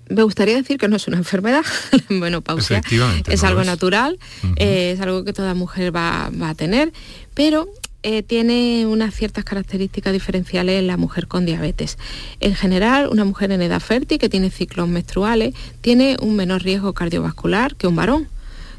me 0.09 0.23
gustaría 0.23 0.55
decir 0.55 0.77
que 0.77 0.89
no 0.89 0.97
es 0.97 1.07
una 1.07 1.17
enfermedad, 1.23 1.63
la 1.91 2.15
menopausia 2.17 2.81
es 3.27 3.43
algo 3.45 3.63
natural, 3.63 4.19
es 4.57 4.99
algo 4.99 5.23
que 5.23 5.31
toda 5.31 5.53
mujer 5.53 5.95
va, 5.95 6.29
va 6.31 6.49
a 6.49 6.55
tener, 6.55 6.91
pero 7.33 7.69
eh, 8.03 8.23
tiene 8.23 8.85
unas 8.87 9.13
ciertas 9.13 9.43
características 9.43 10.13
diferenciales 10.13 10.79
en 10.79 10.87
la 10.87 10.97
mujer 10.97 11.27
con 11.27 11.45
diabetes. 11.45 11.97
En 12.39 12.55
general, 12.55 13.07
una 13.11 13.25
mujer 13.25 13.51
en 13.51 13.61
edad 13.61 13.79
fértil 13.79 14.17
que 14.17 14.29
tiene 14.29 14.49
ciclos 14.49 14.87
menstruales 14.87 15.53
tiene 15.81 16.17
un 16.19 16.35
menor 16.35 16.63
riesgo 16.63 16.93
cardiovascular 16.93 17.75
que 17.75 17.87
un 17.87 17.95
varón. 17.95 18.27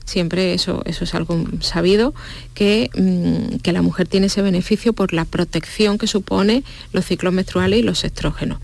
Siempre 0.04 0.54
eso, 0.54 0.82
eso 0.84 1.04
es 1.04 1.14
algo 1.14 1.44
sabido, 1.60 2.14
que, 2.54 2.90
mm, 2.94 3.58
que 3.58 3.72
la 3.72 3.82
mujer 3.82 4.08
tiene 4.08 4.26
ese 4.26 4.42
beneficio 4.42 4.92
por 4.92 5.12
la 5.12 5.24
protección 5.24 5.98
que 5.98 6.06
supone 6.06 6.64
los 6.92 7.04
ciclos 7.04 7.32
menstruales 7.32 7.78
y 7.80 7.82
los 7.82 8.04
estrógenos. 8.04 8.58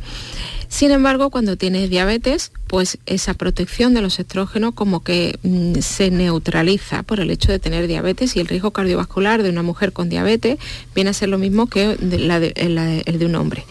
Sin 0.68 0.91
embargo, 0.91 1.30
cuando 1.30 1.57
tienes 1.57 1.89
diabetes, 1.89 2.53
pues 2.66 2.99
esa 3.07 3.32
protección 3.32 3.95
de 3.95 4.03
los 4.03 4.18
estrógenos 4.18 4.74
como 4.74 5.03
que 5.03 5.39
mm, 5.43 5.80
se 5.80 6.11
neutraliza 6.11 7.03
por 7.03 7.20
el 7.20 7.30
hecho 7.30 7.51
de 7.51 7.59
tener 7.59 7.86
diabetes 7.86 8.36
y 8.36 8.41
el 8.41 8.47
riesgo 8.47 8.70
cardiovascular 8.70 9.43
de 9.43 9.49
una 9.49 9.62
mujer 9.62 9.95
con 9.95 10.11
diabetes 10.11 10.59
viene 10.95 11.11
a 11.11 11.14
ser 11.14 11.30
lo 11.30 11.39
mismo 11.39 11.68
que 11.68 11.93
el 11.93 13.18
de 13.18 13.26
un 13.26 13.34
hombre. 13.34 13.64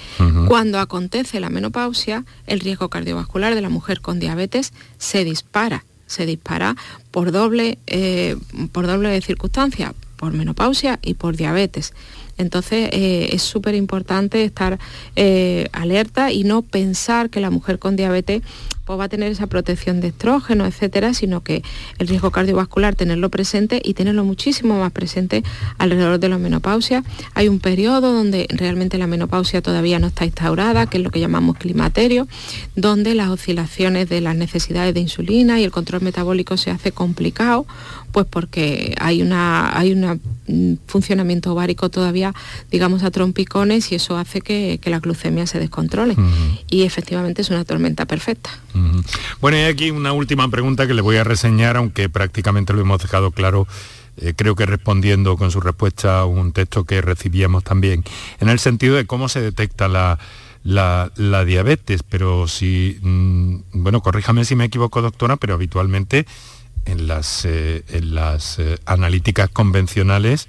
Cuando 0.48 0.80
acontece 0.80 1.40
la 1.40 1.52
menopausia, 1.52 2.26
el 2.48 2.60
riesgo 2.60 2.90
cardiovascular 2.90 3.54
de 3.54 3.62
la 3.62 3.70
mujer 3.70 4.02
con 4.02 4.20
diabetes 4.20 4.74
se 4.98 5.24
dispara, 5.24 5.86
se 6.08 6.26
dispara 6.26 6.76
por 7.12 7.32
doble, 7.32 7.78
eh, 7.88 8.36
por 8.72 8.88
doble 8.88 9.22
circunstancia, 9.22 9.94
por 10.16 10.34
menopausia 10.34 11.00
y 11.04 11.14
por 11.14 11.38
diabetes. 11.38 11.94
Entonces 12.38 12.90
eh, 12.92 13.30
es 13.32 13.42
súper 13.42 13.76
importante 13.76 14.44
estar 14.44 14.80
eh, 15.16 15.68
alerta 15.72 16.32
y 16.32 16.44
no 16.44 16.62
pensar 16.62 17.30
que 17.30 17.40
la 17.40 17.50
mujer 17.50 17.80
con 17.80 17.96
diabetes 17.96 18.42
pues, 18.88 19.00
va 19.00 19.04
a 19.04 19.10
tener 19.10 19.32
esa 19.32 19.48
protección 19.48 20.02
de 20.02 20.08
estrógeno, 20.08 20.66
etcétera, 20.66 21.14
sino 21.14 21.42
que 21.42 21.62
el 22.00 22.08
riesgo 22.08 22.32
cardiovascular 22.32 22.96
tenerlo 22.96 23.30
presente 23.30 23.82
y 23.84 23.94
tenerlo 23.94 24.24
muchísimo 24.26 24.80
más 24.80 24.92
presente 24.92 25.44
alrededor 25.78 26.20
de 26.20 26.30
la 26.30 26.38
menopausia. 26.38 27.04
Hay 27.36 27.48
un 27.48 27.60
periodo 27.60 28.14
donde 28.14 28.48
realmente 28.50 28.98
la 28.98 29.08
menopausia 29.08 29.62
todavía 29.62 30.00
no 30.00 30.08
está 30.08 30.26
instaurada, 30.26 30.88
que 30.88 30.98
es 30.98 31.04
lo 31.04 31.12
que 31.12 31.20
llamamos 31.20 31.58
climaterio, 31.58 32.28
donde 32.76 33.14
las 33.14 33.30
oscilaciones 33.30 34.10
de 34.10 34.22
las 34.22 34.36
necesidades 34.36 34.94
de 34.94 35.02
insulina 35.02 35.60
y 35.60 35.64
el 35.64 35.72
control 35.72 36.02
metabólico 36.02 36.58
se 36.58 36.72
hace 36.72 36.92
complicado, 36.92 37.68
pues 38.12 38.26
porque 38.26 38.96
hay 39.00 39.22
una 39.22 39.78
hay 39.78 39.92
un 39.92 40.80
funcionamiento 40.88 41.52
ovárico 41.52 41.90
todavía 41.90 42.34
digamos, 42.72 43.04
a 43.04 43.12
trompicones 43.12 43.92
y 43.92 43.96
eso 43.96 44.18
hace 44.18 44.42
que, 44.42 44.80
la 44.88 45.00
glucemia 45.00 45.46
se 45.46 45.60
descontrole. 45.60 46.16
Y 46.70 46.84
efectivamente 46.84 47.42
es 47.42 47.50
una 47.50 47.66
tormenta 47.66 48.06
perfecta. 48.06 48.50
Bueno, 49.42 49.58
y 49.58 49.62
aquí 49.62 49.92
una 49.92 50.14
última 50.14 50.50
pregunta 50.50 50.88
que 50.88 50.94
le 50.94 51.02
voy 51.02 51.18
a 51.18 51.24
reseñar, 51.24 51.78
aunque 51.78 52.10
prácticamente 52.10 52.74
lo 52.74 52.82
hemos 52.82 53.02
dejado 53.02 53.32
claro 53.32 53.68
eh, 54.20 54.34
creo 54.36 54.56
que 54.56 54.66
respondiendo 54.66 55.38
con 55.38 55.52
su 55.52 55.62
respuesta 55.62 56.20
a 56.20 56.26
un 56.26 56.52
texto 56.52 56.86
que 56.86 57.02
recibíamos 57.02 57.64
también, 57.64 58.04
en 58.40 58.50
el 58.50 58.58
sentido 58.58 58.96
de 58.96 59.06
cómo 59.06 59.30
se 59.30 59.42
detecta 59.42 59.88
la, 59.88 60.18
diabetes, 61.46 62.02
pero 62.02 62.48
si, 62.48 62.98
mm, 63.02 63.58
bueno, 63.74 64.02
corríjame 64.02 64.44
si 64.44 64.56
me 64.56 64.66
equivoco, 64.66 65.04
doctora, 65.04 65.38
pero 65.38 65.54
habitualmente 65.54 66.26
en 66.86 67.08
las, 67.08 67.46
eh, 67.46 67.84
en 67.90 68.16
las 68.16 68.58
eh, 68.58 68.80
analíticas 68.86 69.50
convencionales 69.50 70.48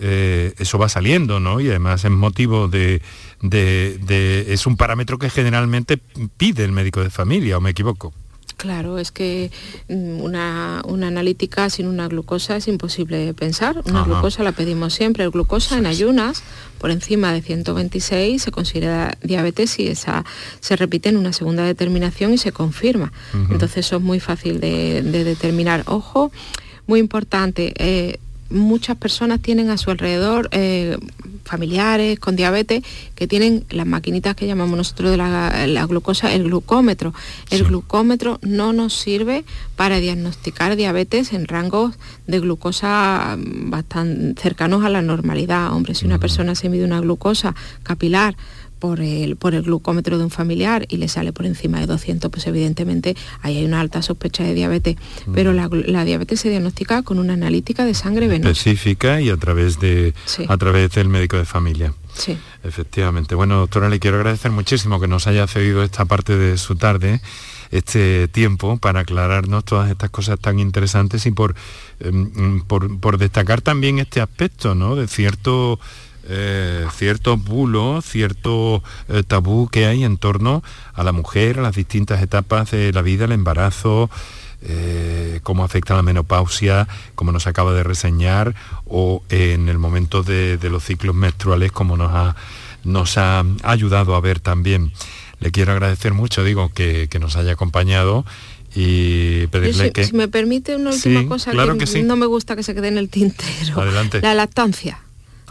eso 0.00 0.78
va 0.78 0.88
saliendo, 0.88 1.40
¿no? 1.40 1.58
Y 1.58 1.70
además 1.70 2.04
es 2.04 2.10
motivo 2.12 2.68
de, 2.68 3.02
de, 3.42 4.46
es 4.48 4.66
un 4.66 4.76
parámetro 4.76 5.18
que 5.18 5.30
generalmente 5.30 5.98
pide 6.36 6.64
el 6.64 6.72
médico 6.72 7.02
de 7.02 7.10
familia, 7.10 7.58
¿o 7.58 7.60
me 7.60 7.70
equivoco? 7.70 8.12
Claro, 8.58 8.98
es 8.98 9.12
que 9.12 9.52
mm, 9.88 10.20
una, 10.20 10.80
analítica 10.80 11.70
sin 11.70 11.86
una 11.86 12.08
glucosa 12.08 12.56
es 12.56 12.66
imposible 12.66 13.32
pensar. 13.32 13.80
Una 13.86 14.02
glucosa 14.02 14.42
la 14.42 14.50
pedimos 14.50 14.94
siempre. 14.94 15.22
El 15.22 15.30
glucosa 15.30 15.78
en 15.78 15.86
ayunas 15.86 16.42
por 16.78 16.90
encima 16.90 17.32
de 17.32 17.40
126 17.40 18.42
se 18.42 18.50
considera 18.50 19.16
diabetes 19.22 19.78
y 19.78 19.86
esa 19.86 20.24
se 20.58 20.74
repite 20.74 21.08
en 21.08 21.16
una 21.16 21.32
segunda 21.32 21.62
determinación 21.62 22.34
y 22.34 22.38
se 22.38 22.50
confirma. 22.50 23.12
Entonces 23.32 23.86
eso 23.86 23.96
es 23.96 24.02
muy 24.02 24.18
fácil 24.18 24.58
de, 24.58 25.02
determinar. 25.02 25.84
Ojo, 25.86 26.32
muy 26.88 26.98
importante. 26.98 27.74
Eh, 27.78 28.18
muchas 28.50 28.96
personas 28.96 29.40
tienen 29.40 29.70
a 29.70 29.76
su 29.76 29.90
alrededor 29.90 30.48
eh, 30.52 30.96
familiares 31.44 32.18
con 32.18 32.36
diabetes 32.36 32.82
que 33.14 33.26
tienen 33.26 33.64
las 33.70 33.86
maquinitas 33.86 34.36
que 34.36 34.46
llamamos 34.46 34.76
nosotros 34.76 35.10
de 35.10 35.16
la, 35.16 35.86
glucosa, 35.86 36.32
el 36.32 36.44
glucómetro. 36.44 37.14
El 37.50 37.64
glucómetro 37.64 38.38
no 38.42 38.72
nos 38.72 38.94
sirve 38.94 39.44
para 39.76 39.98
diagnosticar 39.98 40.76
diabetes 40.76 41.32
en 41.32 41.46
rangos 41.46 41.94
de 42.26 42.40
glucosa 42.40 43.36
mm, 43.36 43.70
bastante 43.70 44.40
cercanos 44.40 44.84
a 44.84 44.88
la 44.88 45.02
normalidad. 45.02 45.72
Hombre, 45.72 45.94
si 45.94 46.06
una 46.06 46.18
persona 46.18 46.54
se 46.54 46.68
mide 46.68 46.84
una 46.84 47.00
glucosa 47.00 47.54
capilar 47.82 48.36
por 48.78 49.00
el, 49.00 49.36
por 49.36 49.54
el 49.54 49.62
glucómetro 49.62 50.18
de 50.18 50.24
un 50.24 50.30
familiar 50.30 50.86
y 50.88 50.96
le 50.98 51.08
sale 51.08 51.32
por 51.32 51.46
encima 51.46 51.80
de 51.80 51.86
200, 51.86 52.30
pues 52.30 52.46
evidentemente 52.46 53.16
ahí 53.42 53.58
hay 53.58 53.64
una 53.64 53.80
alta 53.80 54.02
sospecha 54.02 54.44
de 54.44 54.54
diabetes. 54.54 54.96
Pero 55.32 55.52
la, 55.52 55.68
diabetes 56.04 56.40
se 56.40 56.50
diagnostica 56.50 57.02
con 57.02 57.18
una 57.18 57.34
analítica 57.34 57.84
de 57.84 57.94
sangre 57.94 58.28
venosa. 58.28 58.50
Específica 58.50 59.20
y 59.20 59.30
a 59.30 59.36
través, 59.36 59.80
de, 59.80 60.14
a 60.48 60.56
través 60.56 60.92
del 60.92 61.08
médico 61.08 61.36
de 61.36 61.44
familia. 61.44 61.94
Sí. 62.14 62.36
Efectivamente. 62.64 63.34
Bueno, 63.34 63.58
doctora, 63.58 63.88
le 63.88 64.00
quiero 64.00 64.16
agradecer 64.16 64.50
muchísimo 64.50 65.00
que 65.00 65.08
nos 65.08 65.26
haya 65.26 65.46
cedido 65.46 65.82
esta 65.82 66.04
parte 66.04 66.36
de 66.36 66.58
su 66.58 66.76
tarde, 66.76 67.20
este 67.70 68.28
tiempo, 68.28 68.78
para 68.78 69.00
aclararnos 69.00 69.64
todas 69.64 69.90
estas 69.90 70.10
cosas 70.10 70.40
tan 70.40 70.58
interesantes 70.58 71.26
y 71.26 71.30
por, 71.30 71.54
em, 72.00 72.62
por, 72.62 72.98
por 72.98 73.18
destacar 73.18 73.60
también 73.60 73.98
este 73.98 74.20
aspecto, 74.20 74.74
¿no? 74.74 74.96
De 74.96 75.06
cierto 75.06 75.78
eh, 76.30 76.86
cierto 76.94 77.38
bulo, 77.38 78.02
cierto 78.02 78.82
eh, 79.08 79.22
tabú 79.26 79.68
que 79.68 79.86
hay 79.86 80.04
en 80.04 80.18
torno 80.18 80.62
a 80.92 81.02
la 81.02 81.12
mujer, 81.12 81.58
a 81.58 81.62
las 81.62 81.74
distintas 81.74 82.22
etapas 82.22 82.70
de 82.70 82.92
la 82.92 83.00
vida, 83.00 83.24
el 83.24 83.32
embarazo, 83.32 84.10
eh, 84.60 85.40
cómo 85.42 85.64
afecta 85.64 85.94
la 85.94 86.02
menopausia, 86.02 86.86
como 87.14 87.32
nos 87.32 87.46
acaba 87.46 87.72
de 87.72 87.82
reseñar, 87.82 88.54
o 88.84 89.22
en 89.30 89.70
el 89.70 89.78
momento 89.78 90.22
de, 90.22 90.58
los 90.70 90.84
ciclos 90.84 91.14
menstruales, 91.14 91.72
como 91.72 91.96
nos 91.96 92.12
ha, 92.12 92.36
nos 92.84 93.16
ha 93.16 93.44
ayudado 93.62 94.14
a 94.14 94.20
ver 94.20 94.38
también. 94.38 94.92
Le 95.40 95.50
quiero 95.50 95.72
agradecer 95.72 96.12
mucho, 96.12 96.44
digo, 96.44 96.68
que, 96.68 97.08
nos 97.18 97.36
haya 97.36 97.52
acompañado 97.52 98.26
y 98.74 99.46
pedirle 99.46 99.92
que... 99.92 100.04
Si 100.04 100.12
me 100.12 100.28
permite 100.28 100.76
una 100.76 100.90
última 100.90 101.26
cosa 101.26 101.52
que, 101.52 102.02
no 102.02 102.16
me 102.16 102.26
gusta 102.26 102.54
que 102.54 102.62
se 102.62 102.74
quede 102.74 102.88
en 102.88 102.98
el 102.98 103.08
tintero. 103.08 103.80
Adelante. 103.80 104.20
La 104.20 104.34
lactancia. 104.34 104.98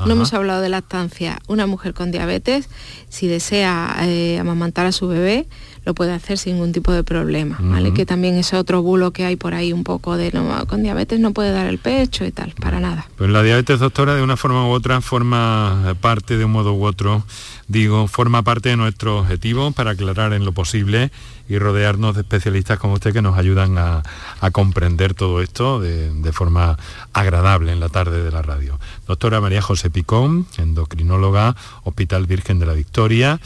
No 0.06 0.12
hemos 0.12 0.34
hablado 0.34 0.62
de 0.62 0.70
lactancia. 0.70 1.40
Una 1.48 1.66
mujer 1.66 1.94
con 1.94 2.12
diabetes, 2.12 2.70
si 3.10 3.28
desea 3.28 3.96
eh, 4.02 4.38
amamantar 4.40 4.86
a 4.86 4.92
su 4.92 5.08
bebé, 5.08 5.48
lo 5.88 5.94
puede 5.94 6.12
hacer 6.12 6.38
sin 6.38 6.56
ningún 6.56 6.74
tipo 6.74 6.92
de 6.92 7.04
problema, 7.06 7.58
¿vale? 7.62 7.94
Que 7.94 8.06
también 8.06 8.36
es 8.36 8.54
otro 8.54 8.82
bulo 8.82 9.12
que 9.12 9.24
hay 9.24 9.38
por 9.38 9.54
ahí 9.54 9.72
un 9.72 9.86
poco 9.86 10.18
de 10.18 10.32
no, 10.34 10.66
con 10.68 10.84
diabetes 10.84 11.18
no 11.22 11.32
puede 11.32 11.52
dar 11.52 11.68
el 11.68 11.78
pecho 11.78 12.26
y 12.26 12.32
tal, 12.32 12.54
para 12.60 12.82
nada. 12.82 13.08
Pues 13.16 13.30
la 13.30 13.42
diabetes, 13.42 13.80
doctora, 13.80 14.14
de 14.14 14.22
una 14.22 14.36
forma 14.36 14.68
u 14.68 14.72
otra 14.72 15.00
forma 15.00 15.96
parte 16.02 16.38
de 16.38 16.44
un 16.44 16.52
modo 16.52 16.74
u 16.74 16.84
otro, 16.84 17.24
digo, 17.70 18.08
forma 18.08 18.44
parte 18.44 18.68
de 18.68 18.76
nuestro 18.76 19.20
objetivo 19.20 19.72
para 19.72 19.92
aclarar 19.92 20.34
en 20.34 20.44
lo 20.44 20.52
posible 20.52 21.10
y 21.50 21.58
rodearnos 21.60 22.16
de 22.16 22.22
especialistas 22.22 22.80
como 22.80 22.94
usted 22.94 23.14
que 23.14 23.22
nos 23.22 23.38
ayudan 23.38 23.78
a, 23.78 24.04
comprender 24.52 25.14
todo 25.14 25.42
esto 25.42 25.80
de, 25.80 26.12
de, 26.14 26.32
forma 26.32 26.78
agradable 27.14 27.72
en 27.72 27.80
la 27.80 27.90
tarde 27.90 28.24
de 28.24 28.32
la 28.32 28.42
radio. 28.42 28.80
Doctora 29.08 29.42
María 29.42 29.62
José 29.62 29.90
Picón, 29.90 30.48
endocrinóloga, 30.58 31.56
Hospital 31.84 32.26
Virgen 32.26 32.60
de 32.60 32.66
la 32.66 32.74
Victoria 32.74 33.40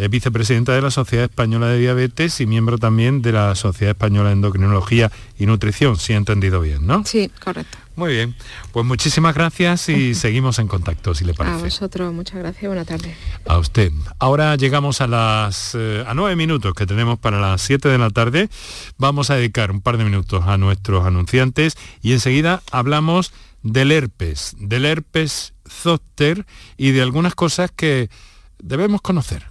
es 0.00 0.08
vicepresidenta 0.08 0.72
de 0.72 0.80
la 0.80 0.90
Sociedad 0.90 1.26
Española 1.26 1.68
de 1.68 1.78
Diabetes 1.78 2.40
y 2.40 2.46
miembro 2.46 2.78
también 2.78 3.20
de 3.20 3.32
la 3.32 3.54
Sociedad 3.54 3.90
Española 3.90 4.30
de 4.30 4.36
Endocrinología 4.36 5.12
y 5.38 5.44
Nutrición, 5.44 5.96
si 5.96 6.14
he 6.14 6.16
entendido 6.16 6.62
bien, 6.62 6.86
¿no? 6.86 7.04
Sí, 7.04 7.30
correcto. 7.38 7.76
Muy 7.96 8.12
bien, 8.12 8.34
pues 8.72 8.86
muchísimas 8.86 9.34
gracias 9.34 9.88
y 9.88 10.14
seguimos 10.16 10.58
en 10.58 10.68
contacto, 10.68 11.14
si 11.14 11.24
le 11.24 11.34
parece. 11.34 11.56
A 11.56 11.58
vosotros, 11.58 12.12
muchas 12.12 12.38
gracias, 12.38 12.66
buena 12.66 12.84
tarde. 12.84 13.14
A 13.46 13.58
usted. 13.58 13.92
Ahora 14.18 14.56
llegamos 14.56 15.00
a 15.00 15.06
las 15.06 15.74
eh, 15.74 16.04
a 16.06 16.14
nueve 16.14 16.36
minutos 16.36 16.74
que 16.74 16.86
tenemos 16.86 17.18
para 17.18 17.40
las 17.40 17.60
siete 17.60 17.88
de 17.88 17.98
la 17.98 18.10
tarde. 18.10 18.48
Vamos 18.96 19.30
a 19.30 19.36
dedicar 19.36 19.70
un 19.70 19.80
par 19.80 19.98
de 19.98 20.04
minutos 20.04 20.44
a 20.46 20.56
nuestros 20.56 21.06
anunciantes 21.06 21.76
y 22.00 22.12
enseguida 22.12 22.62
hablamos 22.70 23.32
del 23.62 23.92
herpes, 23.92 24.56
del 24.58 24.86
herpes 24.86 25.52
zóster 25.68 26.46
y 26.76 26.92
de 26.92 27.02
algunas 27.02 27.34
cosas 27.34 27.70
que 27.70 28.10
debemos 28.58 29.00
conocer. 29.00 29.46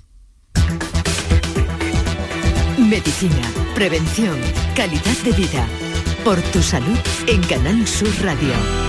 Medicina, 2.77 3.41
prevención, 3.75 4.37
calidad 4.75 5.17
de 5.23 5.31
vida. 5.31 5.88
Por 6.29 6.43
tu 6.51 6.61
salud 6.61 6.99
en 7.25 7.41
Canal 7.41 7.87
Sur 7.87 8.07
Radio. 8.23 8.88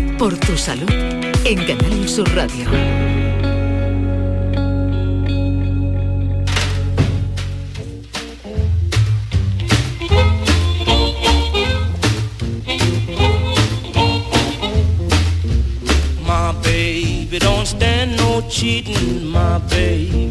por 0.21 0.37
tu 0.37 0.55
salud, 0.55 0.87
en 1.45 1.65
Canal 1.65 2.07
Sur 2.07 2.27
Radio. 2.35 3.10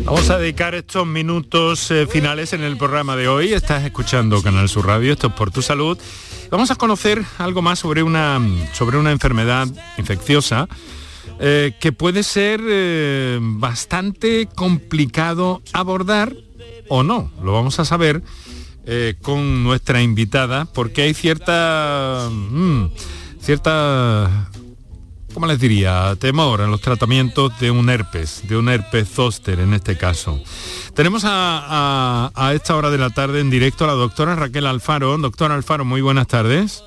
Vamos 0.05 0.31
a 0.31 0.39
dedicar 0.39 0.75
estos 0.75 1.07
minutos 1.07 1.91
eh, 1.91 2.07
finales 2.07 2.53
en 2.53 2.63
el 2.63 2.77
programa 2.77 3.17
de 3.17 3.29
hoy. 3.29 3.53
Estás 3.53 3.85
escuchando 3.85 4.43
Canal 4.43 4.69
Sur 4.69 4.87
Radio, 4.87 5.13
esto 5.13 5.29
es 5.29 5.33
por 5.35 5.51
tu 5.51 5.63
salud. 5.63 5.99
Vamos 6.51 6.71
a 6.71 6.77
conocer 6.77 7.23
algo 7.39 7.63
más 7.63 7.79
sobre 7.79 8.03
una, 8.03 8.41
sobre 8.73 8.99
una 8.99 9.13
enfermedad 9.13 9.69
infecciosa 9.99 10.69
eh, 11.39 11.75
que 11.81 11.93
puede 11.93 12.23
ser 12.23 12.61
eh, 12.65 13.39
bastante 13.41 14.49
complicado 14.55 15.63
abordar 15.73 16.35
o 16.89 17.03
no. 17.03 17.31
Lo 17.43 17.53
vamos 17.53 17.79
a 17.79 17.85
saber 17.85 18.23
con 19.23 19.63
nuestra 19.63 20.03
invitada 20.03 20.65
porque 20.65 21.03
hay 21.03 21.15
cierta... 21.15 22.29
mm, 22.31 22.87
cierta 23.41 24.51
¿cómo 25.35 25.47
les 25.47 25.59
diría? 25.59 26.14
Temor 26.18 26.61
en 26.61 26.70
los 26.70 26.81
tratamientos 26.81 27.59
de 27.61 27.70
un 27.70 27.89
herpes, 27.91 28.43
de 28.49 28.57
un 28.57 28.68
herpes 28.68 29.09
zóster 29.09 29.61
en 29.61 29.74
este 29.74 29.97
caso. 29.97 30.41
Tenemos 30.95 31.24
a, 31.24 31.31
a- 31.31 32.33
a 32.35 32.55
esta 32.55 32.76
hora 32.76 32.91
de 32.91 32.99
la 32.99 33.11
tarde 33.11 33.41
en 33.41 33.51
directo 33.51 33.85
a 33.85 33.89
la 33.89 33.93
doctora 33.95 34.35
Raquel 34.37 34.66
Alfaro. 34.66 35.16
Doctora 35.18 35.55
Alfaro, 35.55 35.85
muy 35.85 36.01
buenas 36.01 36.26
tardes. 36.26 36.85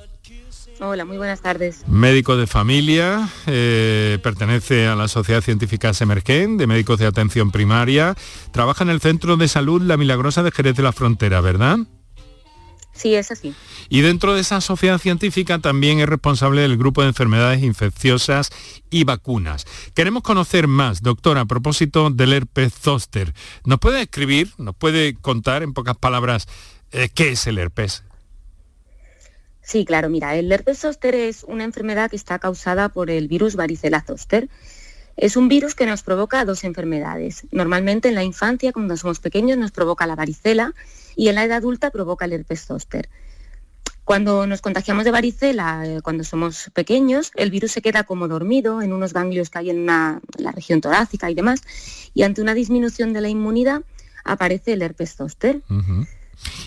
Hola, 0.80 1.06
muy 1.06 1.18
buenas 1.18 1.42
tardes. 1.42 1.84
Médico 1.88 2.36
de 2.36 2.46
familia, 2.48 3.30
eh, 3.48 4.20
pertenece 4.22 4.88
a 4.88 4.96
la 4.96 5.08
Sociedad 5.08 5.42
Científica 5.42 5.94
Semergen 5.94 6.58
de 6.58 6.68
Médicos 6.68 7.00
de 7.00 7.06
Atención 7.06 7.52
Primaria. 7.52 8.16
Trabaja 8.52 8.84
en 8.84 8.90
el 8.90 9.00
Centro 9.00 9.38
de 9.38 9.48
Salud 9.48 9.82
La 9.82 9.96
Milagrosa 9.98 10.44
de 10.44 10.52
Jerez 10.52 10.76
de 10.76 10.84
la 10.84 10.92
Frontera, 10.92 11.40
¿verdad? 11.42 11.78
Sí, 12.94 13.16
es 13.16 13.32
así. 13.32 13.56
Y 13.90 14.02
dentro 14.02 14.36
de 14.36 14.42
esa 14.42 14.62
sociedad 14.62 15.00
científica 15.00 15.60
también 15.60 16.00
es 16.00 16.08
responsable 16.08 16.62
del 16.62 16.78
grupo 16.78 17.02
de 17.02 17.10
enfermedades 17.10 17.64
infecciosas 17.64 18.52
y 18.90 19.04
vacunas. 19.04 19.66
Queremos 19.96 20.22
conocer 20.22 20.68
más, 20.68 21.02
doctora, 21.02 21.42
a 21.42 21.46
propósito 21.46 22.10
del 22.12 22.34
herpes 22.34 22.74
zóster. 22.74 23.34
¿Nos 23.66 23.80
puede 23.80 24.04
escribir, 24.04 24.52
nos 24.58 24.76
puede 24.76 25.16
contar 25.16 25.64
en 25.64 25.74
pocas 25.74 25.98
palabras 25.98 26.48
eh, 26.92 27.10
qué 27.14 27.32
es 27.32 27.48
el 27.48 27.58
herpes? 27.58 28.04
Sí, 29.64 29.86
claro, 29.86 30.10
mira, 30.10 30.36
el 30.36 30.52
herpes 30.52 30.80
zóster 30.80 31.16
es 31.16 31.44
una 31.44 31.64
enfermedad 31.64 32.10
que 32.10 32.18
está 32.18 32.38
causada 32.38 32.90
por 32.90 33.10
el 33.10 33.28
virus 33.28 33.56
varicela 33.56 34.02
zóster. 34.02 34.50
Es 35.16 35.38
un 35.38 35.48
virus 35.48 35.76
que 35.76 35.86
nos 35.86 36.04
provoca 36.04 36.44
dos 36.46 36.64
enfermedades. 36.64 37.46
Normalmente 37.52 38.10
en 38.10 38.16
la 38.16 38.24
infancia, 38.24 38.74
cuando 38.74 38.98
somos 38.98 39.20
pequeños, 39.20 39.58
nos 39.58 39.72
provoca 39.72 40.08
la 40.08 40.16
varicela 40.16 40.74
y 41.16 41.30
en 41.30 41.36
la 41.36 41.44
edad 41.44 41.58
adulta 41.58 41.92
provoca 41.92 42.26
el 42.26 42.34
herpes 42.34 42.66
zóster. 42.66 43.10
Cuando 44.04 44.46
nos 44.48 44.62
contagiamos 44.62 45.06
de 45.06 45.12
varicela, 45.12 45.84
eh, 45.86 46.02
cuando 46.02 46.26
somos 46.26 46.70
pequeños, 46.74 47.32
el 47.36 47.52
virus 47.52 47.72
se 47.72 47.82
queda 47.82 48.04
como 48.04 48.28
dormido 48.28 48.82
en 48.82 48.92
unos 48.92 49.14
ganglios 49.14 49.50
que 49.50 49.60
hay 49.60 49.70
en, 49.70 49.86
la 49.86 50.20
región 50.54 50.82
torácica 50.82 51.32
y 51.32 51.36
demás, 51.36 51.62
y 52.14 52.24
ante 52.24 52.42
una 52.42 52.54
disminución 52.54 53.14
de 53.14 53.22
la 53.22 53.30
inmunidad 53.30 53.84
aparece 54.26 54.74
el 54.74 54.82
herpes 54.82 55.16
zóster. 55.16 55.62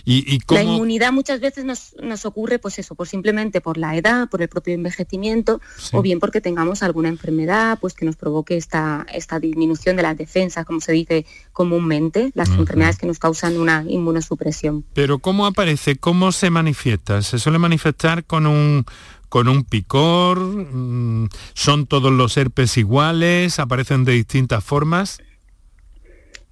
¿Y, 0.05 0.35
y 0.35 0.41
La 0.49 0.63
inmunidad 0.63 1.13
muchas 1.13 1.41
veces 1.41 1.65
nos, 1.65 1.95
nos 2.03 2.25
ocurre, 2.25 2.59
pues 2.59 2.79
eso, 2.79 2.95
pues 2.95 3.11
simplemente 3.11 3.61
por 3.61 3.77
la 3.77 3.97
edad, 3.97 4.29
por 4.29 4.43
el 4.43 4.49
propio 4.49 4.75
envejecimiento, 4.75 5.61
o 5.93 6.03
bien 6.03 6.21
porque 6.21 6.41
tengamos 6.41 6.83
alguna 6.83 7.09
enfermedad, 7.09 7.79
pues 7.81 7.95
que 7.95 8.05
nos 8.05 8.17
provoque 8.17 8.57
esta, 8.57 9.07
esta 9.13 9.41
disminución 9.41 9.97
de 9.97 10.03
las 10.03 10.17
defensas, 10.17 10.65
como 10.65 10.81
se 10.81 10.93
dice 10.93 11.27
comúnmente, 11.53 12.31
las 12.35 12.51
enfermedades 12.51 12.99
que 12.99 13.07
nos 13.07 13.19
causan 13.19 13.57
una 13.59 13.85
inmunosupresión. 13.89 14.85
pero 14.95 15.19
cómo 15.19 15.47
aparece, 15.47 15.97
cómo 15.97 16.33
se 16.33 16.51
manifiesta? 16.51 17.23
¿Se 17.23 17.39
suele 17.39 17.59
manifestar 17.59 18.25
con 18.25 18.47
un 18.47 18.85
con 19.29 19.49
un 19.49 19.65
picor? 19.65 20.39
Mm, 20.39 21.29
¿Son 21.55 21.87
todos 21.87 22.13
los 22.13 22.37
herpes 22.37 22.77
iguales? 22.77 23.59
¿Aparecen 23.59 24.05
de 24.05 24.13
distintas 24.13 24.63
formas? 24.63 25.21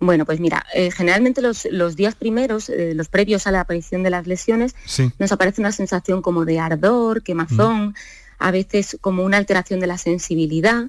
Bueno, 0.01 0.24
pues 0.26 0.40
mira, 0.40 0.64
eh, 0.74 0.90
generalmente 0.90 1.40
los, 1.40 1.66
los 1.70 1.97
días 1.97 2.14
primeros, 2.14 2.68
eh, 2.68 2.92
los 2.95 3.09
previos 3.09 3.47
a 3.47 3.53
la 3.53 3.61
aparición 3.61 4.03
de 4.03 4.11
las 4.11 4.26
lesiones, 4.26 4.74
Sí. 4.86 5.11
nos 5.18 5.32
aparece 5.32 5.61
una 5.61 5.72
sensación 5.72 6.20
como 6.20 6.45
de 6.45 6.59
ardor, 6.59 7.22
quemazón, 7.22 7.95
a 8.38 8.51
veces 8.51 8.99
como 9.01 9.22
una 9.24 9.36
alteración 9.36 9.80
de 9.80 9.86
la 9.86 9.97
sensibilidad 9.97 10.84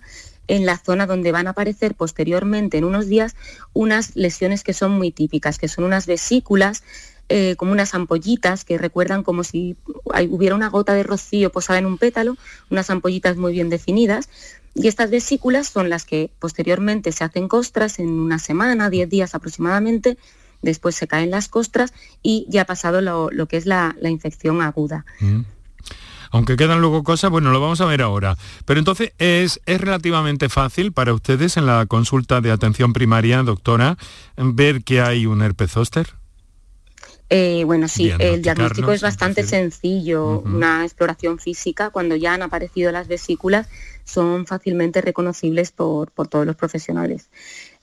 en 0.48 0.66
la 0.66 0.78
zona 0.78 1.06
donde 1.08 1.32
van 1.32 1.48
a 1.48 1.52
aparecer 1.52 1.96
posteriormente 1.96 2.78
en 2.78 2.84
unos 2.84 3.08
días 3.08 3.36
unas 3.74 4.16
lesiones 4.16 4.64
que 4.64 4.74
son 4.74 4.92
muy 4.92 5.12
típicas, 5.12 5.58
que 5.58 5.68
son 5.68 5.86
unas 5.86 6.06
vesículas, 6.08 6.84
eh, 7.30 7.56
como 7.58 7.72
unas 7.72 7.96
ampollitas 7.96 8.66
que 8.66 8.78
recuerdan 8.78 9.24
como 9.24 9.44
si 9.44 9.76
hubiera 10.30 10.54
una 10.56 10.70
gota 10.70 10.94
de 10.94 11.02
rocío 11.04 11.52
posada 11.52 11.80
en 11.80 11.88
un 11.88 11.98
pétalo, 11.98 12.38
unas 12.70 12.90
ampollitas 12.92 13.38
muy 13.38 13.54
bien 13.54 13.70
definidas. 13.70 14.30
Y 14.76 14.88
estas 14.90 15.10
vesículas 15.10 15.70
son 15.70 15.90
las 15.90 16.06
que 16.06 16.30
posteriormente 16.38 17.14
se 17.14 17.24
hacen 17.24 17.48
costras 17.48 17.98
en 17.98 18.10
una 18.10 18.40
semana, 18.40 18.90
10 18.90 19.10
días 19.10 19.34
aproximadamente, 19.34 20.18
después 20.62 20.96
se 20.96 21.08
caen 21.08 21.32
las 21.32 21.48
costras 21.48 21.94
y 22.22 22.46
ya 22.50 22.64
ha 22.64 22.66
pasado 22.66 23.02
lo, 23.02 23.48
que 23.48 23.56
es 23.56 23.66
la, 23.66 23.96
la 24.00 24.10
infección 24.10 24.62
aguda. 24.62 25.06
Mm. 25.22 25.42
Aunque 26.32 26.58
quedan 26.58 26.82
luego 26.82 27.04
cosas, 27.04 27.32
bueno, 27.32 27.52
lo 27.52 27.62
vamos 27.62 27.80
a 27.80 27.86
ver 27.86 28.02
ahora. 28.02 28.38
Pero 28.66 28.80
entonces 28.80 29.14
es, 29.20 29.62
es 29.66 29.80
relativamente 29.80 30.50
fácil 30.50 30.92
para 30.92 31.14
ustedes 31.14 31.56
en 31.56 31.66
la 31.66 31.86
consulta 31.86 32.42
de 32.42 32.52
atención 32.52 32.92
primaria, 32.92 33.42
doctora, 33.44 33.98
ver 34.36 34.84
que 34.84 35.00
hay 35.00 35.26
un 35.26 35.42
herpes 35.42 35.72
zóster. 35.72 36.16
Eh, 37.30 37.64
bueno, 37.66 37.88
sí, 37.88 38.12
el 38.20 38.42
diagnóstico 38.42 38.92
es 38.92 39.02
bastante 39.02 39.44
sencillo. 39.44 40.42
Una 40.42 40.84
exploración 40.84 41.40
física, 41.40 41.90
cuando 41.90 42.16
ya 42.16 42.34
han 42.34 42.44
aparecido 42.44 42.92
las 42.92 43.08
vesículas, 43.08 43.68
son 44.04 44.46
fácilmente 44.46 45.02
reconocibles 45.02 45.72
por, 45.72 46.12
por 46.12 46.28
todos 46.28 46.46
los 46.46 46.56
profesionales. 46.56 47.30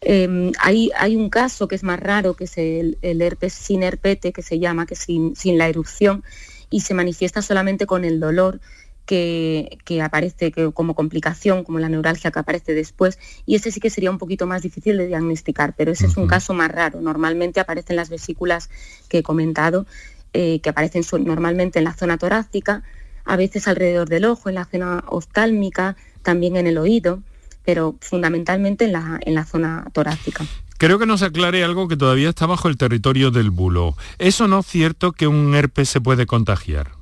Eh, 0.01 0.53
hay, 0.61 0.91
hay 0.97 1.17
un 1.17 1.29
caso 1.29 1.67
que 1.67 1.75
es 1.75 1.83
más 1.83 1.99
raro, 1.99 2.35
que 2.35 2.45
es 2.45 2.57
el, 2.57 2.99
el 3.03 3.21
herpes 3.21 3.53
sin 3.53 3.83
herpete, 3.83 4.33
que 4.33 4.43
se 4.43 4.61
llama, 4.61 4.87
que 4.87 4.95
sin, 4.95 5.35
sin 5.35 5.59
la 5.59 5.69
erupción, 5.69 6.23
y 6.71 6.81
se 6.81 6.95
manifiesta 6.95 7.43
solamente 7.43 7.87
con 7.87 8.05
el 8.05 8.21
dolor 8.21 8.61
que, 9.07 9.79
que 9.85 10.01
aparece 10.01 10.53
que, 10.53 10.73
como 10.73 10.95
complicación, 10.95 11.65
como 11.65 11.79
la 11.79 11.89
neuralgia 11.89 12.31
que 12.31 12.39
aparece 12.39 12.75
después, 12.75 13.19
y 13.47 13.57
ese 13.57 13.71
sí 13.71 13.81
que 13.81 13.91
sería 13.91 14.11
un 14.11 14.19
poquito 14.19 14.47
más 14.47 14.63
difícil 14.63 14.97
de 14.97 15.07
diagnosticar, 15.07 15.75
pero 15.77 15.93
ese 15.93 16.07
es 16.07 16.17
un 16.17 16.27
caso 16.27 16.55
más 16.55 16.71
raro. 16.71 17.01
Normalmente 17.01 17.61
aparecen 17.61 17.97
las 17.97 18.11
vesículas 18.11 18.71
que 19.09 19.19
he 19.19 19.23
comentado, 19.23 19.87
eh, 20.33 20.61
que 20.61 20.71
aparecen 20.71 21.03
normalmente 21.25 21.79
en 21.79 21.85
la 21.85 21.95
zona 21.95 22.19
torácica, 22.19 22.83
a 23.25 23.37
veces 23.37 23.69
alrededor 23.69 24.09
del 24.09 24.25
ojo, 24.25 24.49
en 24.49 24.57
la 24.57 24.65
zona 24.65 25.05
oftálmica, 25.09 25.97
también 26.23 26.57
en 26.57 26.67
el 26.67 26.79
oído, 26.79 27.23
pero 27.65 27.97
fundamentalmente 28.01 28.87
en 28.87 28.93
la, 28.93 29.21
en 29.23 29.35
la 29.35 29.45
zona 29.45 29.87
torácica. 29.93 30.45
Creo 30.79 30.99
que 30.99 31.07
nos 31.07 31.23
aclare 31.23 31.63
algo 31.63 31.87
que 31.87 31.97
todavía 31.97 32.31
está 32.31 32.47
bajo 32.47 32.69
el 32.69 32.77
territorio 32.77 33.31
del 33.31 33.51
bulo. 33.51 33.97
¿Es 34.19 34.41
o 34.41 34.49
no 34.49 34.65
cierto 34.65 35.13
que 35.13 35.29
un 35.29 35.55
herpes 35.55 35.89
se 35.89 36.01
puede 36.01 36.27
contagiar? 36.27 37.02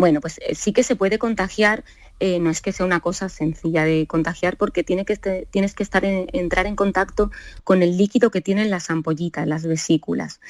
Bueno, 0.00 0.22
pues 0.22 0.40
eh, 0.46 0.54
sí 0.54 0.72
que 0.72 0.82
se 0.82 0.96
puede 0.96 1.18
contagiar, 1.18 1.84
eh, 2.20 2.38
no 2.38 2.48
es 2.48 2.62
que 2.62 2.72
sea 2.72 2.86
una 2.86 3.00
cosa 3.00 3.28
sencilla 3.28 3.84
de 3.84 4.06
contagiar 4.06 4.56
porque 4.56 4.82
este- 5.08 5.46
tienes 5.50 5.74
que 5.74 5.82
estar 5.82 6.06
en- 6.06 6.26
entrar 6.32 6.64
en 6.66 6.74
contacto 6.74 7.30
con 7.64 7.82
el 7.82 7.98
líquido 7.98 8.30
que 8.30 8.40
tienen 8.40 8.70
las 8.70 8.88
ampollitas, 8.88 9.46
las 9.46 9.66
vesículas. 9.66 10.40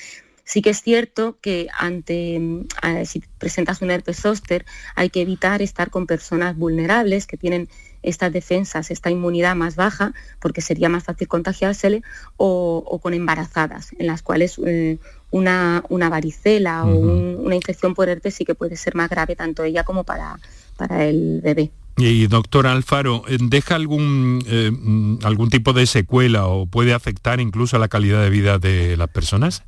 Sí 0.45 0.63
que 0.63 0.71
es 0.71 0.83
cierto 0.83 1.39
que 1.41 1.67
ante 1.77 2.39
mm, 2.39 2.67
si 3.07 3.25
presentas 3.39 3.83
un 3.83 3.91
herpes 3.91 4.19
zóster 4.21 4.65
hay 4.95 5.11
que 5.11 5.21
evitar 5.23 5.63
estar 5.63 5.91
con 5.91 6.07
personas 6.07 6.57
vulnerables 6.57 7.27
que 7.27 7.37
tienen 7.37 7.69
estas 8.03 8.33
defensas, 8.33 8.91
esta 8.91 9.11
inmunidad 9.11 9.57
más 9.57 9.77
baja, 9.77 10.13
porque 10.41 10.61
sería 10.61 10.89
más 10.89 11.05
fácil 11.05 11.29
contagiársele, 11.29 12.03
o, 12.37 12.83
o 12.87 12.99
con 12.99 13.15
embarazadas, 13.15 13.93
en 13.99 14.07
las 14.07 14.23
cuales 14.23 14.59
eh, 14.67 14.99
una, 15.31 15.85
una 15.89 16.09
varicela 16.09 16.85
o 16.87 16.95
un- 16.95 17.37
una 17.45 17.55
infección 17.57 17.95
por 17.95 18.09
herpes 18.09 18.35
sí 18.35 18.45
que 18.45 18.55
puede 18.55 18.77
ser 18.77 18.95
más 18.95 19.09
grave 19.11 19.37
tanto 19.37 19.65
ella 19.65 19.85
como 19.85 20.05
para, 20.05 20.39
para 20.77 21.05
el 21.05 21.41
bebé. 21.43 21.71
Y 21.97 22.27
doctora 22.29 22.73
Alfaro, 22.73 23.25
eh, 23.29 23.37
¿deja 23.41 23.75
algún, 23.75 24.43
eh, 24.47 24.71
mm, 24.73 25.19
algún 25.25 25.51
tipo 25.51 25.73
de 25.75 25.87
secuela 25.87 26.47
o 26.47 26.65
puede 26.67 26.95
afectar 26.95 27.41
incluso 27.41 27.77
a 27.77 27.79
la 27.79 27.89
calidad 27.89 28.23
de 28.23 28.31
vida 28.31 28.59
de 28.59 28.97
las 28.97 29.09
personas? 29.09 29.63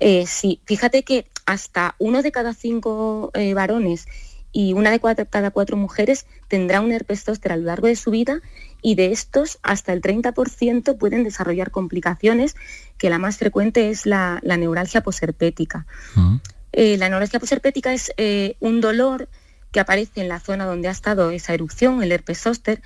Eh, 0.00 0.26
sí, 0.26 0.60
fíjate 0.64 1.02
que 1.04 1.26
hasta 1.46 1.94
uno 1.98 2.22
de 2.22 2.32
cada 2.32 2.54
cinco 2.54 3.30
varones 3.54 4.06
y 4.54 4.72
una 4.72 4.90
de 4.90 5.00
cada 5.00 5.50
cuatro 5.50 5.76
mujeres 5.76 6.26
tendrá 6.48 6.80
un 6.80 6.92
herpes 6.92 7.24
zóster 7.24 7.52
a 7.52 7.56
lo 7.56 7.64
largo 7.64 7.88
de 7.88 7.96
su 7.96 8.10
vida 8.10 8.40
y 8.80 8.94
de 8.94 9.10
estos 9.10 9.58
hasta 9.62 9.92
el 9.92 10.00
30% 10.00 10.96
pueden 10.96 11.24
desarrollar 11.24 11.72
complicaciones, 11.72 12.54
que 12.96 13.10
la 13.10 13.18
más 13.18 13.36
frecuente 13.36 13.90
es 13.90 14.06
la, 14.06 14.40
neuralgia 14.44 15.02
posherpética. 15.02 15.86
Mm. 16.14 16.36
la 16.72 17.08
neuralgia 17.08 17.40
posherpética 17.40 17.92
es 17.92 18.12
un 18.60 18.80
dolor 18.80 19.28
que 19.72 19.80
aparece 19.80 20.20
en 20.20 20.28
la 20.28 20.38
zona 20.38 20.66
donde 20.66 20.86
ha 20.86 20.92
estado 20.92 21.30
esa 21.30 21.52
erupción, 21.52 22.00
el 22.02 22.12
herpes 22.12 22.38
zóster, 22.38 22.80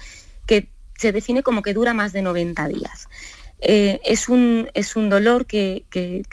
que 0.46 0.70
se 0.96 1.12
define 1.12 1.42
como 1.42 1.60
que 1.60 1.74
dura 1.74 1.92
más 1.92 2.14
de 2.14 2.22
90 2.22 2.66
días. 2.68 3.08
Eh, 3.61 4.00
es, 4.04 4.28
un, 4.28 4.68
es, 4.74 4.94
un, 4.94 5.09
dolor 5.09 5.46
que, 5.46 5.84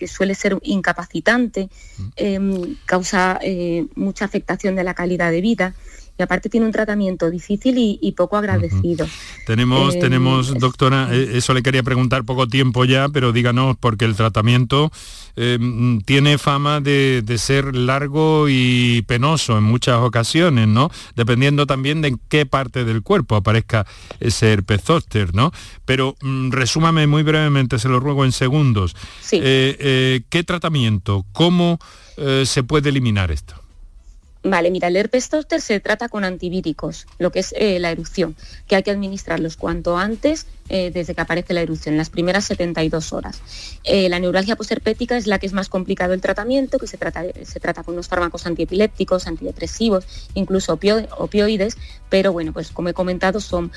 suele 0.08 0.36
ser 0.36 0.58
incapacitante, 0.62 1.70
mm. 1.98 2.08
em, 2.18 2.76
causa 2.86 3.40
eh, 3.42 3.88
mucha 3.96 4.26
afectación 4.26 4.76
de 4.76 4.84
la 4.84 4.94
calidad 4.94 5.32
de 5.32 5.42
vida 5.42 5.76
y 6.18 6.24
aparte 6.24 6.50
tiene 6.50 6.66
un 6.66 6.72
tratamiento 6.72 7.30
difícil 7.30 7.76
y, 7.78 8.12
poco 8.14 8.38
agradecido. 8.38 9.06
Tenemos, 9.46 9.96
eh, 9.96 10.00
tenemos, 10.00 10.54
doctora, 10.58 11.10
eh, 11.12 11.32
eso 11.34 11.54
le 11.54 11.62
quería 11.62 11.84
preguntar 11.84 12.24
poco 12.24 12.48
tiempo 12.48 12.86
ya, 12.86 13.10
pero 13.10 13.34
díganos, 13.34 13.76
porque 13.78 14.06
el 14.06 14.16
tratamiento 14.16 14.92
eh, 15.36 15.60
tiene 16.06 16.38
fama 16.38 16.80
de, 16.80 17.24
ser 17.38 17.76
largo 17.76 18.48
y 18.48 19.02
penoso 19.02 19.58
en 19.58 19.66
muchas 19.66 19.98
ocasiones, 19.98 20.70
¿no? 20.70 20.90
Dependiendo 21.16 21.68
también 21.68 22.02
de 22.02 22.08
en 22.08 22.22
qué 22.30 22.46
parte 22.46 22.86
del 22.86 23.02
cuerpo 23.02 23.36
aparezca 23.36 23.86
ese 24.22 24.54
herpes 24.54 24.84
zóster, 24.84 25.36
¿no? 25.36 25.52
Pero 25.84 26.16
mm, 26.22 26.52
resúmame 26.52 27.08
muy 27.08 27.24
brevemente, 27.24 27.78
se 27.78 27.90
lo 27.90 28.00
ruego 28.00 28.24
en 28.24 28.32
segundos. 28.32 28.96
¿Qué 29.30 30.44
tratamiento? 30.46 31.26
¿Cómo 31.34 31.80
se 32.46 32.64
puede 32.64 32.90
eliminar 32.90 33.32
esto? 33.32 33.65
Vale, 34.48 34.70
mira, 34.70 34.90
el 34.90 34.96
herpes 34.96 35.28
zóster 35.28 35.60
se 35.60 35.80
trata 35.80 36.08
con 36.08 36.24
antivíricos, 36.24 37.08
lo 37.18 37.32
que 37.32 37.40
es 37.40 37.52
eh, 37.58 37.80
la 37.80 37.90
erupción, 37.90 38.36
que 38.68 38.76
hay 38.76 38.84
que 38.84 38.92
administrarlos 38.92 39.58
cuanto 39.58 39.98
antes 39.98 40.46
eh, 40.70 40.92
desde 40.94 41.16
que 41.16 41.22
aparece 41.22 41.56
la 41.56 41.62
erupción, 41.62 41.96
en 41.96 41.98
las 41.98 42.12
primeras 42.12 42.46
72 42.46 43.12
horas. 43.12 43.42
Eh, 43.84 44.08
la 44.08 44.20
neuralgia 44.20 44.56
posherpética 44.56 45.18
es 45.18 45.26
la 45.26 45.40
que 45.40 45.48
es 45.48 45.54
más 45.54 45.68
complicado 45.68 46.14
el 46.14 46.22
tratamiento, 46.22 46.78
que 46.78 46.86
se 46.86 46.98
trata, 46.98 47.24
se 47.44 47.60
trata 47.60 47.82
con 47.82 47.96
unos 47.96 48.08
fármacos 48.08 48.46
antiepilépticos, 48.46 49.26
antidepresivos, 49.26 50.06
incluso 50.36 50.74
opioides, 50.74 51.76
pero 52.10 52.32
bueno, 52.32 52.54
pues 52.54 52.70
como 52.70 52.90
he 52.90 52.94
comentado, 52.94 53.40
son 53.40 53.72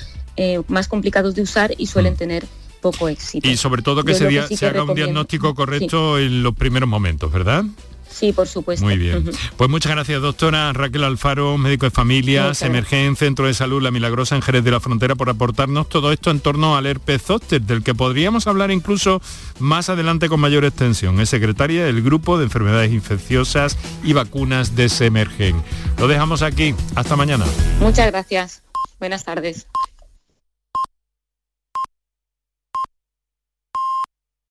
más 0.67 0.87
complicados 0.87 1.33
de 1.33 1.41
usar 1.41 1.73
y 1.79 1.87
suelen 1.87 2.13
mm. 2.13 2.17
tener 2.17 2.45
poco 2.79 3.09
éxito. 3.09 3.49
Y 3.49 3.57
sobre 3.57 3.81
todo 3.81 4.03
que, 4.03 4.13
se, 4.13 4.67
haga 4.67 4.83
un 4.83 4.93
diagnóstico 4.93 5.55
correcto 5.55 6.19
en 6.19 6.43
los 6.43 6.53
primeros 6.53 6.87
momentos, 6.87 7.31
¿verdad? 7.31 7.65
Sí, 8.09 8.33
por 8.33 8.47
supuesto. 8.47 8.85
Muy 8.85 8.97
bien. 8.97 9.29
Pues 9.55 9.69
muchas 9.69 9.91
gracias, 9.91 10.21
doctora 10.21 10.73
Raquel 10.73 11.03
Alfaro, 11.03 11.57
médico 11.57 11.85
de 11.85 11.91
familias, 11.91 12.61
Emergen, 12.61 13.15
Centro 13.15 13.47
de 13.47 13.53
Salud 13.53 13.81
La 13.81 13.91
Milagrosa 13.91 14.35
en 14.35 14.41
Jerez 14.41 14.63
de 14.63 14.71
la 14.71 14.79
Frontera, 14.79 15.15
por 15.15 15.29
aportarnos 15.29 15.87
todo 15.89 16.11
esto 16.11 16.31
en 16.31 16.39
torno 16.39 16.75
al 16.75 16.85
herpes 16.85 17.21
zóster, 17.21 17.61
del 17.61 17.83
que 17.83 17.93
podríamos 17.93 18.47
hablar 18.47 18.71
incluso 18.71 19.21
más 19.59 19.89
adelante 19.89 20.27
con 20.29 20.39
mayor 20.39 20.65
extensión. 20.65 21.19
Es 21.19 21.29
secretaria 21.29 21.85
del 21.85 22.01
Grupo 22.01 22.37
de 22.37 22.45
Enfermedades 22.45 22.91
Infecciosas 22.91 23.77
y 24.03 24.13
Vacunas 24.13 24.75
de 24.75 24.89
Semergen. 24.89 25.61
Lo 25.97 26.07
dejamos 26.07 26.41
aquí. 26.41 26.75
Hasta 26.95 27.15
mañana. 27.15 27.45
Muchas 27.79 28.07
gracias. 28.07 28.63
Buenas 28.99 29.23
tardes. 29.23 29.67